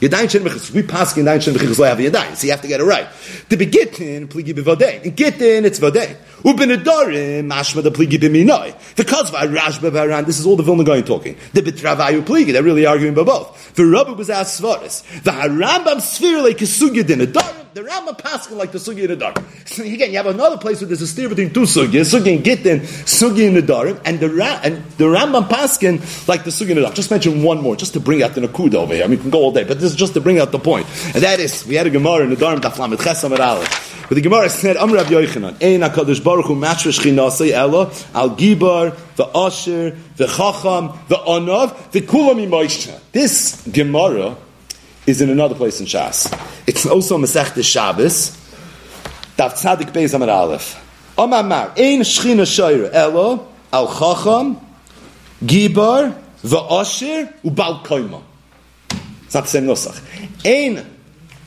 Yadayin 0.00 0.30
Shen 0.30 0.42
Mechis. 0.44 0.70
We 0.70 0.82
pass 0.82 1.16
in 1.16 1.24
Yadayin 1.24 1.42
Shen 1.42 1.54
have 1.54 1.98
Yadayin. 1.98 2.36
So 2.36 2.46
you 2.46 2.52
have 2.52 2.62
to 2.62 2.68
get 2.68 2.80
it 2.80 2.84
right. 2.84 3.08
The 3.48 3.56
begitin 3.56 4.28
pligi 4.28 4.54
b'vadein. 4.54 5.02
In 5.02 5.12
gitin 5.12 5.64
it's 5.64 5.80
vadein. 5.80 6.16
Ubinadorim 6.42 7.48
mashma 7.50 7.82
the 7.82 7.90
pligi 7.90 8.18
b'minoi. 8.18 8.94
The 8.94 9.04
kozva 9.04 9.52
rashba 9.52 9.90
v'aran. 9.90 10.24
This 10.24 10.38
is 10.38 10.46
all 10.46 10.54
the 10.54 10.62
Vilna 10.62 10.84
going 10.84 11.04
talking. 11.04 11.36
The 11.52 11.62
betravayu 11.62 12.22
pligi. 12.22 12.52
They're 12.52 12.62
really 12.62 12.86
arguing 12.86 13.12
about 13.12 13.26
both. 13.26 13.74
The 13.74 13.84
Rabbi 13.86 14.12
was 14.12 14.30
as 14.30 14.60
svaris. 14.60 15.02
The 15.24 15.32
harambam 15.32 16.00
sphere 16.00 16.42
like 16.42 16.58
kesugya 16.58 17.04
din 17.04 17.20
adorim. 17.20 17.57
The 17.78 17.84
Rambam 17.84 18.18
paskin 18.18 18.56
like 18.56 18.72
the 18.72 18.78
sugi 18.78 19.02
in 19.02 19.06
the 19.10 19.14
dark. 19.14 19.40
So 19.66 19.84
again, 19.84 20.10
you 20.10 20.16
have 20.16 20.26
another 20.26 20.58
place 20.58 20.80
where 20.80 20.88
there's 20.88 21.00
a 21.00 21.06
steer 21.06 21.28
between 21.28 21.54
two 21.54 21.60
sugyas, 21.60 22.12
sugi 22.12 22.34
and 22.34 22.44
gittin, 22.44 22.80
sugi 22.80 23.46
in 23.46 23.54
the 23.54 23.62
dark, 23.62 24.00
and 24.04 24.18
the 24.18 24.28
Ra- 24.28 24.58
and 24.64 24.84
the 24.96 25.04
Rambam 25.04 25.46
paskin 25.48 26.00
like 26.26 26.42
the 26.42 26.50
sugi 26.50 26.70
in 26.70 26.74
the 26.74 26.82
dark. 26.82 26.96
Just 26.96 27.12
mention 27.12 27.44
one 27.44 27.62
more, 27.62 27.76
just 27.76 27.92
to 27.92 28.00
bring 28.00 28.20
out 28.24 28.34
the 28.34 28.40
nakuda 28.40 28.74
over 28.74 28.94
here. 28.94 29.04
I 29.04 29.06
mean, 29.06 29.18
we 29.18 29.22
can 29.22 29.30
go 29.30 29.38
all 29.38 29.52
day, 29.52 29.62
but 29.62 29.78
this 29.78 29.92
is 29.92 29.96
just 29.96 30.14
to 30.14 30.20
bring 30.20 30.40
out 30.40 30.50
the 30.50 30.58
point, 30.58 30.88
and 31.14 31.22
that 31.22 31.38
is 31.38 31.64
we 31.66 31.76
had 31.76 31.86
a 31.86 31.90
gemara 31.90 32.24
in 32.24 32.30
the 32.30 32.36
Darm 32.36 32.58
Daflam 32.58 32.90
with 32.90 32.98
Chesam. 32.98 33.30
But 33.30 34.14
the 34.14 34.22
Gemara 34.22 34.50
said, 34.50 34.76
Am 34.76 34.90
Rabbi 34.90 35.10
Yochanan, 35.10 35.62
Ein 35.62 35.88
HaKadosh 35.88 36.24
Baruch 36.24 36.46
Hu 36.46 36.56
Mashresh 36.56 36.98
Chinasei 36.98 37.52
Elo, 37.52 37.92
Al 38.14 38.30
Gibar, 38.30 38.96
the 39.14 39.26
Asher, 39.36 39.96
the 40.16 40.26
Chacham, 40.26 40.98
the 41.06 41.16
Anav, 41.16 41.92
the 41.92 42.00
Kulam. 42.00 43.12
This 43.12 43.62
Gemara 43.70 44.34
is 45.08 45.22
in 45.22 45.30
another 45.30 45.54
place 45.54 45.80
in 45.80 45.86
Shas. 45.86 46.30
It's 46.66 46.84
also 46.84 47.16
Masech 47.16 47.64
Shabbos. 47.64 48.36
Dav 49.38 49.54
Tzadik 49.54 49.90
Beis 49.92 50.12
Amar 50.12 50.28
Aleph. 50.28 50.76
Amar 51.16 51.72
Ein 51.76 52.00
Shchina 52.00 52.44
Shayr 52.44 52.92
Elo 52.92 53.48
Al 53.72 53.86
Chacham 53.86 54.60
Gibar 55.42 56.14
V'Asher 56.44 57.32
Ubal 57.42 57.82
Koima. 57.84 58.22
It's 59.24 59.34
not 59.34 59.44
the 59.44 59.50
same 59.50 59.64
nusach. 59.64 59.98
Ein 60.44 60.84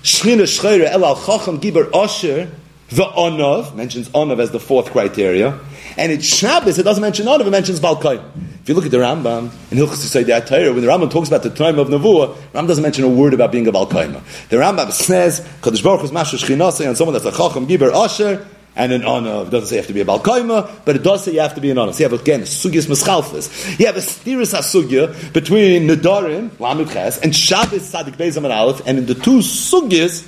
Shchina 0.02 0.44
Shayr 0.44 0.86
Elo 0.86 1.10
Al 1.10 1.16
Chacham 1.24 1.62
Gibar 1.62 1.94
Asher 1.94 2.50
V'Anav 2.90 3.76
mentions 3.76 4.10
Anav 4.10 4.40
as 4.40 4.50
the 4.50 4.60
fourth 4.60 4.90
criteria. 4.92 5.60
And 5.98 6.12
it's 6.12 6.26
Shabbos, 6.26 6.80
it 6.80 6.84
doesn't 6.84 7.02
mention 7.02 7.26
Anav, 7.26 7.48
it 7.48 7.50
mentions 7.50 7.80
Bal 7.80 7.98
Koima. 8.00 8.24
If 8.62 8.70
you 8.70 8.76
look 8.76 8.86
at 8.86 8.92
the 8.92 8.98
Rambam 8.98 9.46
in 9.72 9.78
Hilchos 9.78 10.06
Yisaydi 10.06 10.46
Torah, 10.46 10.72
when 10.72 10.82
the 10.82 10.88
Rambam 10.88 11.12
talks 11.12 11.28
about 11.28 11.44
the 11.44 11.50
time 11.50 11.80
of 11.80 11.88
Nevuah, 11.88 12.36
Rambam 12.54 12.68
doesn't 12.68 12.84
mention 12.84 13.04
a 13.04 13.10
word 13.10 13.34
about 13.34 13.52
being 13.52 13.68
a 13.68 13.72
Balkaima. 13.72 14.22
The 14.50 14.58
Rambam 14.58 14.92
says, 14.92 15.42
Kadosh 15.62 15.84
Baruch 15.84 16.02
Hu's 16.02 16.12
Mashu 16.12 16.38
Shchinasei, 16.38 16.88
and 16.88 16.96
someone 16.96 17.14
that's 17.14 17.26
a 17.26 17.32
Chacham 17.32 17.68
Giber 17.68 17.92
Asher, 17.92 18.46
and 18.76 18.94
an 18.94 19.04
honor. 19.04 19.44
It 19.44 19.50
doesn't 19.50 19.68
say 19.68 19.76
you 19.76 19.82
have 19.82 19.88
to 19.88 19.94
be 19.94 20.02
a 20.02 20.06
Balkaima, 20.06 20.86
but 20.86 20.96
it 20.96 21.04
does 21.04 21.26
say 21.26 21.34
you 21.34 21.42
have 21.42 21.56
to 21.56 21.62
be 21.62 21.72
an 21.72 21.78
honor. 21.78 21.92
So 21.94 22.04
you 22.04 22.10
have 22.10 22.20
again 22.20 22.42
Sugyas 22.42 22.88
Meschalfas. 22.88 23.80
You 23.80 23.88
have 23.88 23.98
a 23.98 24.00
Stiris 24.00 24.54
HaSugya 24.56 25.34
between 25.34 25.88
Nedarim, 25.88 26.50
Lamud 26.52 26.92
Ches, 26.92 27.20
and 27.20 27.36
Shabbos 27.36 27.84
Sadik 27.84 28.16
Bezam 28.16 28.44
and 28.44 28.54
Aleph, 28.54 28.82
and 28.86 28.98
in 28.98 29.06
the 29.06 29.16
two 29.16 29.40
Sugyas, 29.40 30.28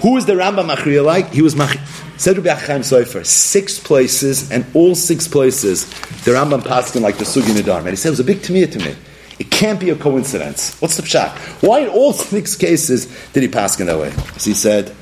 who 0.00 0.16
is 0.16 0.26
the 0.26 0.34
Rambam 0.34 0.74
Machriya 0.74 1.04
like? 1.04 1.32
He 1.32 1.42
was 1.42 1.54
Machriya. 1.54 2.18
Said 2.18 2.36
Rabbi 2.36 2.50
Achim 2.50 2.82
Sofer, 2.82 3.26
six 3.26 3.80
places, 3.80 4.50
and 4.52 4.64
all 4.74 4.94
six 4.94 5.26
places, 5.26 5.90
the 6.24 6.30
Rambam 6.32 6.64
passed 6.64 6.94
like 6.94 7.18
the 7.18 7.24
Sugi 7.24 7.52
Nadar. 7.56 7.78
And 7.78 7.88
he 7.88 7.96
said 7.96 8.08
it 8.08 8.12
was 8.12 8.20
a 8.20 8.24
big 8.24 8.38
tamiyah 8.38 8.70
to 8.72 8.78
me. 8.78 8.94
It 9.38 9.50
can't 9.50 9.80
be 9.80 9.90
a 9.90 9.96
coincidence. 9.96 10.80
What's 10.80 10.96
the 10.96 11.02
pshat? 11.02 11.30
Why 11.66 11.80
in 11.80 11.88
all 11.88 12.12
six 12.12 12.54
cases 12.54 13.06
did 13.32 13.42
he 13.42 13.48
pass 13.48 13.80
in 13.80 13.86
that 13.86 13.98
way? 13.98 14.10
So 14.38 14.50
he 14.50 14.54
said 14.54 14.94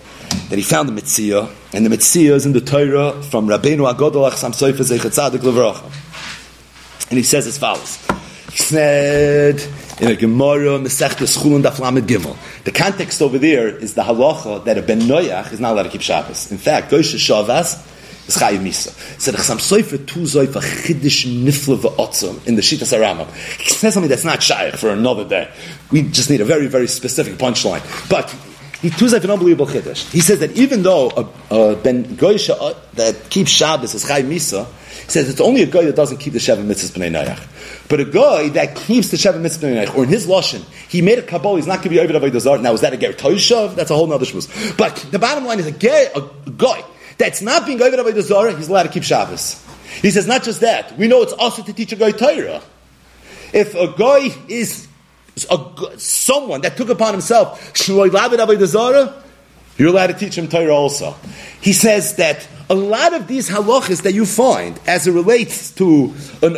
that 0.48 0.56
he 0.56 0.62
found 0.62 0.88
the 0.88 0.92
Mitzvah, 0.92 1.54
and 1.74 1.84
the 1.84 1.90
Mitzvah 1.90 2.34
is 2.34 2.46
in 2.46 2.52
the 2.52 2.60
Torah 2.60 3.22
from 3.24 3.48
Rabbeinu 3.48 3.92
Agodol 3.92 4.30
Achsam 4.30 4.52
Sofer 4.52 4.78
Zeichat 4.78 5.10
Tzadik. 5.10 5.92
And 7.10 7.18
he 7.18 7.22
says 7.22 7.46
as 7.46 7.58
follows. 7.58 7.98
He 8.50 8.56
said, 8.56 9.60
in 10.00 10.08
a 10.08 10.16
Gemara, 10.16 10.78
Masechta 10.78 11.26
Schulun 11.26 11.62
Daf 11.62 11.78
Lamed 11.78 12.08
Gimel. 12.08 12.36
The 12.64 12.72
context 12.72 13.20
over 13.20 13.38
there 13.38 13.68
is 13.68 13.94
the 13.94 14.02
halacha 14.02 14.64
that 14.64 14.78
a 14.78 14.82
Ben 14.82 15.00
Noyach 15.00 15.52
is 15.52 15.60
not 15.60 15.72
allowed 15.72 15.84
to 15.84 15.88
keep 15.90 16.00
Shabbos. 16.00 16.50
In 16.50 16.58
fact, 16.58 16.90
Gosh 16.90 17.14
Shavas 17.14 17.86
is 18.26 18.36
Chayiv 18.36 18.60
Misa. 18.60 18.92
So 19.20 19.30
the 19.30 19.38
Chasam 19.38 19.58
Sofer 19.58 20.06
tu 20.06 20.20
zoif 20.20 20.56
a 20.56 20.60
chiddish 20.60 21.26
nifla 21.26 21.76
v'otzum 21.76 22.46
in 22.46 22.56
the 22.56 22.62
Shita 22.62 22.84
Saramam. 22.84 23.30
He 23.60 23.70
says 23.70 23.92
something 23.92 24.08
that's 24.08 24.24
not 24.24 24.42
shaykh 24.42 24.74
for 24.74 24.88
another 24.90 25.28
day. 25.28 25.50
We 25.92 26.02
just 26.02 26.30
need 26.30 26.40
a 26.40 26.46
very, 26.46 26.66
very 26.66 26.88
specific 26.88 27.34
punchline. 27.34 27.82
But 28.08 28.34
he 28.80 28.90
tuz 28.90 29.12
an 29.12 29.30
unbelievable 29.30 29.66
chiddush. 29.66 30.10
He 30.10 30.20
says 30.20 30.40
that 30.40 30.52
even 30.52 30.82
though 30.82 31.10
a, 31.10 31.54
a 31.54 31.76
ben 31.76 32.04
goysha 32.04 32.56
uh, 32.58 32.74
that 32.94 33.30
keeps 33.30 33.50
Shabbos 33.50 33.94
is 33.94 34.04
Chayiv 34.04 34.24
Misa, 34.24 34.66
he 35.04 35.10
says 35.10 35.28
it's 35.28 35.40
only 35.40 35.62
a 35.62 35.66
guy 35.66 35.84
that 35.84 35.96
doesn't 35.96 36.18
keep 36.18 36.32
the 36.32 36.38
Sheva 36.38 36.64
Mitzvahs 36.64 36.92
B'nai 36.92 37.10
Nayach. 37.10 37.88
But 37.88 38.00
a 38.00 38.04
guy 38.04 38.48
that 38.50 38.76
keeps 38.76 39.08
the 39.08 39.16
Sheva 39.16 39.40
Mitzvah 39.40 39.66
B'nai 39.66 39.86
Nayach, 39.86 39.96
or 39.96 40.04
in 40.04 40.08
his 40.08 40.26
Lashon, 40.26 40.62
he 40.88 41.02
made 41.02 41.18
a 41.18 41.22
Kabbalah, 41.22 41.56
he's 41.56 41.66
not 41.66 41.78
going 41.78 41.84
to 41.84 41.88
be 41.90 42.00
over 42.00 42.12
the. 42.12 42.58
Now, 42.58 42.72
is 42.72 42.80
that 42.80 42.92
a 42.92 42.96
Ger 42.96 43.12
Toishav? 43.12 43.74
That's 43.74 43.90
a 43.90 43.94
whole 43.94 44.06
nother 44.06 44.24
shmuz. 44.24 44.76
But 44.76 44.96
the 45.10 45.18
bottom 45.18 45.44
line 45.44 45.58
is 45.58 45.66
a, 45.66 45.72
ger, 45.72 46.10
a 46.14 46.50
guy 46.50 46.84
that's 47.18 47.42
not 47.42 47.66
being 47.66 47.82
over 47.82 48.12
the 48.12 48.22
Zara, 48.22 48.56
he's 48.56 48.68
allowed 48.68 48.84
to 48.84 48.88
keep 48.88 49.02
Shabbos. 49.02 49.62
He 50.00 50.10
says, 50.10 50.26
not 50.26 50.42
just 50.42 50.60
that, 50.60 50.96
we 50.96 51.06
know 51.06 51.22
it's 51.22 51.32
also 51.32 51.62
to 51.62 51.72
teach 51.72 51.92
a 51.92 51.96
guy 51.96 52.12
Torah. 52.12 52.62
If 53.52 53.74
a 53.74 53.88
guy 53.88 54.34
is 54.48 54.86
a, 55.50 55.98
someone 55.98 56.60
that 56.62 56.76
took 56.76 56.88
upon 56.88 57.12
himself, 57.12 57.72
you're 57.88 58.06
allowed 59.88 60.08
to 60.08 60.14
teach 60.14 60.36
him 60.36 60.48
Torah 60.48 60.74
also. 60.74 61.14
He 61.60 61.72
says 61.72 62.16
that 62.16 62.46
a 62.68 62.74
lot 62.74 63.14
of 63.14 63.26
these 63.26 63.48
halachas 63.48 64.02
that 64.02 64.12
you 64.12 64.26
find 64.26 64.78
as 64.86 65.06
it 65.06 65.12
relates 65.12 65.72
to 65.72 66.14
an 66.42 66.56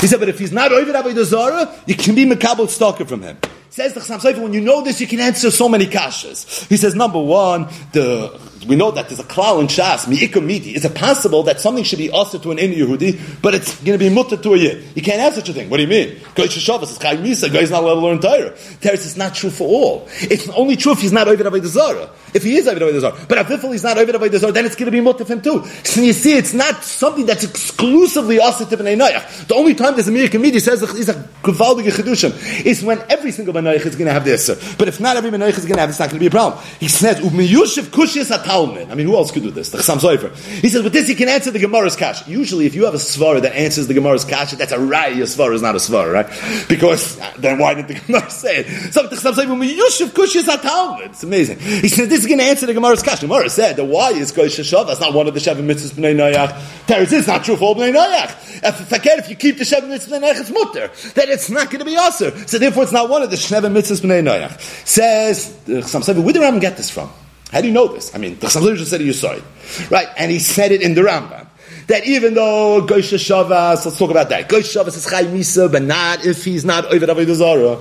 He 0.00 0.06
said, 0.06 0.20
but 0.20 0.28
if 0.28 0.38
he's 0.38 0.52
not 0.52 0.72
Ovid 0.72 1.24
Zara, 1.24 1.74
you 1.86 1.94
can 1.94 2.14
be 2.14 2.24
Mekabel 2.24 2.68
Stalker 2.68 3.04
from 3.04 3.22
him. 3.22 3.38
Says 3.70 3.94
the 3.94 4.00
Chassam 4.00 4.20
Sofer, 4.20 4.42
when 4.42 4.52
you 4.52 4.60
know 4.60 4.82
this, 4.82 5.00
you 5.00 5.06
can 5.06 5.18
answer 5.20 5.50
so 5.50 5.68
many 5.68 5.86
kashas. 5.86 6.68
He 6.68 6.76
says, 6.76 6.94
number 6.94 7.20
one, 7.20 7.68
the 7.92 8.38
we 8.66 8.76
know 8.76 8.90
that 8.90 9.08
there's 9.08 9.20
a 9.20 9.24
klal 9.24 9.60
in 9.60 9.66
Shas, 9.66 10.06
mi'ikam 10.06 10.46
miti. 10.46 10.74
Is 10.74 10.84
it 10.84 10.94
possible 10.94 11.42
that 11.44 11.60
something 11.60 11.84
should 11.84 11.98
be 11.98 12.10
also 12.10 12.38
to 12.38 12.50
an 12.50 12.58
Indian 12.58 12.88
Yehudi, 12.88 13.42
but 13.42 13.54
it's 13.54 13.76
going 13.82 13.98
to 13.98 14.04
be 14.04 14.08
mutter 14.08 14.36
to 14.36 14.54
a 14.54 14.56
yid? 14.56 14.84
You 14.94 15.02
can't 15.02 15.20
have 15.20 15.34
such 15.34 15.48
a 15.48 15.52
thing. 15.52 15.70
What 15.70 15.78
do 15.78 15.82
you 15.82 15.88
mean? 15.88 16.16
Goyish 16.34 16.58
Shabbos 16.58 16.90
is 16.90 16.98
Chayim 16.98 17.22
Misa. 17.22 17.52
Guy's 17.52 17.70
not 17.70 17.82
allowed 17.82 17.94
to 17.94 18.00
learn 18.00 18.20
Torah. 18.20 18.56
Teres 18.80 19.06
is 19.06 19.16
not 19.16 19.34
true 19.34 19.50
for 19.50 19.66
all. 19.68 20.08
It's 20.20 20.48
only 20.50 20.76
true 20.76 20.92
if 20.92 21.00
he's 21.00 21.12
not 21.12 21.26
Avodah 21.26 21.64
Zarah. 21.64 22.10
If 22.34 22.42
he 22.42 22.56
is 22.56 22.66
Avodah 22.66 23.00
Zarah, 23.00 23.26
but 23.28 23.38
if 23.50 23.62
he's 23.62 23.84
not 23.84 23.96
Avodah 23.96 24.38
Zarah, 24.38 24.52
then 24.52 24.66
it's 24.66 24.76
going 24.76 24.86
to 24.86 24.92
be 24.92 25.00
mutter 25.00 25.24
for 25.24 25.32
him 25.32 25.42
too. 25.42 25.64
So 25.84 26.00
you 26.00 26.12
see, 26.12 26.36
it's 26.36 26.54
not 26.54 26.84
something 26.84 27.26
that's 27.26 27.44
exclusively 27.44 28.38
also 28.38 28.64
to 28.64 28.76
Noach. 28.76 29.46
The 29.46 29.54
only 29.54 29.74
time 29.74 29.94
there's 29.94 30.08
a 30.08 30.12
mi'ikam 30.12 30.40
miti 30.40 30.60
says 30.60 30.82
is 30.82 31.08
a 31.08 31.14
gewaldige 31.42 31.90
chedushim 31.90 32.64
is 32.64 32.82
when 32.82 33.00
every 33.08 33.30
single 33.30 33.54
Bnei 33.54 33.74
is 33.74 33.96
going 33.96 34.06
to 34.06 34.12
have 34.12 34.24
this. 34.24 34.48
But 34.76 34.88
if 34.88 35.00
not 35.00 35.16
every 35.16 35.30
Bnei 35.30 35.48
is 35.50 35.64
going 35.64 35.74
to 35.74 35.80
have, 35.80 35.90
it's 35.90 35.98
not 35.98 36.10
going 36.10 36.18
to 36.18 36.20
be 36.20 36.26
a 36.26 36.30
problem. 36.30 36.62
He 36.80 36.88
says, 36.88 37.20
"Umiyushiv 37.20 37.84
kushis 37.84 38.30
Talmud. 38.52 38.90
I 38.90 38.94
mean, 38.94 39.06
who 39.06 39.16
else 39.16 39.30
could 39.30 39.42
do 39.42 39.50
this? 39.50 39.70
The 39.70 39.78
Chassam 39.78 39.98
Sofer. 39.98 40.36
He 40.60 40.68
says, 40.68 40.82
with 40.82 40.92
this 40.92 41.08
you 41.08 41.16
can 41.16 41.28
answer 41.28 41.50
the 41.50 41.58
Gemara's 41.58 41.96
kasha. 41.96 42.30
Usually, 42.30 42.66
if 42.66 42.74
you 42.74 42.84
have 42.84 42.92
a 42.92 42.98
svar 42.98 43.40
that 43.40 43.54
answers 43.54 43.86
the 43.86 43.94
Gemara's 43.94 44.26
kasha, 44.26 44.56
that's 44.56 44.72
a 44.72 44.78
raya 44.78 45.22
svar 45.22 45.54
is 45.54 45.62
not 45.62 45.74
a 45.74 45.78
svar, 45.78 46.12
right? 46.12 46.26
Because 46.68 47.18
uh, 47.18 47.32
then 47.38 47.58
why 47.58 47.72
did 47.72 47.88
the 47.88 47.94
Gemara 48.06 48.28
say 48.30 48.58
it? 48.58 48.92
So 48.92 49.06
the 49.06 49.16
Chassam 49.16 49.32
Sofer, 49.32 49.74
Yusuf 49.74 50.12
Kushis 50.12 50.44
Talmud. 50.60 51.06
It's 51.06 51.22
amazing. 51.22 51.60
He 51.60 51.88
says, 51.88 52.08
this 52.08 52.20
is 52.20 52.26
going 52.26 52.40
to 52.40 52.44
answer 52.44 52.66
the 52.66 52.74
Gemara's 52.74 53.02
kasha. 53.02 53.26
Gemara 53.26 53.48
said, 53.48 53.76
the 53.76 53.84
why 53.84 54.10
is 54.10 54.32
Goy 54.32 54.48
Sheshav. 54.48 54.86
That's 54.86 55.00
not 55.00 55.14
one 55.14 55.26
of 55.26 55.32
the 55.32 55.40
Sheva 55.40 55.64
Mitzvahs 55.64 55.92
B'nai 55.92 56.14
Noyach. 56.14 56.52
Teretz 56.86 57.12
is 57.12 57.26
not 57.26 57.44
true 57.44 57.56
for 57.56 57.64
all 57.64 57.74
B'nai 57.74 57.94
Noyach. 57.94 58.62
If, 58.64 58.92
if, 58.92 59.30
you 59.30 59.36
keep 59.36 59.56
the 59.56 59.64
Sheva 59.64 59.88
Mitzvahs 59.88 60.08
B'nai 60.08 60.34
Noyach, 60.34 60.40
it's 60.40 60.50
mutter. 60.50 60.90
Then 61.14 61.30
it's 61.30 61.48
not 61.48 61.70
going 61.70 61.78
to 61.78 61.86
be 61.86 61.96
usher. 61.96 62.30
So 62.46 62.58
therefore, 62.58 62.82
it's 62.82 62.92
not 62.92 63.08
one 63.08 63.22
of 63.22 63.30
the 63.30 63.36
Sheva 63.36 63.72
Mitzvahs 63.72 64.02
B'nai 64.02 64.22
Noyach. 64.22 64.60
Says, 64.86 65.56
the 65.64 65.80
Chassam 65.80 66.02
Sofer, 66.02 66.22
where 66.22 66.34
did 66.34 66.40
Ram 66.40 66.58
get 66.58 66.76
this 66.76 66.90
from? 66.90 67.10
How 67.52 67.60
do 67.60 67.66
you 67.66 67.74
know 67.74 67.86
this? 67.88 68.14
I 68.14 68.18
mean, 68.18 68.38
the 68.38 68.46
just 68.48 68.90
said 68.90 69.02
you 69.02 69.12
saw 69.12 69.32
it. 69.32 69.44
Right? 69.90 70.08
And 70.16 70.30
he 70.30 70.38
said 70.38 70.72
it 70.72 70.80
in 70.80 70.94
the 70.94 71.02
Rambam. 71.02 71.46
That 71.88 72.06
even 72.06 72.32
though 72.32 72.86
Goisha 72.86 73.18
Shavas, 73.18 73.84
let's 73.84 73.98
talk 73.98 74.10
about 74.10 74.30
that. 74.30 74.48
Goisha 74.48 74.82
Shavas 74.82 74.96
is 74.96 75.04
Chai 75.04 75.24
Misa, 75.24 75.70
but 75.70 75.82
not 75.82 76.24
if 76.24 76.44
he's 76.44 76.64
not 76.64 76.86
Ovid 76.86 77.10
Avodah 77.10 77.34
Zarah. 77.34 77.76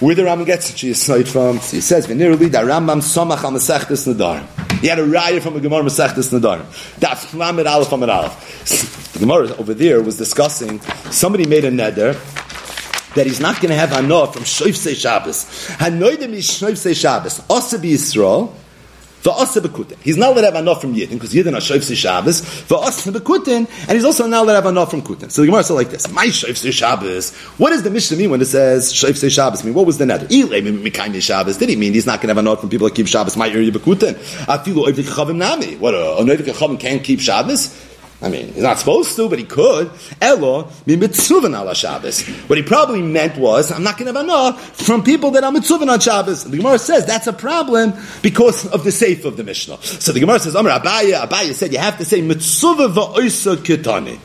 Where 0.00 0.14
the 0.14 0.22
Rambam 0.22 0.44
gets 0.44 0.70
it, 0.70 0.78
she 0.78 0.92
from. 1.24 1.58
So 1.58 1.76
he 1.76 1.80
says, 1.80 2.06
"Veniruli 2.06 2.52
da 2.52 2.60
Rambam 2.60 3.00
somach 3.00 3.42
al 3.42 3.52
Masechtas 3.52 4.12
Nadarim." 4.12 4.46
He 4.80 4.88
had 4.88 4.98
a 4.98 5.06
raya 5.06 5.40
from 5.40 5.56
a 5.56 5.60
Gemara 5.60 5.82
Masechtas 5.82 6.38
Nadarim. 6.38 6.66
Daf 7.00 7.34
Lamed 7.34 7.66
Aleph 7.66 7.90
Amid 7.92 8.10
Aleph. 8.10 9.12
The 9.14 9.20
Gemara 9.20 9.56
over 9.56 9.72
there 9.72 10.02
was 10.02 10.18
discussing. 10.18 10.80
Somebody 11.10 11.46
made 11.46 11.64
a 11.64 11.70
neder 11.70 12.14
that 13.18 13.26
he's 13.26 13.40
not 13.40 13.56
going 13.56 13.70
to 13.70 13.76
have 13.76 13.90
hanoah 13.90 14.32
from 14.32 14.44
Shoifsei 14.44 14.94
Shabbos. 14.94 15.44
Hanoidim 15.78 16.32
is 16.34 16.48
Shoifsei 16.48 16.94
Shabbos. 16.94 17.42
Asa 17.50 17.78
Yisrael. 17.78 18.54
V'asa 19.22 19.60
bekutin. 19.60 19.98
He's 20.00 20.16
not 20.16 20.30
allowed 20.30 20.42
to 20.42 20.46
have 20.46 20.54
enough 20.54 20.80
from 20.80 20.94
Yidden 20.94 21.14
because 21.14 21.34
Yidden 21.34 21.52
are 21.52 21.60
Shoifsei 21.60 21.96
Shabbos. 21.96 22.40
And 23.88 23.92
he's 23.96 24.04
also 24.04 24.28
not 24.28 24.44
allowed 24.44 24.52
to 24.52 24.54
have 24.54 24.66
enough 24.66 24.90
from 24.90 25.02
Kutin. 25.02 25.30
So 25.32 25.42
the 25.42 25.48
Gemara 25.48 25.64
said 25.64 25.74
like 25.74 25.90
this: 25.90 26.08
My 26.12 26.26
Shoifsei 26.26 26.72
Shabbos. 26.72 27.34
What 27.58 27.70
does 27.70 27.82
the 27.82 27.90
Mishnah 27.90 28.16
mean 28.16 28.30
when 28.30 28.40
it 28.40 28.46
says 28.46 28.92
Shoifsei 28.92 29.30
Shabbos? 29.30 29.62
I 29.62 29.64
mean 29.64 29.74
what 29.74 29.86
was 29.86 29.98
the 29.98 30.06
net? 30.06 30.20
Ilay 30.20 30.62
mikayim 30.62 31.20
Shabbos. 31.20 31.56
Did 31.56 31.70
he 31.70 31.76
mean 31.76 31.94
he's 31.94 32.06
not 32.06 32.20
going 32.20 32.28
to 32.28 32.34
have 32.34 32.38
enough 32.38 32.60
from 32.60 32.70
people 32.70 32.86
that 32.86 32.94
keep 32.94 33.08
Shabbos? 33.08 33.36
My 33.36 33.48
area 33.48 33.72
bekutin. 33.72 34.14
Afilu 34.46 35.36
nami. 35.36 35.76
What 35.76 35.94
uh, 35.94 36.16
a 36.18 36.22
oivdik 36.24 36.54
chavim 36.54 36.78
can't 36.78 37.02
keep 37.02 37.20
Shabbos? 37.20 37.87
I 38.20 38.28
mean, 38.28 38.52
he's 38.52 38.64
not 38.64 38.80
supposed 38.80 39.14
to, 39.14 39.28
but 39.28 39.38
he 39.38 39.44
could. 39.44 39.92
Elo 40.20 40.64
mitzuvin 40.86 41.56
ala 41.56 41.72
Shabbos. 41.72 42.26
What 42.48 42.58
he 42.58 42.64
probably 42.64 43.00
meant 43.00 43.38
was, 43.38 43.70
I'm 43.70 43.84
not 43.84 43.96
going 43.96 44.12
to 44.12 44.18
have 44.18 44.24
enough 44.24 44.76
from 44.76 45.04
people 45.04 45.30
that 45.32 45.44
are 45.44 45.52
mitzuvin 45.52 45.88
on 45.88 46.00
Shabbos. 46.00 46.42
The 46.42 46.56
Gemara 46.56 46.80
says 46.80 47.06
that's 47.06 47.28
a 47.28 47.32
problem 47.32 47.92
because 48.20 48.66
of 48.66 48.82
the 48.82 48.90
safe 48.90 49.24
of 49.24 49.36
the 49.36 49.44
Mishnah. 49.44 49.80
So 49.82 50.10
the 50.12 50.18
Gemara 50.18 50.40
says, 50.40 50.56
Amar 50.56 50.80
Abaya, 50.80 51.28
Abaya 51.28 51.54
said 51.54 51.72
you 51.72 51.78
have 51.78 51.96
to 51.98 52.04
say 52.04 52.20
mitzuva 52.20 52.92
va'oisa 52.92 53.54
kitani. 53.56 54.18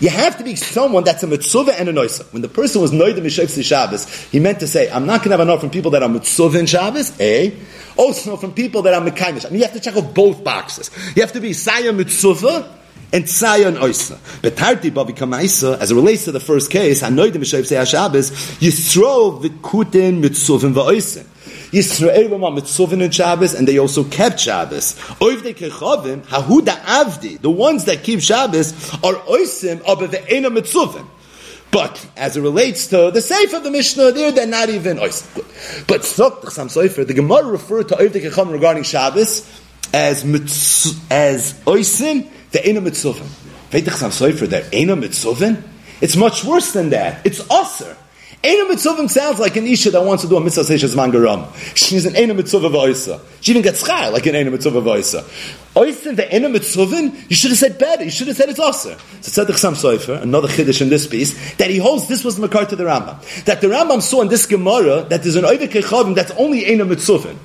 You 0.00 0.10
have 0.10 0.38
to 0.38 0.44
be 0.44 0.54
someone 0.54 1.02
that's 1.02 1.24
a 1.24 1.26
mitzuva 1.26 1.74
and 1.76 1.88
a 1.88 1.92
noisa. 1.92 2.32
When 2.32 2.42
the 2.42 2.48
person 2.48 2.80
was 2.80 2.92
noida 2.92 3.18
mishayfsi 3.18 3.64
Shabbos, 3.64 4.08
he 4.30 4.38
meant 4.38 4.60
to 4.60 4.68
say, 4.68 4.88
I'm 4.88 5.06
not 5.06 5.22
going 5.22 5.30
to 5.30 5.38
have 5.38 5.40
enough 5.40 5.60
from 5.60 5.70
people 5.70 5.90
that 5.90 6.04
are 6.04 6.08
mitzuvin 6.08 6.68
Shabbos, 6.68 7.18
A. 7.20 7.56
Also 7.96 8.36
from 8.36 8.52
people 8.52 8.82
that 8.82 8.94
are 8.94 9.00
mekaimish. 9.00 9.44
I 9.44 9.48
mean, 9.50 9.58
you 9.58 9.64
have 9.64 9.74
to 9.74 9.80
check 9.80 9.96
off 9.96 10.14
both 10.14 10.44
boxes. 10.44 10.90
You 11.16 11.22
have 11.22 11.32
to 11.32 11.40
be 11.40 11.52
saya 11.52 11.92
mitzuva, 11.92 12.76
and 13.12 13.24
Tzayon 13.24 13.78
Oisa. 13.78 14.18
But 14.42 14.56
Tarti 14.56 14.90
Babi 14.90 15.12
Kamaisa, 15.12 15.78
as 15.78 15.90
it 15.90 15.94
relates 15.94 16.24
to 16.24 16.32
the 16.32 16.40
first 16.40 16.70
case, 16.70 17.02
Hanoidim 17.02 17.36
Mishav 17.36 17.62
Seyah 17.62 17.88
Shabbos, 17.88 18.30
Yisro 18.60 19.42
V'kutin 19.42 20.22
Mitzuvin 20.22 20.74
V'oisin. 20.74 21.26
Yisrael 21.70 22.28
were 22.28 22.38
mitzuvin 22.38 23.00
in 23.00 23.10
Shabbos, 23.10 23.54
and 23.54 23.66
they 23.68 23.78
also 23.78 24.02
kept 24.02 24.40
Shabbos. 24.40 24.94
Oivdei 25.20 25.54
kechavim, 25.54 26.22
hahuda 26.22 26.80
avdi, 26.82 27.40
the 27.40 27.50
ones 27.50 27.84
that 27.84 28.02
keep 28.02 28.20
Shabbos 28.20 28.72
are 29.04 29.14
oisim, 29.14 29.80
aber 29.86 30.08
ve'ena 30.08 30.48
mitzuvin. 30.48 31.06
But 31.70 32.04
as 32.16 32.36
it 32.36 32.40
relates 32.40 32.88
to 32.88 33.12
the 33.12 33.22
safe 33.22 33.54
of 33.54 33.62
the 33.62 33.70
Mishnah, 33.70 34.10
there 34.10 34.32
they're 34.32 34.48
not 34.48 34.68
even 34.68 34.96
oisim. 34.98 35.86
But 35.86 36.00
Tzok 36.00 37.06
the 37.06 37.14
Gemara 37.14 37.44
referred 37.44 37.88
to 37.88 37.94
Oivdei 37.94 38.28
kechavim 38.28 38.50
regarding 38.50 38.82
Shabbos 38.82 39.48
as 39.94 40.24
mitz, 40.24 40.98
as 41.08 41.54
oisim, 41.64 42.28
the 42.52 42.58
Eina 42.58 42.78
Mitzuvin. 42.78 43.26
Veitach 43.70 43.94
Sam 43.94 44.10
Sofer, 44.10 44.48
the 44.48 44.60
Eina 44.76 45.00
Mitzuvin? 45.00 45.62
It's 46.00 46.16
much 46.16 46.44
worse 46.44 46.72
than 46.72 46.90
that. 46.90 47.24
It's 47.24 47.40
Aser. 47.50 47.96
Eina 48.42 48.70
Mitzuvim 48.70 49.10
sounds 49.10 49.38
like 49.38 49.56
an 49.56 49.66
Isha 49.66 49.90
that 49.90 50.02
wants 50.02 50.22
to 50.22 50.28
do 50.28 50.36
a 50.36 50.40
Mitzvah 50.40 50.62
Seishes 50.62 50.94
Mangaram. 50.94 51.54
She's 51.76 52.06
an 52.06 52.14
Eina 52.14 52.32
Mitzuvah 52.32 52.70
V'oisa. 52.70 53.20
She 53.42 53.52
even 53.52 53.62
gets 53.62 53.86
chai 53.86 54.08
like 54.08 54.24
an 54.24 54.34
Eina 54.34 54.48
Mitzuvah 54.48 54.82
V'oisa. 54.82 55.22
Oisa, 55.74 56.16
the 56.16 56.22
Eina 56.22 56.50
Mitzuvin, 56.50 57.28
you 57.28 57.36
should 57.36 57.50
have 57.50 57.58
said 57.58 57.78
better. 57.78 58.02
You 58.02 58.10
should 58.10 58.28
have 58.28 58.36
said 58.38 58.48
it's 58.48 58.58
Aser. 58.58 58.98
So 59.20 59.44
Tzedek 59.44 59.56
Sam 59.56 59.74
Sofer, 59.74 60.22
another 60.22 60.48
Chiddush 60.48 60.80
in 60.80 60.88
this 60.88 61.06
piece, 61.06 61.54
that 61.56 61.68
he 61.68 61.76
holds 61.76 62.08
this 62.08 62.24
was 62.24 62.36
the 62.36 62.42
Makar 62.42 62.64
to 62.64 62.76
the 62.76 62.84
Rambam. 62.84 63.44
That 63.44 63.60
the 63.60 63.66
Rambam 63.66 64.00
saw 64.00 64.22
in 64.22 64.28
this 64.28 64.46
Gemara 64.46 65.02
that 65.02 65.22
there's 65.22 65.36
an 65.36 65.44
Oivik 65.44 65.68
Kechavim 65.68 66.14
that's 66.14 66.32
only 66.32 66.62
Eina 66.62 66.90
Mitzuvin 66.90 67.36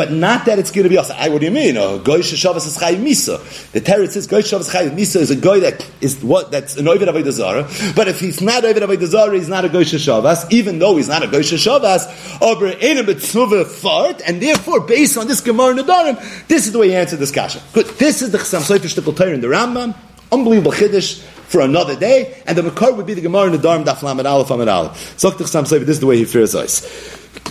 but 0.00 0.10
not 0.10 0.46
that 0.46 0.58
it's 0.58 0.70
going 0.70 0.84
to 0.84 0.88
be 0.88 0.96
also. 0.96 1.12
I, 1.12 1.28
what 1.28 1.40
do 1.40 1.44
you 1.44 1.50
mean? 1.50 1.74
Goy 1.74 2.20
sheshavas 2.20 2.66
is 2.66 2.78
chayiv 2.78 3.02
misa. 3.04 3.36
The 3.72 3.82
teretz 3.82 4.12
says 4.12 4.26
goy 4.26 4.40
sheshavas 4.40 4.74
chayiv 4.74 4.96
misa 4.96 5.16
is 5.16 5.30
a 5.30 5.36
goy 5.36 5.60
that 5.60 5.86
is 6.00 6.24
what 6.24 6.50
that's 6.50 6.78
an 6.78 6.88
ovid 6.88 7.08
avodah 7.08 7.30
zara. 7.30 7.68
But 7.94 8.08
if 8.08 8.18
he's 8.18 8.40
not 8.40 8.64
ovid 8.64 8.82
avodah 8.82 9.04
zara, 9.04 9.36
he's 9.36 9.50
not 9.50 9.66
a 9.66 9.68
goy 9.68 9.84
sheshavas. 9.84 10.50
Even 10.50 10.78
though 10.78 10.96
he's 10.96 11.08
not 11.08 11.22
a 11.22 11.26
goy 11.26 11.40
sheshavas, 11.40 12.40
over 12.40 12.68
in 12.68 12.96
a 12.96 13.02
mitzvah 13.02 13.66
fart, 13.66 14.22
and 14.26 14.40
therefore 14.40 14.80
based 14.80 15.18
on 15.18 15.28
this 15.28 15.42
gemara 15.42 15.74
nadarim, 15.74 16.46
this 16.48 16.64
is 16.64 16.72
the 16.72 16.78
way 16.78 16.88
he 16.88 16.94
answer 16.94 17.16
this 17.16 17.30
kasha. 17.30 17.60
Good. 17.74 17.84
This 17.98 18.22
is 18.22 18.30
the 18.30 18.38
chasam 18.38 18.60
soifer 18.60 18.88
shtikol 18.88 19.14
Torah 19.14 19.34
in 19.34 19.42
the 19.42 19.48
Rambam. 19.48 19.94
Unbelievable 20.32 20.72
chiddush 20.72 21.20
for 21.20 21.60
another 21.60 21.94
day, 21.94 22.42
and 22.46 22.56
the 22.56 22.62
makar 22.62 22.94
would 22.94 23.04
be 23.04 23.12
the 23.12 23.20
gemara 23.20 23.50
nadarim 23.50 23.84
daf 23.84 24.02
lamed 24.02 24.24
aleph 24.24 24.50
amid 24.50 24.68
aleph. 24.68 25.18
The. 25.18 25.78
This 25.84 25.88
is 25.88 26.00
the 26.00 26.06
way 26.06 26.16
he 26.16 26.24
fears 26.24 26.54
us. 26.54 26.80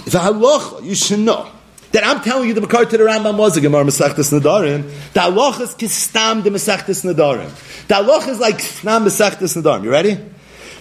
The 0.06 0.18
halacha 0.18 0.84
you 0.84 0.96
should 0.96 1.20
know 1.20 1.48
that 1.92 2.06
I'm 2.06 2.22
telling 2.22 2.48
you 2.48 2.54
the 2.54 2.62
Makar 2.62 2.86
to 2.86 2.98
the 2.98 3.04
Rambam 3.04 3.38
was 3.38 3.58
a 3.58 3.62
Gemara 3.62 3.84
Masechtas 3.84 4.32
Nadarim. 4.38 4.84
The 5.14 5.20
halach 5.20 5.60
is 5.62 5.74
kistam 5.74 6.44
the 6.44 6.50
Masechtas 6.52 7.04
Nadarim. 7.04 7.50
The 7.88 7.96
halach 7.96 8.28
is 8.28 8.40
like 8.40 8.58
kistam 8.60 9.06
Masechtas 9.06 9.56
Nadarim. 9.62 9.84
You 9.84 9.92
ready? 9.92 10.18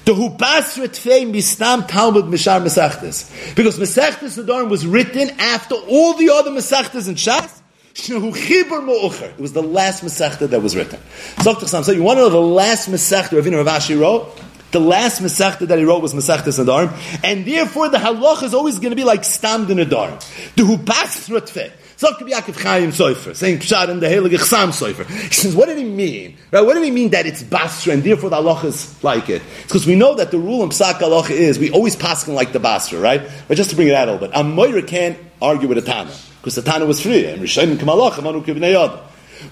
The 0.05 0.15
Hubasra 0.15 0.89
Tfei 0.89 1.31
Mistam 1.31 1.87
Talmud 1.89 2.27
Mishar 2.27 2.61
Masechtas. 2.63 3.55
Because 3.55 3.79
Masechtas 3.79 4.37
Nadarim 4.43 4.69
was 4.69 4.87
written 4.87 5.31
after 5.39 5.75
all 5.75 6.15
the 6.15 6.31
other 6.31 6.51
Masechtas 6.51 7.09
in 7.09 7.15
Shas. 7.15 7.57
It 8.01 9.41
was 9.41 9.53
the 9.53 9.63
last 9.63 10.05
Masechta 10.05 10.49
that 10.51 10.63
was 10.63 10.77
written. 10.77 11.01
So 11.43 11.93
you 11.93 12.03
want 12.03 12.19
to 12.19 12.23
know 12.23 12.29
the 12.29 12.39
last 12.39 12.89
Masechta 12.89 13.41
Ravina 13.41 13.65
Ravashi 13.65 13.99
wrote? 14.01 14.41
The 14.71 14.81
last 14.81 15.23
Masechta 15.23 15.67
that 15.69 15.79
he 15.79 15.85
wrote 15.85 16.03
was 16.03 16.15
Masechta 16.15 16.45
Nadarim, 16.45 17.25
and 17.25 17.47
therefore 17.47 17.89
the 17.89 17.99
halach 17.99 18.43
is 18.43 18.53
always 18.53 18.79
going 18.79 18.91
to 18.91 18.97
be 18.97 19.05
like 19.05 19.25
Stam 19.25 19.71
in 19.71 19.79
Nadarim. 19.79 20.19
The 20.55 20.63
Hubas 20.63 21.29
Rutfe. 21.29 21.73
So 21.99 22.15
could 22.15 22.27
be 22.27 22.33
Yaakov 22.33 22.63
Chaim 22.63 22.91
Sofer, 22.93 23.35
saying 23.35 23.59
Pshad 23.59 23.89
and 23.89 24.01
the 24.01 24.07
Heilige 24.07 24.39
Chsam 24.39 24.69
Sofer. 24.69 25.05
He 25.05 25.35
says, 25.35 25.57
what 25.57 25.67
did 25.67 25.79
he 25.79 25.85
mean? 25.85 26.37
Right? 26.53 26.61
What 26.61 26.75
did 26.75 26.85
he 26.85 26.93
mean 26.93 27.11
that 27.11 27.27
it's 27.27 27.43
Basra 27.43 27.93
and 27.93 28.05
therefore 28.05 28.31
the 28.31 28.37
halacha 28.37 28.67
is 28.67 29.03
like 29.03 29.29
it? 29.29 29.43
Because 29.65 29.85
we 29.85 29.97
know 29.97 30.15
that 30.15 30.31
the 30.31 30.39
rule 30.39 30.63
in 30.63 30.69
Psak 30.69 31.01
halacha 31.01 31.31
is 31.31 31.59
we 31.59 31.73
always 31.73 31.97
pass 31.97 32.29
like 32.29 32.53
the 32.53 32.61
Basra, 32.61 33.01
right? 33.01 33.29
But 33.49 33.57
just 33.57 33.71
to 33.71 33.77
bring 33.77 33.89
it 33.89 33.95
out 33.95 34.07
a 34.07 34.13
little 34.13 34.29
bit, 34.29 34.37
a 34.39 34.45
Moira 34.45 34.81
can't 34.81 35.19
argue 35.43 35.67
with 35.67 35.79
a 35.79 35.83
Tana 35.83 36.15
because 36.41 36.55
the 36.55 36.63
Tana 36.63 36.87
was 36.87 37.01
free 37.01 37.27
and 37.27 37.43
Rishayim 37.43 37.75
Kamalach 37.79 38.13
Amanu 38.13 38.45
Kivnei 38.45 39.01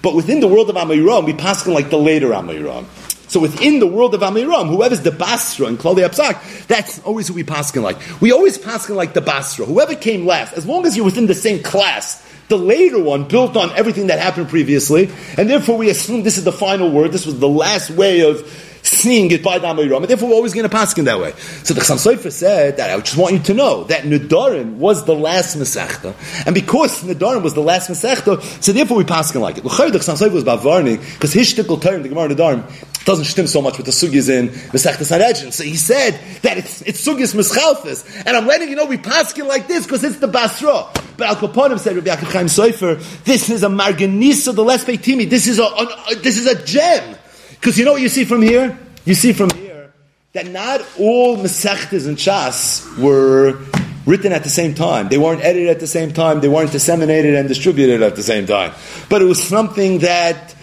But 0.01 0.15
within 0.15 0.39
the 0.39 0.47
world 0.47 0.69
of 0.69 0.77
Amiram, 0.77 1.25
we 1.25 1.33
pass 1.33 1.67
like 1.67 1.89
the 1.89 1.97
later 1.97 2.29
Amiram. 2.29 2.85
So 3.27 3.39
within 3.39 3.79
the 3.79 3.87
world 3.87 4.13
of 4.15 4.21
Amiram, 4.21 4.69
whoever's 4.69 5.01
the 5.01 5.11
Basra 5.11 5.67
and 5.67 5.77
Klali 5.77 6.07
Apsak, 6.07 6.67
that's 6.67 6.99
always 6.99 7.27
who 7.27 7.33
we 7.33 7.43
paskin 7.43 7.83
like. 7.83 7.97
We 8.21 8.31
always 8.31 8.57
paskin 8.57 8.95
like 8.95 9.13
the 9.13 9.21
Basra. 9.21 9.65
Whoever 9.65 9.95
came 9.95 10.25
last, 10.25 10.53
as 10.53 10.65
long 10.65 10.85
as 10.85 10.95
you're 10.95 11.05
within 11.05 11.27
the 11.27 11.35
same 11.35 11.61
class, 11.61 12.23
the 12.47 12.57
later 12.57 13.01
one 13.01 13.27
built 13.27 13.57
on 13.57 13.71
everything 13.71 14.07
that 14.07 14.19
happened 14.19 14.47
previously, 14.47 15.09
and 15.37 15.49
therefore 15.49 15.77
we 15.77 15.89
assume 15.89 16.23
this 16.23 16.37
is 16.37 16.45
the 16.45 16.51
final 16.53 16.89
word, 16.89 17.11
this 17.11 17.25
was 17.25 17.39
the 17.39 17.49
last 17.49 17.89
way 17.91 18.21
of 18.21 18.39
seeing 18.87 19.31
it 19.31 19.43
by 19.43 19.59
the 19.59 19.67
Amiram, 19.67 19.97
and 19.97 20.07
therefore 20.07 20.29
we're 20.29 20.35
always 20.35 20.53
going 20.53 20.63
to 20.63 20.69
pass 20.69 20.97
in 20.97 21.05
that 21.05 21.19
way. 21.19 21.33
So 21.63 21.73
the 21.73 21.81
Chassam 21.81 21.97
Sofer 21.97 22.31
said 22.31 22.77
that 22.77 22.89
I 22.89 22.99
just 23.01 23.17
want 23.17 23.33
you 23.33 23.39
to 23.39 23.53
know 23.53 23.83
that 23.85 24.03
Nidarim 24.03 24.75
was 24.75 25.05
the 25.05 25.15
last 25.15 25.57
Masechta, 25.57 26.15
and 26.45 26.55
because 26.55 27.03
Nidarim 27.03 27.43
was 27.43 27.53
the 27.53 27.61
last 27.61 27.89
Masechta, 27.89 28.41
so 28.63 28.71
therefore 28.71 28.97
we 28.97 29.03
pass 29.03 29.33
in 29.33 29.41
like 29.41 29.57
it. 29.57 29.63
The 29.63 29.69
Chassam 29.69 30.17
Sofer 30.17 30.33
was 30.33 30.43
about 30.43 30.61
Varni, 30.61 30.97
because 31.13 31.33
his 31.33 31.53
shtickle 31.53 31.81
term, 31.81 32.03
the 32.03 32.09
Gemara 32.09 32.29
Nidarim, 32.29 32.63
doesn't 33.05 33.25
stem 33.25 33.47
so 33.47 33.61
much 33.61 33.77
with 33.77 33.85
the 33.85 33.91
Sugis 33.93 34.29
in 34.29 34.49
Masechta 34.49 35.05
Sanhedrin. 35.05 35.53
So 35.53 35.63
he 35.63 35.77
said 35.77 36.19
that 36.41 36.57
it's, 36.57 36.81
it's 36.81 37.05
sugyas 37.05 37.33
mischalfis, 37.33 38.23
and 38.25 38.35
I'm 38.35 38.45
letting 38.45 38.69
you 38.69 38.75
know 38.75 38.85
we 38.85 38.97
pass 38.97 39.37
in 39.37 39.47
like 39.47 39.67
this 39.67 39.85
because 39.85 40.03
it's 40.03 40.19
the 40.19 40.27
Basra. 40.27 40.89
But 41.17 41.27
Al 41.27 41.35
Kaponim 41.37 41.79
said, 41.79 41.95
Rabbi 41.95 42.09
Yaakov 42.09 42.31
Chaim 42.31 42.45
Sofer, 42.47 43.23
this 43.23 43.49
is 43.49 43.63
a 43.63 43.67
Marganisa, 43.67 44.53
the 44.53 44.63
less 44.63 44.83
Timi. 44.83 45.29
This 45.29 45.47
is 45.47 45.57
a, 45.57 45.63
a, 45.63 46.15
this 46.15 46.37
is 46.37 46.47
a 46.47 46.63
gem. 46.63 47.15
Because 47.59 47.77
you 47.77 47.85
know 47.85 47.93
what 47.93 48.01
you 48.01 48.09
see 48.09 48.25
from 48.25 48.41
here? 48.41 48.77
You 49.05 49.15
see 49.15 49.33
from 49.33 49.49
here 49.51 49.93
that 50.33 50.47
not 50.47 50.81
all 50.99 51.37
Masechtas 51.37 52.07
and 52.07 52.17
Chas 52.17 52.87
were 52.97 53.59
written 54.05 54.31
at 54.31 54.43
the 54.43 54.49
same 54.49 54.73
time. 54.73 55.09
They 55.09 55.17
weren't 55.17 55.43
edited 55.43 55.69
at 55.69 55.79
the 55.79 55.87
same 55.87 56.13
time. 56.13 56.39
They 56.39 56.47
weren't 56.47 56.71
disseminated 56.71 57.35
and 57.35 57.47
distributed 57.47 58.01
at 58.01 58.15
the 58.15 58.23
same 58.23 58.45
time. 58.45 58.73
But 59.09 59.21
it 59.21 59.25
was 59.25 59.41
something 59.43 59.99
that 59.99 60.55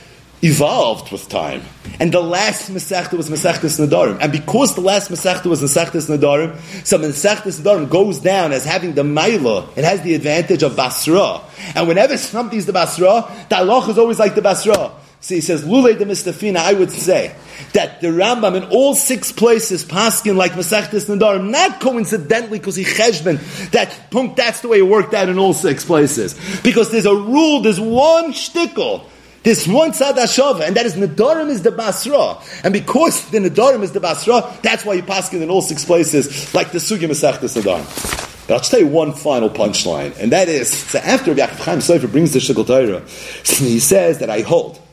evolved 0.43 1.11
with 1.11 1.29
time. 1.29 1.63
And 2.01 2.13
the 2.13 2.21
last 2.21 2.71
Masechta 2.71 3.17
was 3.17 3.31
Masechtas 3.31 3.85
Nadarim. 3.85 4.19
And 4.21 4.33
because 4.33 4.75
the 4.75 4.81
last 4.81 5.11
Masechta 5.11 5.47
was 5.47 5.63
Masechtas 5.63 6.15
Nadarim, 6.15 6.59
so 6.87 6.99
Masechtas 6.99 7.61
Nadarim 7.61 7.89
goes 7.89 8.19
down 8.19 8.53
as 8.53 8.65
having 8.65 8.95
the 8.95 9.03
Maila. 9.03 9.77
It 9.77 9.85
has 9.85 10.03
the 10.03 10.15
advantage 10.15 10.63
of 10.63 10.77
Basra. 10.77 11.41
And 11.75 11.89
whenever 11.89 12.17
something's 12.17 12.67
the 12.67 12.73
Basra, 12.73 13.31
the 13.49 13.57
Allah 13.57 13.89
is 13.91 13.99
always 13.99 14.19
like 14.19 14.35
the 14.35 14.43
Basra. 14.43 14.93
So 15.25 15.35
he 15.35 15.41
says, 15.41 15.65
Lule 15.65 15.97
de 15.99 16.05
Mistafina, 16.05 16.59
I 16.59 16.75
would 16.75 16.91
say 16.91 17.35
that 17.73 18.03
the 18.03 18.09
Rambam 18.09 18.57
in 18.57 18.65
all 18.65 18.95
six 18.95 19.33
places 19.33 19.83
paskin 19.83 20.37
like 20.37 20.53
Masechtas 20.53 21.09
Nadarim, 21.09 21.49
not 21.49 21.81
coincidentally 21.81 22.59
because 22.59 22.77
he 22.77 22.85
cheshbon, 22.85 23.41
that 23.71 24.11
punk, 24.11 24.37
that's 24.37 24.61
the 24.61 24.69
way 24.69 24.81
it 24.81 24.87
worked 24.87 25.15
out 25.15 25.31
in 25.31 25.39
all 25.39 25.55
six 25.55 25.83
places. 25.83 26.35
Because 26.61 26.91
there's 26.91 27.07
a 27.07 27.15
rule, 27.15 27.63
there's 27.63 27.81
one 27.81 28.33
shtickle 28.35 29.07
this 29.45 29.67
one 29.67 29.93
tzad 29.93 30.13
hashava, 30.13 30.67
and 30.67 30.77
that 30.77 30.85
is 30.85 30.95
Nadarim 30.95 31.49
is 31.49 31.63
the 31.63 31.71
Basra. 31.71 32.39
And 32.63 32.75
because 32.75 33.31
the 33.31 33.39
Nadarim 33.39 33.83
is 33.83 33.93
the 33.93 34.01
Basra, 34.01 34.55
that's 34.63 34.85
why 34.85 34.93
you 34.93 35.03
pass 35.03 35.33
it 35.33 35.41
in 35.41 35.49
all 35.49 35.63
six 35.63 35.87
places, 35.87 36.55
like 36.55 36.71
the 36.73 36.79
Sugi 36.79 37.09
Masechtas 37.09 37.59
Nadarim. 37.59 38.47
But 38.47 38.55
I'll 38.55 38.61
just 38.61 38.71
tell 38.71 38.81
you 38.81 38.89
one 38.89 39.15
final 39.15 39.49
punchline, 39.49 40.19
and 40.19 40.33
that 40.33 40.51
is, 40.51 40.71
so 40.71 40.99
after 40.99 41.35
Yaakov 41.35 41.65
Chaim 41.65 41.79
Sofer 41.79 42.13
brings 42.13 42.35
the 42.35 42.41
Shikl 42.41 42.67
Torah, 42.67 43.01
he 43.43 43.81
says 43.81 44.19
that 44.19 44.29
I 44.29 44.43
hold 44.43 44.84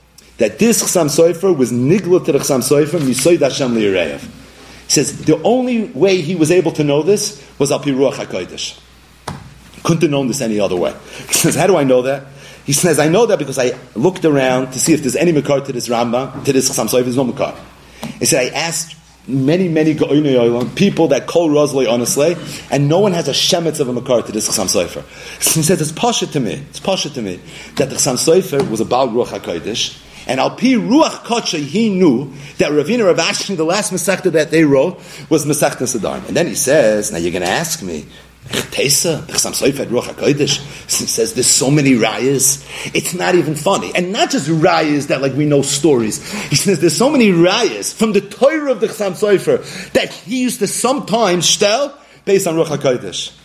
that 0.41 0.57
this 0.57 0.81
Chasam 0.81 1.05
Sofer 1.05 1.55
was 1.55 1.71
nigla 1.71 2.25
to 2.25 2.31
the 2.31 2.39
Chasam 2.39 2.61
Sofer, 2.61 2.99
Misoid 2.99 3.41
Hashem 3.41 3.75
Li'Yereyev. 3.75 4.21
He 4.21 4.89
says 4.89 5.23
the 5.23 5.39
only 5.43 5.85
way 5.85 6.19
he 6.19 6.35
was 6.35 6.49
able 6.49 6.71
to 6.71 6.83
know 6.83 7.03
this 7.03 7.47
was 7.59 7.71
Al 7.71 7.79
Piruach 7.79 8.13
HaKodesh. 8.13 8.79
Couldn't 9.83 10.01
have 10.01 10.09
known 10.09 10.27
this 10.27 10.41
any 10.41 10.59
other 10.59 10.75
way. 10.75 10.95
He 11.27 11.33
says, 11.33 11.55
how 11.55 11.67
do 11.67 11.77
I 11.77 11.83
know 11.83 12.01
that? 12.01 12.25
He 12.65 12.73
says, 12.73 12.97
I 12.97 13.07
know 13.07 13.27
that 13.27 13.37
because 13.37 13.59
I 13.59 13.77
looked 13.93 14.25
around 14.25 14.71
to 14.71 14.79
see 14.79 14.93
if 14.93 15.01
there's 15.01 15.15
any 15.15 15.31
Makar 15.31 15.61
to 15.61 15.71
this 15.71 15.87
Rambam, 15.87 16.43
to 16.43 16.53
this 16.53 16.71
Chasam 16.71 16.89
Sofer, 16.89 17.03
there's 17.03 17.17
no 17.17 17.23
Makar. 17.23 17.55
He 18.17 18.25
said, 18.25 18.51
I 18.51 18.55
asked 18.55 18.97
many, 19.27 19.69
many 19.69 19.93
people 19.93 21.09
that 21.09 21.27
call 21.27 21.51
Rosalie 21.51 21.85
honestly, 21.85 22.35
and 22.71 22.89
no 22.89 22.99
one 22.99 23.13
has 23.13 23.27
a 23.27 23.31
shemetz 23.31 23.79
of 23.79 23.89
a 23.89 23.93
Makar 23.93 24.23
to 24.23 24.31
this 24.31 24.49
Chasam 24.49 24.65
Sofer. 24.65 25.03
He 25.53 25.61
says, 25.61 25.81
it's 25.81 25.91
pasha 25.91 26.25
to 26.25 26.39
me, 26.39 26.53
it's 26.71 26.79
pasha 26.79 27.11
to 27.11 27.21
me, 27.21 27.39
that 27.75 27.91
the 27.91 27.95
Chasam 27.97 28.15
Sofer 28.15 28.67
was 28.67 28.81
about 28.81 29.09
Ruach 29.09 29.27
HaKodesh, 29.27 30.07
and 30.27 30.39
al 30.39 30.51
pi 30.51 30.73
ruach 30.75 31.23
kodsha, 31.23 31.59
he 31.59 31.89
knew 31.89 32.31
that 32.57 32.71
Ravina 32.71 33.05
Rav 33.05 33.17
Ashi, 33.17 33.55
the 33.55 33.63
last 33.63 33.91
Masechta 33.91 34.31
that 34.31 34.51
they 34.51 34.63
wrote, 34.63 34.97
was 35.29 35.45
Masechta 35.45 35.83
Sadarm. 35.83 36.27
And 36.27 36.35
then 36.37 36.47
he 36.47 36.55
says, 36.55 37.11
now 37.11 37.17
you're 37.17 37.31
going 37.31 37.43
to 37.43 37.49
ask 37.49 37.81
me, 37.81 38.05
Tesa, 38.51 39.29
says 40.89 41.33
there's 41.33 41.47
so 41.47 41.71
many 41.71 41.91
rayas, 41.93 42.65
it's 42.93 43.13
not 43.13 43.35
even 43.35 43.55
funny. 43.55 43.91
And 43.95 44.11
not 44.11 44.31
just 44.31 44.49
rayas 44.49 45.07
that 45.07 45.21
like 45.21 45.33
we 45.33 45.45
know 45.45 45.61
stories. 45.61 46.19
He 46.49 46.55
says 46.55 46.79
there's 46.79 46.97
so 46.97 47.09
many 47.09 47.29
rayas 47.29 47.93
from 47.93 48.13
the 48.13 48.21
Torah 48.21 48.71
of 48.71 48.81
the 48.81 48.87
Chassam 48.87 49.13
Sofer 49.13 49.91
that 49.93 50.11
he 50.11 50.41
used 50.41 50.59
to 50.59 50.67
sometimes 50.67 51.47
stel 51.47 51.97
based 52.25 52.47
on 52.47 52.55
Ruach 52.55 52.77
HaKodesh. 52.77 53.37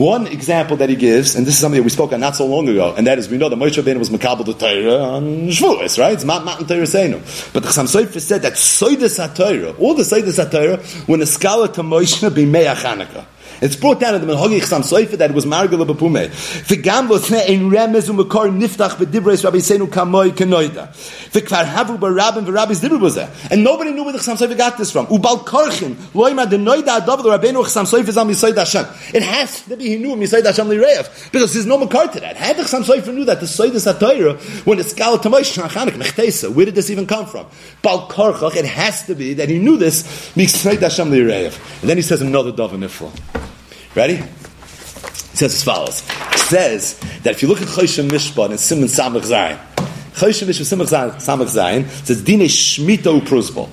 One 0.00 0.28
example 0.28 0.78
that 0.78 0.88
he 0.88 0.96
gives, 0.96 1.34
and 1.34 1.46
this 1.46 1.52
is 1.52 1.60
something 1.60 1.76
that 1.76 1.82
we 1.84 1.90
spoke 1.90 2.14
on 2.14 2.20
not 2.20 2.34
so 2.34 2.46
long 2.46 2.66
ago, 2.66 2.94
and 2.96 3.06
that 3.06 3.18
is 3.18 3.28
we 3.28 3.36
know 3.36 3.50
that 3.50 3.56
Moshe 3.56 3.82
Rabbeinu 3.82 3.98
was 3.98 4.08
Makabal 4.08 4.46
the 4.46 4.54
Torah 4.54 4.96
on 4.96 5.48
Shavuos, 5.48 5.98
right? 5.98 6.14
It's 6.14 6.24
Mount 6.24 6.46
Mount 6.46 6.66
Torah 6.66 6.84
Seinu. 6.84 7.20
But 7.52 7.64
the 7.64 7.68
Chassam 7.68 7.84
Sofer 7.84 8.18
said 8.18 8.40
that 8.40 8.54
Soides 8.54 9.18
HaTorah, 9.20 9.78
all 9.78 9.92
the 9.92 10.04
Soides 10.04 10.42
HaTorah, 10.42 11.06
when 11.06 11.20
a 11.20 11.26
scholar 11.26 11.68
to 11.68 11.82
Moshe 11.82 12.34
be 12.34 12.46
Me'ach 12.46 12.76
Hanukkah. 12.76 13.26
It's 13.60 13.76
brought 13.76 14.00
down 14.00 14.14
in 14.14 14.26
the 14.26 14.32
Menhogi 14.32 14.58
Chsam 14.60 14.80
Soifa 14.80 15.18
that 15.18 15.30
it 15.30 15.34
was 15.34 15.44
Margala 15.44 15.86
Bapume. 15.86 16.28
V'gam 16.28 17.08
lotne 17.08 17.46
in 17.46 17.68
remez 17.70 18.08
u'makor 18.08 18.50
niftach 18.50 18.96
b'dibreis 18.96 19.44
Rabbi 19.44 19.58
Seinu 19.58 19.86
kamoy 19.86 20.30
kenoida. 20.30 20.88
V'kvar 21.30 21.66
havu 21.66 21.98
b'rabim 21.98 22.46
v'rabbis 22.46 22.80
dibru 22.80 22.98
b'zeh. 22.98 23.50
And 23.50 23.62
nobody 23.62 23.92
knew 23.92 24.04
where 24.04 24.14
the 24.14 24.18
Chsam 24.18 24.38
Soifa 24.38 24.56
got 24.56 24.78
this 24.78 24.90
from. 24.90 25.06
Ubal 25.08 25.44
korchin 25.44 25.94
loima 26.14 26.46
denoida 26.46 27.00
adav 27.00 27.22
l'Rabbeinu 27.22 27.62
Chsam 27.64 27.84
Soifa 27.84 28.12
zam 28.12 28.28
Yisoid 28.28 28.56
Hashem. 28.56 28.86
It 29.14 29.22
has 29.22 29.62
to 29.66 29.76
be 29.76 29.88
he 29.88 29.98
knew 29.98 30.16
Yisoid 30.16 30.46
Hashem 30.46 30.66
li'reyev. 30.66 31.30
Because 31.30 31.52
there's 31.52 31.66
no 31.66 31.76
makar 31.76 32.08
to 32.08 32.20
that. 32.20 32.36
Had 32.36 32.56
the 32.56 32.62
Chsam 32.62 32.82
Soifa 32.82 33.12
knew 33.12 33.26
that 33.26 33.40
the 33.40 33.46
Soid 33.46 33.74
is 33.74 33.84
HaTorah 33.84 34.64
when 34.64 34.78
it's 34.78 34.94
Gal 34.94 35.18
Tamosh 35.18 35.60
Shachanik 35.60 36.00
Mechtesa. 36.02 36.50
Where 36.50 36.64
did 36.64 36.76
this 36.76 36.88
even 36.88 37.06
come 37.06 37.26
from? 37.26 37.46
Bal 37.82 38.08
korchach, 38.08 38.56
it 38.56 38.64
has 38.64 39.04
to 39.04 39.14
be 39.14 39.34
that 39.34 39.50
he 39.50 39.58
knew 39.58 39.76
this 39.76 40.32
Yisoid 40.34 40.80
Hashem 40.80 41.10
li'reyev. 41.10 41.82
And 41.82 41.90
then 41.90 41.98
he 41.98 42.02
says 42.02 42.22
another 42.22 42.52
dove 42.52 42.72
in 42.72 42.80
Ifla. 42.80 43.10
Ready? 43.94 44.16
He 44.16 44.22
says 45.36 45.54
as 45.54 45.64
follows. 45.64 46.00
He 46.00 46.38
says 46.38 46.98
that 47.22 47.32
if 47.32 47.42
you 47.42 47.48
look 47.48 47.60
at 47.60 47.68
Choshen 47.68 48.08
Mishpat 48.08 48.50
and 48.50 48.60
Simon 48.60 48.84
Samach 48.84 49.22
Zayin, 49.22 49.58
Choshen 50.12 50.46
Mishpat 50.46 51.14
Samach 51.16 51.48
Zayin 51.48 51.88
says 52.06 52.22
Dine 52.22 52.40
Shmita 52.40 53.20
Upruzbal. 53.20 53.68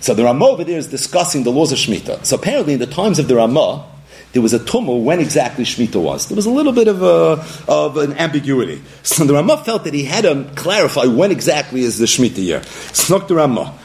So 0.00 0.14
the 0.14 0.24
Ramah 0.24 0.46
over 0.46 0.64
there 0.64 0.78
is 0.78 0.86
discussing 0.86 1.42
the 1.42 1.52
laws 1.52 1.72
of 1.72 1.78
Shemitah. 1.78 2.24
So 2.24 2.36
apparently 2.36 2.72
in 2.72 2.80
the 2.80 2.86
times 2.86 3.18
of 3.18 3.28
the 3.28 3.36
Ramah, 3.36 3.86
there 4.32 4.40
was 4.40 4.54
a 4.54 4.64
tumult 4.64 5.04
when 5.04 5.20
exactly 5.20 5.64
Shemitah 5.64 6.02
was. 6.02 6.28
There 6.28 6.36
was 6.36 6.46
a 6.46 6.50
little 6.50 6.72
bit 6.72 6.88
of, 6.88 7.02
a, 7.02 7.44
of 7.68 7.98
an 7.98 8.14
ambiguity. 8.14 8.80
So 9.02 9.24
the 9.24 9.34
Ramah 9.34 9.64
felt 9.64 9.84
that 9.84 9.92
he 9.92 10.04
had 10.04 10.22
to 10.22 10.50
clarify 10.56 11.04
when 11.04 11.30
exactly 11.30 11.82
is 11.82 11.98
the 11.98 12.06
Shemitah 12.06 12.38
year. 12.38 12.60
Snok 12.60 13.28
the 13.28 13.34
Ramah. 13.34 13.76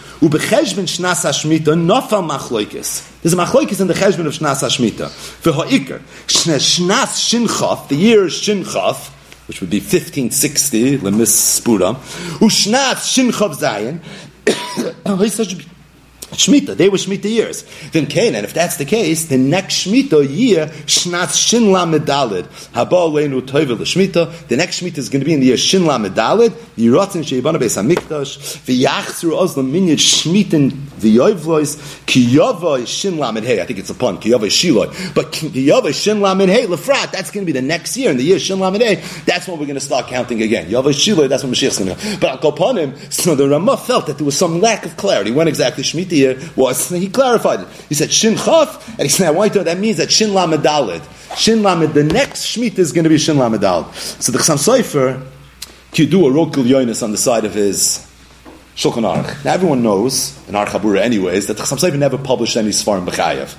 There's 3.26 3.34
a 3.34 3.38
machloikis 3.38 3.82
in 3.82 3.88
the 3.88 3.96
cheshben 3.96 4.28
of 4.28 4.34
shnas 4.34 4.62
hashmita. 4.62 5.10
V'ha'ikar 5.42 6.00
shnas 6.28 7.18
shinchaf, 7.18 7.88
the 7.88 7.96
year 7.96 8.26
shinchaf, 8.26 9.10
which 9.48 9.62
would 9.62 9.72
be 9.72 9.80
1560, 9.80 11.00
lemis 11.00 11.30
spura, 11.30 11.96
ushnas 12.38 13.02
shinchaf 13.02 13.56
zayin, 13.56 14.00
oh, 15.08 15.18
Shemitah. 16.38 16.76
They 16.76 16.90
were 16.90 16.98
Shemitah 16.98 17.30
years. 17.30 17.64
Then 17.92 18.06
Canaan, 18.08 18.44
if 18.46 18.54
that's 18.54 18.78
the 18.78 18.86
case, 18.86 19.26
the 19.26 19.38
next 19.38 19.86
Shemitah 19.86 20.28
year, 20.30 20.68
Shnat 20.68 21.36
Shin 21.36 21.64
Lamedalid. 21.64 22.46
Haba 22.74 23.10
Leinu 23.12 23.42
Toivel 23.42 23.78
Shemitah. 23.78 24.48
The 24.48 24.58
next 24.58 24.82
Shemitah 24.82 24.98
is 24.98 25.10
going 25.10 25.22
to 25.22 25.26
be 25.26 25.34
in 25.34 25.40
the 25.40 25.48
year 25.48 25.58
Shin 25.58 25.84
Lamedalid. 25.84 26.50
Yiratzin 26.78 27.24
Sheibana 27.24 27.58
Beis 27.58 27.78
Hamikdash. 27.82 28.38
V'yachzru 28.66 29.38
Oslam 29.40 29.72
Minyad 29.72 29.98
Shmitin 29.98 30.72
V'yoivlois. 30.72 32.06
Ki 32.06 32.26
Yavoi 32.26 32.88
Shin 32.88 33.18
Lamed 33.18 33.44
Hey. 33.44 33.62
I 33.62 33.66
think 33.66 33.80
it's 33.80 33.90
a 33.90 33.96
pun. 33.96 34.20
Ki 34.20 34.32
Yavoi 34.32 34.50
Shiloi. 34.50 35.14
But 35.16 35.32
Ki 35.32 35.50
Yavoi 35.50 35.94
Shin 35.94 36.22
Lamed 36.22 36.50
Hey. 36.50 36.68
Lefrat. 36.68 37.12
That's 37.12 37.32
going 37.32 37.46
to 37.46 37.52
be 37.52 37.58
the 37.58 37.66
next 37.66 37.96
year. 37.98 38.12
In 38.12 38.18
the 38.18 38.24
year 38.24 38.40
Shin 38.40 38.60
Lamed 38.60 38.82
Hey. 38.82 38.96
That's 39.26 39.48
when 39.48 39.60
we're 39.60 39.66
going 39.66 39.76
to 39.76 39.82
start 39.82 40.08
counting 40.08 40.42
again. 40.42 40.70
Yavoi 40.70 40.94
Shiloi. 40.94 41.30
That's 41.30 41.44
when 41.44 41.54
Mashiach's 41.54 41.80
going 41.80 41.96
to 41.96 42.04
go. 42.04 42.18
But 42.20 42.30
I'll 42.30 42.38
go 42.38 42.50
upon 42.50 42.78
him. 42.78 42.96
So 43.10 43.36
the 43.36 43.48
Ramah 43.48 43.78
felt 43.78 44.08
that 44.08 44.18
there 44.18 44.26
was 44.26 44.38
some 44.38 44.62
lack 44.62 44.86
of 44.86 44.98
clarity. 44.98 45.32
When 45.32 45.48
exactly 45.48 45.84
Shemitah 45.84 46.16
year 46.34 46.50
was, 46.56 46.90
he 46.90 47.10
clarified 47.10 47.62
it. 47.62 47.68
He 47.90 47.96
said 47.96 48.12
Shin 48.12 48.36
Chaf, 48.36 48.88
and 48.90 49.02
he 49.02 49.10
said, 49.10 49.32
to 49.32 49.58
know 49.58 49.64
that 49.64 49.80
means 49.80 49.98
that 49.98 50.12
Shin 50.12 50.34
Lamed 50.34 50.64
Dalid. 50.64 51.04
Shin 51.38 51.64
Lamed, 51.64 51.94
the 51.94 52.04
next 52.04 52.46
Shemitah 52.46 52.80
is 52.80 52.92
going 52.92 53.04
to 53.04 53.10
be 53.10 53.18
Shin 53.18 53.38
Lamed 53.38 53.60
Dalid. 53.60 53.94
So 54.22 54.32
the 54.32 54.40
Chassam 54.40 54.58
Sofer, 54.58 55.26
you 55.94 56.08
do 56.08 56.28
a 56.28 56.30
Rokul 56.30 56.66
Yonis 56.66 57.04
on 57.04 57.12
the 57.12 57.18
side 57.18 57.46
of 57.46 57.54
his 57.54 58.00
Shulchan 58.76 59.04
Aruch. 59.04 59.46
Now 59.46 59.54
everyone 59.54 59.84
knows, 59.84 60.38
in 60.48 60.56
Aruch 60.56 60.68
HaBura 60.68 61.00
anyways, 61.00 61.48
that 61.48 61.58
the 61.58 61.64
Chassam 61.64 61.78
Sofer 61.80 61.98
never 61.98 62.18
published 62.18 62.58
any 62.58 62.70
Svarim 62.70 63.08
B'chayev. 63.08 63.56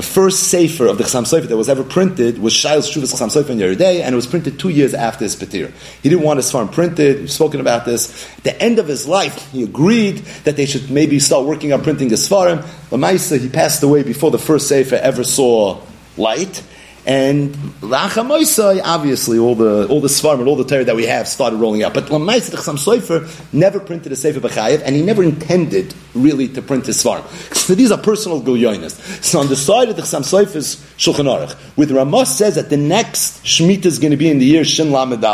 The 0.00 0.06
first 0.06 0.44
sefer 0.44 0.86
of 0.86 0.96
the 0.96 1.04
Chassam 1.04 1.24
Sofer 1.26 1.46
that 1.46 1.58
was 1.58 1.68
ever 1.68 1.84
printed 1.84 2.38
was 2.38 2.54
Shail's 2.54 2.90
Shuvas 2.90 3.12
Chassam 3.12 3.28
Sofer 3.28 3.50
in 3.50 3.58
Yeridei, 3.58 4.00
and 4.00 4.14
it 4.14 4.16
was 4.16 4.26
printed 4.26 4.58
two 4.58 4.70
years 4.70 4.94
after 4.94 5.24
his 5.24 5.36
Petir. 5.36 5.70
He 6.02 6.08
didn't 6.08 6.24
want 6.24 6.38
his 6.38 6.50
farm 6.50 6.70
printed. 6.70 7.20
We've 7.20 7.30
spoken 7.30 7.60
about 7.60 7.84
this. 7.84 8.26
At 8.38 8.44
the 8.44 8.62
end 8.62 8.78
of 8.78 8.88
his 8.88 9.06
life, 9.06 9.52
he 9.52 9.62
agreed 9.62 10.16
that 10.44 10.56
they 10.56 10.64
should 10.64 10.90
maybe 10.90 11.18
start 11.18 11.44
working 11.44 11.74
on 11.74 11.82
printing 11.82 12.08
his 12.08 12.26
farm. 12.26 12.60
Lamaisa, 12.90 13.38
he 13.38 13.50
passed 13.50 13.82
away 13.82 14.02
before 14.02 14.30
the 14.30 14.38
first 14.38 14.68
sefer 14.68 14.94
ever 14.94 15.22
saw 15.22 15.78
light. 16.16 16.62
And 17.06 17.54
Lachamoisai, 17.80 18.82
obviously, 18.84 19.38
all 19.38 19.54
the 19.54 19.88
all 19.88 20.00
the 20.00 20.08
Svarim 20.08 20.40
and 20.40 20.48
all 20.48 20.56
the 20.56 20.64
Torah 20.64 20.84
that 20.84 20.96
we 20.96 21.06
have 21.06 21.26
started 21.26 21.56
rolling 21.56 21.82
out. 21.82 21.94
But 21.94 22.06
Lamaisa, 22.06 22.56
Chassam 22.56 22.76
Sofer 22.76 23.52
never 23.52 23.80
printed 23.80 24.12
a 24.12 24.16
Sefer 24.16 24.40
B'chayev, 24.40 24.82
and 24.84 24.94
he 24.94 25.02
never 25.02 25.22
intended 25.22 25.94
really 26.14 26.48
to 26.48 26.60
print 26.62 26.86
his 26.86 27.02
Svarim. 27.02 27.24
So 27.70 27.74
these 27.74 27.92
are 27.92 27.98
personal 27.98 28.42
Gulyonis. 28.42 29.24
So 29.24 29.38
on 29.38 29.48
the 29.48 29.56
side 29.56 29.88
of 29.88 29.96
the 29.96 30.02
Chassam 30.02 30.22
Sofer's 30.22 30.76
Shulchan 30.98 31.26
Aruch, 31.26 31.56
the 31.76 31.94
Ramah 31.94 32.26
says 32.26 32.56
that 32.56 32.68
the 32.68 32.76
next 32.76 33.42
Shemitah 33.44 33.86
is 33.86 33.98
going 33.98 34.10
to 34.10 34.16
be 34.16 34.28
in 34.28 34.38
the 34.38 34.46
year 34.46 34.64
Shin 34.64 34.90
Lamed 34.90 35.24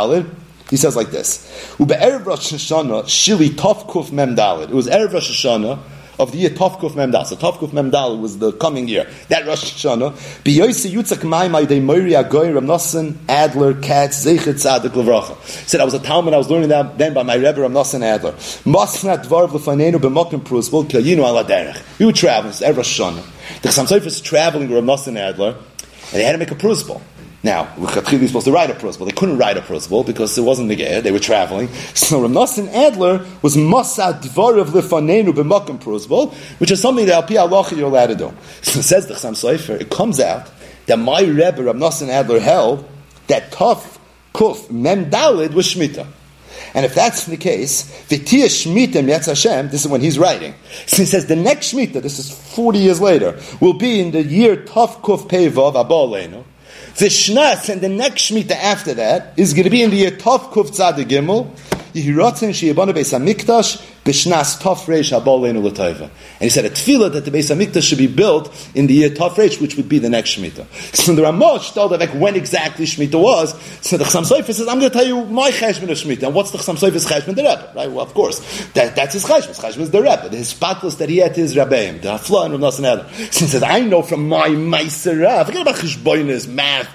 he 0.70 0.76
says 0.76 0.96
like 0.96 1.10
this: 1.10 1.46
Ube'erev 1.78 2.26
Rosh 2.26 2.52
Hashanah 2.52 3.04
Shili 3.04 3.50
Tov 3.50 3.88
Kuf 3.88 4.10
Mem 4.10 4.32
It 4.32 4.70
was 4.70 4.88
Erev 4.88 5.12
Rosh 5.12 5.30
Hashanah 5.30 5.78
of 6.18 6.32
the 6.32 6.38
year 6.38 6.50
Tovkuf 6.50 6.92
Memdal. 6.92 7.26
So 7.26 7.36
Tovkuf 7.36 7.70
Memdal 7.70 8.20
was 8.20 8.38
the 8.38 8.52
coming 8.52 8.88
year. 8.88 9.08
That 9.28 9.46
Rosh 9.46 9.74
Hashanah. 9.74 10.12
Biyosi 10.42 10.90
Yutzak 10.92 11.24
Mai 11.24 11.48
Mai 11.48 11.64
De 11.64 11.80
Moiri 11.80 12.12
Agoy 12.12 12.52
Ramnosen 12.52 13.16
Adler 13.28 13.74
Katz 13.74 14.24
Zeichet 14.24 14.54
Tzadik 14.54 14.90
Levracha. 14.90 15.36
Said 15.66 15.80
I 15.80 15.84
was 15.84 15.94
a 15.94 15.98
Talmud. 15.98 16.34
I 16.34 16.38
was 16.38 16.50
learning 16.50 16.70
that 16.70 16.98
then 16.98 17.14
by 17.14 17.22
my 17.22 17.34
Rebbe 17.34 17.60
Ramnosen 17.60 18.02
Adler. 18.02 18.32
Masnat 18.32 19.24
Dvarv 19.26 19.48
Lefanenu 19.48 19.94
B'Mokim 19.94 20.44
Prus 20.44 20.68
Vol 20.68 20.84
Kayinu 20.84 21.18
Ala 21.18 21.44
Derech. 21.44 21.98
We 21.98 22.06
were 22.06 22.12
traveling. 22.12 22.50
It's 22.50 22.62
Rosh 22.62 23.00
Hashanah. 23.00 23.60
The 23.62 23.68
Chassam 23.68 23.86
Sofer 23.86 24.06
is 24.06 24.20
traveling 24.20 24.68
with 24.68 24.84
Ramnosen 24.84 25.16
Adler. 25.16 25.56
and 26.12 26.12
they 26.12 26.24
had 26.24 26.32
to 26.32 26.38
make 26.38 26.50
a 26.50 26.54
prusbal. 26.54 27.00
Now, 27.46 27.66
Lechatchili 27.76 28.22
was 28.22 28.30
supposed 28.30 28.46
to 28.46 28.52
write 28.52 28.70
a 28.70 28.74
prusbal. 28.74 29.06
They 29.06 29.12
couldn't 29.12 29.38
write 29.38 29.56
a 29.56 29.60
prusbal 29.60 30.04
because 30.04 30.36
it 30.36 30.42
wasn't 30.42 30.68
the. 30.68 31.00
They 31.00 31.12
were 31.12 31.20
traveling. 31.20 31.68
So 31.94 32.20
Rav 32.20 32.32
Nosson 32.32 32.66
Adler 32.72 33.24
was 33.40 33.56
Mossad 33.56 34.20
Dvar 34.20 34.60
of 34.60 34.70
Lifanenu 34.70 35.28
b'Makom 35.28 35.78
prusbal, 35.78 36.34
which 36.58 36.72
is 36.72 36.82
something 36.82 37.06
that 37.06 37.14
Al 37.14 37.22
Pi 37.22 37.36
Allah 37.36 37.64
you're 37.70 37.86
allowed 37.86 38.08
to 38.08 38.16
do. 38.16 38.32
So 38.62 38.80
says 38.80 39.06
the 39.06 39.14
Chassam 39.14 39.34
Sofer, 39.34 39.80
it 39.80 39.90
comes 39.90 40.18
out 40.18 40.50
that 40.86 40.98
my 40.98 41.20
Rebbe 41.20 41.62
Rav 41.62 41.76
Nosson 41.76 42.08
Adler 42.08 42.40
held 42.40 42.84
that 43.28 43.52
Tuf 43.52 43.96
Kuf 44.34 44.68
Mem 44.68 45.08
Dalid 45.08 45.54
was 45.54 45.72
Shemitah. 45.72 46.08
And 46.74 46.84
if 46.84 46.96
that's 46.96 47.26
the 47.26 47.36
case, 47.36 47.84
V'tiyah 48.08 48.46
Shemitah 48.46 49.06
Yetz 49.06 49.26
Hashem, 49.26 49.68
this 49.68 49.84
is 49.84 49.88
when 49.88 50.00
he's 50.00 50.18
writing. 50.18 50.52
So 50.86 50.96
he 50.96 51.06
says 51.06 51.26
the 51.26 51.36
next 51.36 51.72
Shemitah, 51.72 52.02
this 52.02 52.18
is 52.18 52.28
40 52.28 52.80
years 52.80 53.00
later, 53.00 53.40
will 53.60 53.74
be 53.74 54.00
in 54.00 54.10
the 54.10 54.24
year 54.24 54.56
Tuf 54.56 55.00
Kuf 55.00 55.28
Pevav 55.28 55.76
Abba 55.76 56.44
The 56.98 57.06
Shnas 57.08 57.68
and 57.68 57.82
the 57.82 57.90
next 57.90 58.22
Shemitah 58.30 58.52
after 58.52 58.94
that 58.94 59.34
is 59.36 59.52
going 59.52 59.64
to 59.64 59.70
be 59.70 59.82
in 59.82 59.90
the 59.90 59.96
year 59.96 60.12
Tuf 60.12 60.50
Kuf 60.50 60.70
Tzad 60.70 60.96
Gimel, 61.04 61.54
Sheyabana 62.02 62.92
Beis 62.92 63.12
HaMikdash, 63.16 63.82
Bishnas. 64.04 64.56
And 66.06 66.40
he 66.40 66.48
said 66.48 66.64
a 66.64 66.70
tefillah 66.70 67.12
that 67.12 67.24
the 67.24 67.30
Beis 67.30 67.54
Hamikdash 67.54 67.88
should 67.88 67.98
be 67.98 68.06
built 68.06 68.70
in 68.74 68.86
the 68.86 68.94
year 68.94 69.10
Tov 69.10 69.36
which 69.60 69.76
would 69.76 69.88
be 69.88 69.98
the 69.98 70.08
next 70.08 70.36
Shemitah. 70.36 70.66
So 70.94 71.14
the 71.14 71.22
Ramosh 71.22 71.74
told 71.74 71.92
like 71.92 72.10
when 72.10 72.36
exactly 72.36 72.86
Shemitah 72.86 73.20
was. 73.20 73.60
So 73.82 73.96
the 73.96 74.04
Chassam 74.04 74.24
Sofer 74.24 74.52
says, 74.52 74.68
I'm 74.68 74.78
going 74.78 74.90
to 74.90 74.96
tell 74.96 75.06
you 75.06 75.24
my 75.26 75.50
Cheshbon 75.50 75.90
of 75.90 75.98
Shemitah. 75.98 76.24
And 76.24 76.34
what's 76.34 76.50
the 76.50 76.58
Chassam 76.58 76.76
Sofer's 76.76 77.06
Cheshbon? 77.06 77.34
The 77.34 77.42
Rebbe, 77.42 77.72
right? 77.74 77.90
Well, 77.90 78.00
of 78.00 78.14
course. 78.14 78.40
That, 78.72 78.96
that's 78.96 79.14
his 79.14 79.24
Cheshbon. 79.24 79.48
His 79.48 79.58
Cheshbon 79.58 79.80
is 79.80 79.90
the 79.90 80.00
Rebbe. 80.00 80.28
His 80.30 80.54
spatlus 80.54 80.98
that 80.98 81.08
he 81.08 81.18
had 81.18 81.34
to 81.34 81.40
his 81.40 81.54
Rebbeim, 81.54 82.02
the 82.02 82.08
Hafla 82.08 82.46
and 82.46 82.62
Rav 82.62 82.74
Nasan 82.74 83.32
So 83.32 83.44
he 83.44 83.50
says, 83.50 83.62
I 83.62 83.80
know 83.80 84.02
from 84.02 84.28
my 84.28 84.48
Maisera, 84.48 85.44
forget 85.44 85.62
about 85.62 85.76
Cheshbonis, 85.76 86.48
math, 86.48 86.88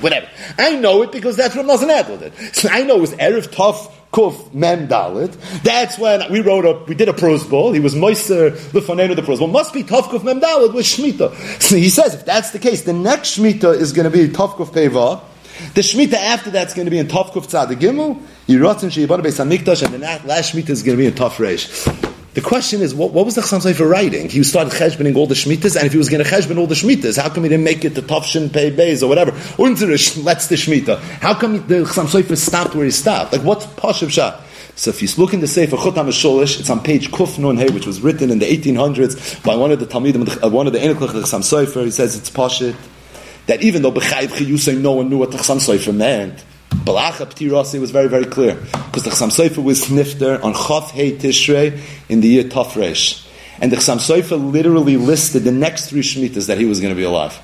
whatever. 0.00 0.28
I 0.58 0.76
know 0.76 1.02
it 1.02 1.12
because 1.12 1.36
that's 1.36 1.54
what 1.54 1.66
Nasan 1.66 2.20
did. 2.20 2.54
So 2.54 2.68
I 2.70 2.82
know 2.82 2.96
it 2.96 3.00
was 3.00 3.14
Erev 3.14 3.48
Tov 3.48 3.92
Kuf 4.16 4.54
Mem 4.54 4.88
Dalit. 4.88 5.34
That's 5.62 5.98
when 5.98 6.32
we 6.32 6.40
wrote 6.40 6.64
a, 6.64 6.82
we 6.84 6.94
did 6.94 7.10
a 7.10 7.12
prusbal. 7.12 7.74
He 7.74 7.80
was 7.80 7.94
Moiser 7.94 8.52
Lefanenu 8.70 9.14
the 9.14 9.20
prusbal. 9.20 9.52
Must 9.52 9.74
be 9.74 9.84
Tov 9.84 10.04
Kuf 10.04 10.24
Mem 10.24 10.40
Dalit 10.40 10.72
with 10.72 10.86
Shemitah. 10.86 11.62
So 11.62 11.76
he 11.76 11.90
says 11.90 12.14
if 12.14 12.24
that's 12.24 12.50
the 12.52 12.58
case, 12.58 12.84
the 12.84 12.94
next 12.94 13.36
Shemitah 13.36 13.78
is 13.78 13.92
going 13.92 14.10
to 14.10 14.10
be 14.10 14.28
Tov 14.28 14.54
Kuf 14.54 14.70
Peva. 14.70 15.20
The 15.74 15.82
Shemitah 15.82 16.14
after 16.14 16.50
that's 16.50 16.72
going 16.72 16.86
to 16.86 16.90
be 16.90 16.98
in 16.98 17.08
Tov 17.08 17.30
Kuf 17.32 17.46
Tzad 17.46 17.68
Gimel. 17.78 18.22
Yiratzin 18.48 18.88
Sheyibana 18.88 19.22
Beis 19.22 19.44
Hamikdash, 19.44 19.82
and 19.82 19.92
the 19.92 19.98
last 19.98 20.54
Shemitah 20.54 20.70
is 20.70 20.82
going 20.82 20.96
to 20.96 21.02
be 21.02 21.06
in 21.06 21.12
Tov 21.12 21.32
Reish. 21.32 22.05
The 22.36 22.42
question 22.42 22.82
is, 22.82 22.94
what, 22.94 23.14
what 23.14 23.24
was 23.24 23.34
the 23.34 23.40
Chassam 23.40 23.62
Sofer 23.62 23.88
writing? 23.88 24.28
He 24.28 24.44
started 24.44 24.70
cheshboning 24.70 25.16
all 25.16 25.26
the 25.26 25.34
shmitas, 25.34 25.74
and 25.74 25.86
if 25.86 25.92
he 25.92 25.96
was 25.96 26.10
going 26.10 26.22
to 26.22 26.30
cheshbon 26.30 26.58
all 26.58 26.66
the 26.66 26.74
shmitas, 26.74 27.18
how 27.18 27.30
come 27.30 27.44
he 27.44 27.48
didn't 27.48 27.64
make 27.64 27.82
it 27.82 27.94
to 27.94 28.02
Tavshin 28.02 28.52
Pei 28.52 28.70
Beis 28.70 29.02
or 29.02 29.06
whatever? 29.06 29.30
Unzerish, 29.32 30.22
let's 30.22 30.46
the 30.48 30.56
shmita. 30.56 31.00
How 31.22 31.32
come 31.32 31.66
the 31.66 31.84
Chassam 31.84 32.04
Sofer 32.04 32.36
stopped 32.36 32.74
where 32.74 32.84
he 32.84 32.90
stopped? 32.90 33.32
Like, 33.32 33.40
what's 33.40 33.64
Pashav 33.64 34.10
Shah? 34.10 34.38
So 34.74 34.90
if 34.90 35.00
you 35.00 35.08
look 35.16 35.32
in 35.32 35.40
the 35.40 35.46
Sefer 35.46 35.78
Chut 35.78 35.94
HaMeshulash, 35.94 36.60
it's 36.60 36.68
on 36.68 36.82
page 36.82 37.10
Kuf 37.10 37.38
Nun 37.38 37.56
Hey, 37.56 37.70
which 37.70 37.86
was 37.86 38.02
written 38.02 38.30
in 38.30 38.38
the 38.38 38.44
1800s 38.44 39.42
by 39.42 39.56
one 39.56 39.72
of 39.72 39.80
the 39.80 39.86
Talmidim, 39.86 40.44
uh, 40.44 40.50
one 40.50 40.66
of 40.66 40.74
the 40.74 40.78
Enoklach 40.78 41.12
Chassam 41.12 41.40
Sofer. 41.40 41.86
He 41.86 41.90
says 41.90 42.18
it's 42.18 42.28
Pashit, 42.28 42.76
that 43.46 43.62
even 43.62 43.80
though 43.80 43.92
B'chayv 43.92 44.26
Chiyusay, 44.26 44.78
no 44.78 44.92
one 44.92 45.08
knew 45.08 45.16
what 45.16 45.30
the 45.30 45.38
Chassam 45.38 45.56
Sofer 45.56 45.96
meant, 45.96 46.44
Balacha 46.86 47.26
Ptirasi 47.26 47.80
was 47.80 47.90
very, 47.90 48.08
very 48.08 48.26
clear. 48.26 48.54
Because 48.54 49.02
the 49.02 49.10
Chassam 49.10 49.30
Sofer 49.30 49.62
was 49.62 49.82
snifter 49.82 50.40
on 50.40 50.54
Chav 50.54 50.90
Hey 50.90 51.16
Tishrei 51.16 51.80
in 52.08 52.20
the 52.20 52.28
year 52.28 52.44
Tafresh. 52.44 53.26
And 53.60 53.72
the 53.72 53.76
Chassam 53.76 53.98
Sofer 53.98 54.52
literally 54.52 54.96
listed 54.96 55.42
the 55.42 55.50
next 55.50 55.90
three 55.90 56.02
Shemitahs 56.02 56.46
that 56.46 56.58
he 56.58 56.64
was 56.64 56.80
going 56.80 56.94
to 56.94 56.96
be 56.96 57.02
alive. 57.02 57.40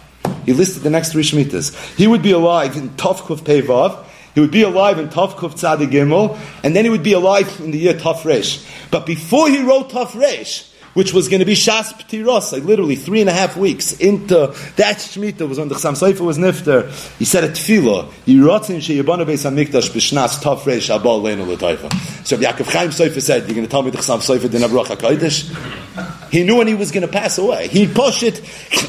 He 0.46 0.52
listed 0.52 0.85
the 0.85 0.90
next 0.90 1.11
three 1.11 1.24
Shemitahs. 1.24 1.96
He 1.96 2.07
would 2.07 2.22
be 2.22 2.31
alive 2.31 2.76
in 2.76 2.90
Tavkuf 2.90 3.40
Pevav, 3.40 4.05
he 4.35 4.40
would 4.40 4.52
be 4.52 4.62
alive 4.62 5.00
in 5.00 5.09
Tavkuf 5.09 5.55
Tzadik 5.55 5.90
Gimel, 5.90 6.38
and 6.62 6.76
then 6.76 6.85
he 6.85 6.90
would 6.90 7.02
be 7.02 7.12
alive 7.12 7.61
in 7.61 7.72
the 7.72 7.78
year 7.78 7.94
Tafresh. 7.94 8.90
But 8.92 9.07
before 9.07 9.48
he 9.48 9.61
wrote 9.61 9.90
Tafresh, 9.90 10.71
which 10.94 11.12
was 11.12 11.28
going 11.28 11.40
to 11.40 11.46
be 11.46 11.55
Shas 11.55 11.92
Ptiros, 11.94 12.52
like 12.52 12.64
literally 12.64 12.96
three 12.96 13.20
and 13.20 13.31
a 13.31 13.33
half 13.33 13.57
weeks 13.57 13.92
into 13.98 14.48
that 14.76 14.96
Shemitah 14.96 15.48
was 15.48 15.59
when 15.59 15.68
the 15.68 15.74
Chassam 15.74 15.92
Sofer 15.92 16.20
was 16.20 16.38
Nifter. 16.38 16.90
He 17.18 17.24
said 17.24 17.44
a 17.44 17.48
tefillah, 17.48 18.11
Yiratzin 18.26 18.78
Sheyabana 18.78 19.24
Beis 19.26 19.48
HaMikdash 19.48 19.90
B'Shnas 19.90 20.42
Tov 20.42 20.61
Reish 20.61 20.96
Abal 20.96 21.22
Leinu 21.22 21.46
L'Taifa. 21.46 21.90
So 22.26 22.37
Yaakov 22.37 22.70
Chaim 22.70 22.90
Sofer 22.90 23.22
said, 23.22 23.46
you're 23.46 23.55
going 23.55 23.66
to 23.66 23.70
tell 23.70 23.83
me 23.83 23.90
the 23.90 23.98
Chassam 23.98 24.18
Sofer 24.18 24.42
didn't 24.42 24.62
have 24.62 24.70
Ruach 24.70 24.96
HaKodesh? 24.96 26.31
He 26.31 26.44
knew 26.44 26.57
when 26.57 26.66
he 26.66 26.74
was 26.74 26.90
going 26.90 27.07
to 27.07 27.12
pass 27.12 27.38
away. 27.38 27.68
He 27.68 27.87
pushed 27.87 28.22
it 28.22 28.38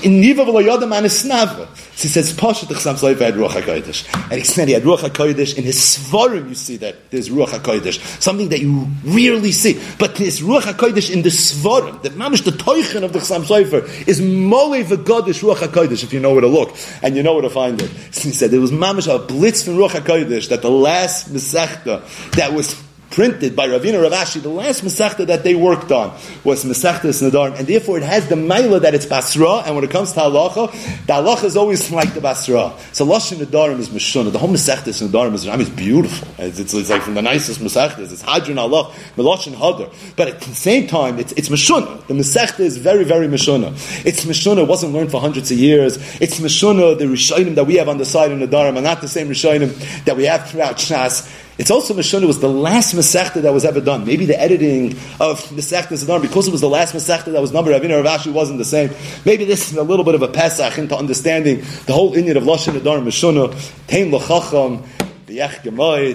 in 0.03 0.21
Niva 0.21 0.45
V'Loyodam 0.45 0.95
and 0.95 1.07
Snavra. 1.07 1.67
So 1.95 2.03
he 2.03 2.10
says, 2.10 2.34
Pashat 2.34 2.67
Chsam 2.67 2.95
Sofer 2.95 3.19
had 3.19 3.36
Ruach 3.36 3.51
HaKodesh. 3.51 4.12
And 4.23 4.34
he 4.34 4.43
said 4.43 4.67
he 4.67 4.73
had 4.73 4.84
Ruach 4.84 4.99
HaKodesh. 4.99 5.58
In 5.58 5.63
his 5.63 5.77
Svarim 5.77 6.49
you 6.49 6.56
see 6.56 6.77
that 6.77 7.12
there's 7.12 7.29
Ruach 7.29 7.49
HaKodesh. 7.49 7.99
Something 8.21 8.49
that 8.49 8.62
you 8.62 8.88
rarely 9.03 9.51
see. 9.51 9.79
But 9.99 10.15
there's 10.15 10.41
Ruach 10.41 10.62
HaKodesh 10.62 11.13
in 11.13 11.21
the 11.21 11.29
Svarim. 11.29 12.01
The 12.01 12.10
mamish, 12.10 12.43
the 12.43 12.51
Teuchen 12.51 13.03
of 13.03 13.13
the 13.13 13.19
Chsam 13.19 13.43
Sofer 13.43 14.08
is 14.08 14.19
Mole 14.21 14.84
V'Godesh 14.84 15.43
Ruach 15.43 15.67
HaKodesh, 15.67 16.03
if 16.03 16.13
you 16.13 16.19
know 16.19 16.32
where 16.32 16.41
to 16.41 16.47
look. 16.47 16.75
And 17.03 17.15
you 17.15 17.21
know 17.21 17.34
where 17.34 17.43
to 17.43 17.49
find 17.49 17.82
it. 17.82 17.91
So 18.12 18.23
he 18.23 18.32
said 18.32 18.51
there 18.51 18.60
was 18.60 18.71
mamish 18.71 19.13
a 19.13 19.19
blitz 19.19 19.63
from 19.63 19.75
Ruach 19.75 19.91
HaKodesh 19.91 20.49
that 20.49 20.62
the 20.63 20.71
last 20.71 21.32
Mesechta 21.32 22.32
that 22.32 22.53
was 22.53 22.82
printed 23.13 23.56
by 23.56 23.67
Ravina 23.67 24.02
Rav 24.02 24.12
Ashi, 24.12 24.41
the 24.41 24.49
last 24.49 24.84
Masechta 24.84 25.28
that 25.28 25.43
they 25.43 25.54
worked 25.54 25.91
on 25.91 26.10
was 26.43 26.65
Masechta 26.65 27.10
Snadarm, 27.13 27.58
and 27.58 27.67
therefore 27.67 27.97
it 27.97 28.04
has 28.04 28.28
the 28.28 28.36
Maila 28.36 28.82
that 28.82 28.95
it's 28.95 29.06
Basra, 29.06 29.58
and 29.65 29.76
when 29.76 29.84
it 29.84 29.91
comes 29.91 30.13
to 30.13 30.19
Halacha, 30.19 30.71
the 31.06 31.13
Halacha 31.13 31.43
is 31.45 31.56
always 31.56 31.91
like 31.91 32.13
the 32.15 32.21
Basra. 32.21 32.73
So 32.91 33.06
Lashon 33.06 33.38
Nadarim 33.38 33.80
is 33.80 33.89
Mishuna. 33.89 34.32
The 34.32 34.39
whole 34.39 34.49
Masechta 34.49 34.89
Snadarm 34.89 35.34
is, 35.36 35.47
I 35.47 35.56
mean, 35.56 35.73
beautiful. 35.76 36.28
It's, 36.39 36.58
it's, 36.60 36.73
it's, 36.73 36.89
like 36.89 37.04
from 37.04 37.13
the 37.13 37.21
nicest 37.21 37.60
Masechtas. 37.60 38.12
It's 38.12 38.23
Hadron 38.23 38.58
Allah, 38.58 38.91
Meloshin 39.15 39.54
Hadar. 39.54 39.93
But 40.15 40.30
at 40.30 40.41
the 40.41 40.56
same 40.56 40.88
time, 40.88 41.19
it's, 41.19 41.32
it's. 41.34 41.47
The 41.47 41.54
Masechta 41.54 42.62
is 42.62 42.78
very, 42.78 43.04
very 43.04 43.28
Mishuna. 43.28 43.73
It's 44.06 44.26
Mishuna, 44.26 44.63
it 44.63 44.67
wasn't 44.67 44.93
learned 44.93 45.12
for 45.12 45.21
hundreds 45.21 45.52
of 45.52 45.60
years. 45.60 45.97
It's 46.19 46.39
Mishuna, 46.39 46.97
the 46.97 47.06
Rishonim 47.06 47.56
that 47.56 47.65
we 47.65 47.76
have 47.76 47.89
on 47.89 47.99
the 47.99 48.06
side 48.06 48.32
of 48.32 48.39
Nadarim, 48.39 48.76
and 48.76 48.84
not 48.84 49.02
the 49.02 49.08
same 49.08 49.30
Rishonim 49.30 50.04
that 50.06 50.17
we 50.17 50.23
have 50.23 50.49
throughout 50.49 50.78
Shas. 50.78 51.30
It's 51.57 51.69
also 51.69 51.93
Mishuna 51.93 52.25
was 52.25 52.39
the 52.39 52.49
last 52.49 52.95
Masechta 52.95 53.41
that 53.43 53.53
was 53.53 53.63
ever 53.63 53.79
done. 53.79 54.05
Maybe 54.05 54.25
the 54.25 54.39
editing 54.39 54.93
of 55.19 55.39
Masechta 55.51 55.89
Sadar, 55.89 56.19
because 56.19 56.47
it 56.47 56.51
was 56.51 56.61
the 56.61 56.69
last 56.69 56.95
Masechta 56.95 57.31
that 57.31 57.41
was 57.41 57.51
numbered, 57.51 57.79
Avinu 57.79 58.03
Rav 58.03 58.21
Ashi 58.21 58.33
wasn't 58.33 58.57
the 58.57 58.65
same. 58.65 58.89
Maybe 59.23 59.45
this 59.45 59.71
is 59.71 59.77
a 59.77 59.83
little 59.83 60.03
bit 60.03 60.15
of 60.15 60.23
a 60.23 60.27
Pesach 60.27 60.79
into 60.79 60.97
understanding 60.97 61.59
the 61.85 61.93
whole 61.93 62.15
Indian 62.15 62.37
of 62.37 62.43
Lashon 62.43 62.75
Adar 62.75 62.97
Mishuna, 62.99 63.53
Tein 63.87 64.11
L'chacham, 64.11 64.83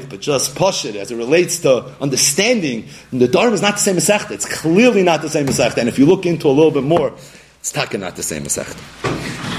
but 0.09 0.21
just 0.21 0.55
push 0.55 0.85
it 0.85 0.97
as 0.97 1.11
it 1.11 1.17
relates 1.17 1.61
to 1.61 1.85
understanding. 2.01 2.87
The 3.13 3.29
Dharma 3.29 3.53
is 3.53 3.63
not 3.63 3.75
the 3.75 3.81
same 3.81 3.97
Masechta. 3.97 4.33
It's 4.33 4.47
clearly 4.47 5.03
not 5.03 5.23
the 5.23 5.31
same 5.31 5.47
Masechta. 5.47 5.79
And 5.79 5.89
if 5.89 5.99
you 5.99 6.07
look 6.07 6.27
into 6.27 6.49
a 6.49 6.51
little 6.51 6.71
bit 6.71 6.85
more, 6.85 7.13
it's 7.61 7.73
taka 7.73 7.99
not 7.99 8.17
the 8.17 8.23
same 8.23 8.43
Masechta. 8.43 9.59